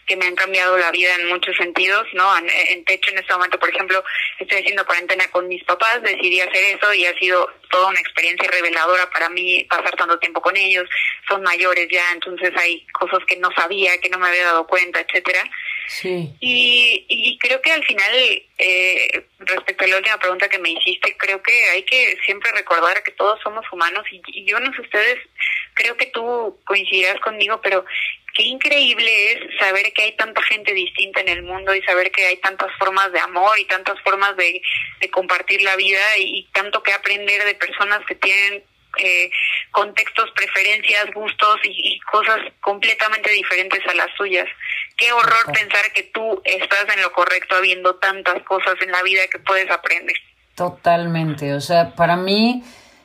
que 0.10 0.15
me 0.17 0.25
han 0.25 0.36
cambiado 0.36 0.75
la 0.75 0.89
vida 0.89 1.13
en 1.15 1.27
muchos 1.27 1.55
sentidos, 1.55 2.03
¿no? 2.13 2.36
En, 2.39 2.49
en 2.49 2.84
techo 2.84 3.12
en 3.12 3.19
este 3.19 3.32
momento, 3.32 3.60
por 3.60 3.69
ejemplo, 3.69 4.03
estoy 4.39 4.58
haciendo 4.58 4.84
cuarentena 4.84 5.29
con 5.29 5.47
mis 5.47 5.63
papás, 5.63 6.01
decidí 6.01 6.41
hacer 6.41 6.63
eso 6.75 6.91
y 6.95 7.05
ha 7.05 7.13
sido 7.19 7.47
toda 7.69 7.89
una 7.89 7.99
experiencia 7.99 8.49
reveladora 8.49 9.08
para 9.12 9.29
mí 9.29 9.63
pasar 9.65 9.95
tanto 9.95 10.17
tiempo 10.17 10.41
con 10.41 10.58
ellos. 10.58 10.89
Son 11.27 11.43
mayores 11.43 11.88
ya, 11.91 12.12
entonces 12.12 12.51
hay 12.58 12.88
cosas 12.88 13.19
que 13.27 13.38
no 13.38 13.51
sabía, 13.55 13.99
que 13.99 14.10
no 14.10 14.17
me 14.17 14.29
había 14.29 14.45
dado 14.45 14.65
cuenta, 14.65 14.99
etcétera. 14.99 15.43
Sí. 15.88 16.34
Y, 16.39 17.05
y 17.08 17.38
creo 17.38 17.62
que 17.62 17.71
al 17.71 17.86
final, 17.86 18.12
eh, 18.58 19.25
respecto 19.38 19.84
a 19.84 19.88
la 19.88 19.97
última 19.97 20.17
pregunta 20.17 20.49
que 20.49 20.58
me 20.58 20.71
hiciste, 20.71 21.15
creo 21.17 21.43
que 21.43 21.69
hay 21.69 21.84
que 21.84 22.17
siempre 22.25 22.51
recordar 22.51 23.03
que 23.03 23.12
todos 23.12 23.39
somos 23.43 23.63
humanos 23.71 24.03
y, 24.12 24.21
y 24.27 24.45
yo 24.45 24.60
no 24.60 24.73
sé 24.73 24.82
ustedes, 24.82 25.19
creo 25.75 25.95
que 25.97 26.08
tú 26.08 26.60
coincidirás 26.65 27.19
conmigo, 27.21 27.62
pero 27.62 27.86
qué 28.34 28.44
increíble 28.44 29.32
es 29.32 29.58
saber 29.60 29.92
que 29.94 30.04
hay 30.04 30.15
tanta 30.15 30.42
gente 30.44 30.74
distinta 30.74 31.22
en 31.22 31.30
el 31.30 31.44
mundo 31.44 31.74
y 31.74 31.82
saber 31.84 32.12
que 32.12 32.26
hay 32.26 32.38
tantas 32.38 32.72
formas 32.78 33.12
de 33.12 33.20
amor 33.20 33.58
y 33.60 33.65
tantas 33.65 34.00
formas 34.02 34.36
de, 34.38 34.62
de 35.00 35.10
compartir 35.10 35.62
la 35.62 35.76
vida 35.76 36.18
y, 36.18 36.39
y 36.39 36.44
tanto 36.52 36.84
que 36.84 36.94
aprender 36.94 37.44
de 37.46 37.56
personas 37.56 38.00
que 38.08 38.15
tienen 38.15 38.63
eh, 38.98 39.30
contextos, 39.72 40.32
preferencias, 40.36 41.13
gustos 41.13 41.58
y, 41.63 41.70
y, 41.70 42.00
cosas 42.02 42.39
completamente 42.60 43.30
diferentes 43.30 43.80
a 43.88 43.94
las 43.94 44.08
suyas. 44.17 44.48
Qué 44.98 45.12
horror 45.13 45.46
pensar 45.54 45.92
que 45.94 46.04
tú 46.04 46.42
estás 46.44 46.86
en 46.94 47.02
lo 47.02 47.12
correcto 47.12 47.56
habiendo 47.56 47.96
tantas 47.96 48.42
cosas 48.44 48.75
en 48.82 48.92
la 48.92 49.04
vida 49.04 49.21
que 49.32 49.40
puedes 49.40 49.69
aprender. 49.69 50.15
Totalmente, 50.56 51.54
o 51.54 51.62
sea, 51.62 51.96
para 51.96 52.17
mí 52.17 52.63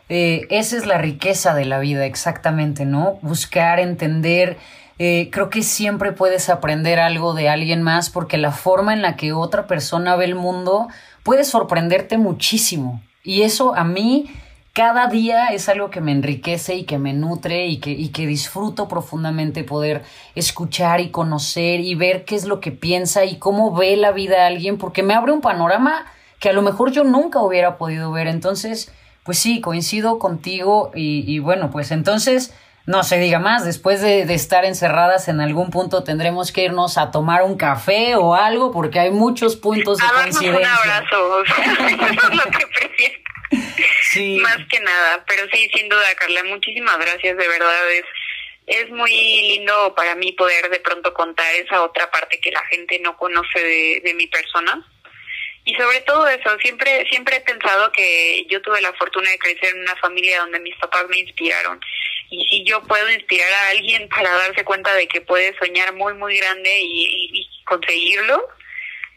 eh, 0.09 0.47
esa 0.51 0.77
es 0.77 0.87
la 0.87 0.99
riqueza 0.99 1.55
de 1.55 1.65
la 1.65 1.79
vida, 1.79 2.05
exactamente, 2.07 2.85
¿no? 2.85 3.19
Buscar, 3.23 3.81
entender. 3.81 4.57
Eh, 4.99 5.29
creo 5.33 5.51
que 5.51 5.63
siempre 5.63 6.13
puedes 6.13 6.49
aprender 6.49 7.01
algo 7.01 7.35
de 7.35 7.49
alguien 7.49 7.83
más 7.83 8.11
porque 8.11 8.39
la 8.39 8.53
forma 8.53 8.93
en 8.93 9.03
la 9.03 9.17
que 9.17 9.33
otra 9.33 9.67
persona 9.67 10.17
ve 10.17 10.25
el 10.27 10.35
mundo 10.35 10.89
puede 11.23 11.45
sorprenderte 11.45 12.19
muchísimo. 12.19 13.03
Y 13.23 13.43
eso 13.43 13.75
a 13.75 13.85
mí 13.85 14.31
cada 14.75 15.07
día 15.07 15.49
es 15.49 15.69
algo 15.69 15.91
que 15.91 16.01
me 16.01 16.11
enriquece 16.11 16.75
y 16.75 16.85
que 16.85 16.99
me 16.99 17.13
nutre 17.13 17.67
y 17.69 17.79
que, 17.79 17.91
y 17.91 18.09
que 18.09 18.27
disfruto 18.27 18.89
profundamente 18.89 19.63
poder 19.63 20.03
escuchar 20.35 21.01
y 21.01 21.11
conocer 21.11 21.81
y 21.81 21.95
ver 21.95 22.25
qué 22.25 22.35
es 22.35 22.45
lo 22.45 22.61
que 22.61 22.73
piensa 22.73 23.25
y 23.25 23.37
cómo 23.39 23.73
ve 23.73 23.97
la 23.97 24.11
vida 24.11 24.47
alguien 24.47 24.77
porque 24.77 25.03
me 25.03 25.15
abre 25.15 25.33
un 25.33 25.41
panorama 25.41 26.07
que 26.41 26.49
a 26.49 26.53
lo 26.53 26.63
mejor 26.63 26.91
yo 26.91 27.05
nunca 27.05 27.41
hubiera 27.41 27.79
podido 27.79 28.11
ver. 28.11 28.27
Entonces, 28.27 28.93
pues 29.23 29.39
sí, 29.39 29.61
coincido 29.61 30.19
contigo 30.19 30.91
y, 30.95 31.39
bueno, 31.39 31.71
pues 31.71 31.91
entonces 31.91 32.53
no 32.87 33.03
se 33.03 33.19
diga 33.19 33.39
más, 33.39 33.65
después 33.65 34.01
de, 34.03 34.23
estar 34.35 34.65
encerradas 34.65 35.29
en 35.29 35.41
algún 35.41 35.71
punto 35.71 36.05
tendremos 36.05 36.53
que 36.53 36.65
irnos 36.65 36.99
a 36.99 37.11
tomar 37.11 37.43
un 37.43 37.57
café 37.57 38.17
o 38.17 38.35
algo 38.35 38.73
porque 38.73 38.99
hay 38.99 39.11
muchos 39.11 39.57
puntos 39.57 39.99
de 39.99 40.05
coincidencia. 40.07 40.59
un 40.59 40.65
abrazo, 40.65 41.45
eso 41.45 42.29
es 42.29 42.35
lo 42.35 42.45
que 42.51 42.67
prefiero. 42.67 43.19
Sí. 44.11 44.39
Más 44.43 44.59
que 44.69 44.81
nada, 44.81 45.25
pero 45.27 45.45
sí, 45.53 45.69
sin 45.75 45.89
duda, 45.89 46.15
Carla, 46.17 46.45
muchísimas 46.45 46.99
gracias, 46.99 47.37
de 47.37 47.49
verdad 47.49 47.93
es 47.93 48.05
es 48.67 48.89
muy 48.89 49.11
lindo 49.11 49.95
para 49.95 50.15
mí 50.15 50.33
poder 50.33 50.71
de 50.71 50.81
pronto 50.81 51.13
contar 51.13 51.55
esa 51.55 51.83
otra 51.83 52.11
parte 52.11 52.41
que 52.41 52.51
la 52.51 52.65
gente 52.71 52.99
no 52.99 53.15
conoce 53.19 53.59
de, 53.59 54.01
de 54.03 54.15
mi 54.15 54.27
persona 54.27 54.83
y 55.65 55.75
sobre 55.75 56.03
todo 56.03 56.29
eso, 56.29 56.59
siempre, 56.59 57.07
siempre 57.09 57.37
he 57.37 57.41
pensado 57.41 57.91
que 57.91 58.45
yo 58.51 58.61
tuve 58.61 58.83
la 58.83 58.93
fortuna 58.93 59.31
de 59.31 59.39
crecer 59.39 59.75
en 59.75 59.81
una 59.81 59.97
familia 59.97 60.41
donde 60.41 60.61
mis 60.61 60.77
papás 60.77 61.07
me 61.09 61.19
inspiraron. 61.19 61.81
Y 62.31 62.45
si 62.49 62.65
yo 62.65 62.83
puedo 62.83 63.11
inspirar 63.11 63.53
a 63.53 63.71
alguien 63.71 64.09
para 64.09 64.31
darse 64.31 64.65
cuenta 64.65 64.95
de 64.95 65.07
que 65.07 65.21
puede 65.21 65.55
soñar 65.59 65.95
muy, 65.95 66.15
muy 66.15 66.37
grande 66.37 66.71
y, 66.81 67.47
conseguirlo, 67.67 68.43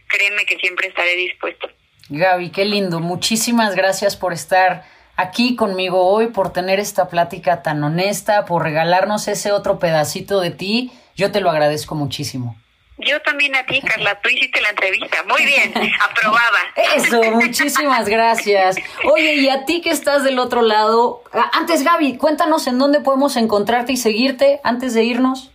créeme 0.08 0.46
que 0.46 0.58
siempre 0.58 0.88
estaré 0.88 1.16
dispuesto. 1.16 1.70
Gaby, 2.10 2.52
qué 2.52 2.66
lindo. 2.66 3.00
Muchísimas 3.00 3.76
gracias 3.76 4.16
por 4.16 4.34
estar 4.34 4.86
aquí 5.16 5.56
conmigo 5.56 6.08
hoy, 6.08 6.28
por 6.28 6.54
tener 6.54 6.80
esta 6.80 7.10
plática 7.10 7.64
tan 7.64 7.84
honesta, 7.84 8.46
por 8.46 8.64
regalarnos 8.64 9.28
ese 9.28 9.52
otro 9.52 9.80
pedacito 9.80 10.40
de 10.40 10.52
ti. 10.52 10.92
Yo 11.16 11.32
te 11.32 11.42
lo 11.42 11.50
agradezco 11.50 11.96
muchísimo. 11.96 12.56
Yo 12.98 13.22
también 13.22 13.56
a 13.56 13.66
ti, 13.66 13.80
Carla, 13.82 14.20
tú 14.22 14.30
hiciste 14.30 14.60
la 14.62 14.70
entrevista. 14.70 15.24
Muy 15.24 15.46
bien, 15.46 15.72
aprobada. 16.02 16.60
Eso, 16.96 17.22
muchísimas 17.34 18.08
gracias. 18.08 18.78
Oye, 19.04 19.36
y 19.36 19.50
a 19.50 19.66
ti 19.66 19.82
que 19.82 19.92
estás 19.92 20.24
del 20.24 20.40
otro 20.40 20.62
lado, 20.62 21.24
antes 21.54 21.84
Gaby, 21.84 22.18
cuéntanos 22.18 22.66
en 22.68 22.80
dónde 22.80 23.02
podemos 23.02 23.38
encontrarte 23.38 23.94
y 23.94 23.98
seguirte 23.98 24.60
antes 24.64 24.94
de 24.96 25.04
irnos. 25.04 25.52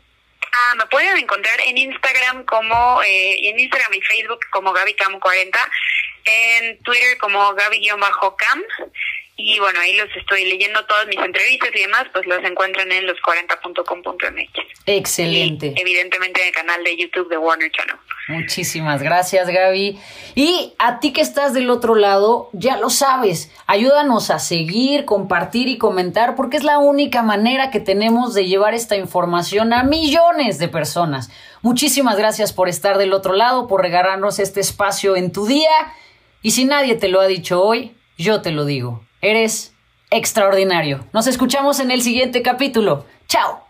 Ah, 0.55 0.74
me 0.76 0.86
pueden 0.86 1.16
encontrar 1.16 1.61
en 1.66 1.78
Instagram 1.78 2.45
como, 2.45 3.03
eh, 3.03 3.49
en 3.49 3.59
Instagram 3.59 3.95
y 3.95 4.01
Facebook 4.03 4.40
como 4.51 4.72
GabyCam40, 4.72 5.59
en 6.24 6.82
Twitter 6.82 7.18
como 7.18 7.55
Gaby-Cam 7.55 8.62
y 9.36 9.58
bueno, 9.58 9.80
ahí 9.80 9.96
los 9.96 10.08
estoy 10.14 10.44
leyendo 10.44 10.84
todas 10.84 11.06
mis 11.06 11.18
entrevistas 11.18 11.70
y 11.74 11.80
demás, 11.80 12.04
pues 12.12 12.26
los 12.26 12.44
encuentran 12.44 12.92
en 12.92 13.06
los40.com.mx. 13.06 14.66
Excelente. 14.86 15.72
evidentemente 15.76 16.42
en 16.42 16.48
el 16.48 16.54
canal 16.54 16.84
de 16.84 16.96
YouTube 16.96 17.28
de 17.28 17.38
Warner 17.38 17.70
Channel. 17.70 17.96
Muchísimas 18.28 19.02
gracias, 19.02 19.48
Gaby. 19.48 19.98
Y 20.34 20.74
a 20.78 21.00
ti 21.00 21.12
que 21.12 21.22
estás 21.22 21.54
del 21.54 21.70
otro 21.70 21.94
lado, 21.94 22.50
ya 22.52 22.76
lo 22.76 22.90
sabes, 22.90 23.50
ayúdanos 23.66 24.30
a 24.30 24.38
seguir, 24.38 25.06
compartir 25.06 25.66
y 25.68 25.78
comentar, 25.78 26.36
porque 26.36 26.58
es 26.58 26.64
la 26.64 26.78
única 26.78 27.22
manera 27.22 27.70
que 27.70 27.80
tenemos 27.80 28.34
de 28.34 28.46
llevar 28.46 28.74
esta 28.74 28.96
información 28.96 29.72
a 29.72 29.82
millones 29.82 30.58
de 30.58 30.68
personas. 30.68 31.30
Muchísimas 31.62 32.16
gracias 32.18 32.52
por 32.52 32.68
estar 32.68 32.98
del 32.98 33.12
otro 33.12 33.32
lado, 33.32 33.66
por 33.66 33.80
regalarnos 33.80 34.38
este 34.38 34.60
espacio 34.60 35.16
en 35.16 35.32
tu 35.32 35.46
día. 35.46 35.70
Y 36.42 36.50
si 36.50 36.64
nadie 36.64 36.96
te 36.96 37.08
lo 37.08 37.20
ha 37.20 37.26
dicho 37.26 37.62
hoy, 37.62 37.94
yo 38.18 38.42
te 38.42 38.50
lo 38.50 38.64
digo. 38.64 39.02
Eres 39.22 39.72
extraordinario. 40.10 41.06
Nos 41.12 41.28
escuchamos 41.28 41.78
en 41.78 41.92
el 41.92 42.02
siguiente 42.02 42.42
capítulo. 42.42 43.06
Chao. 43.28 43.61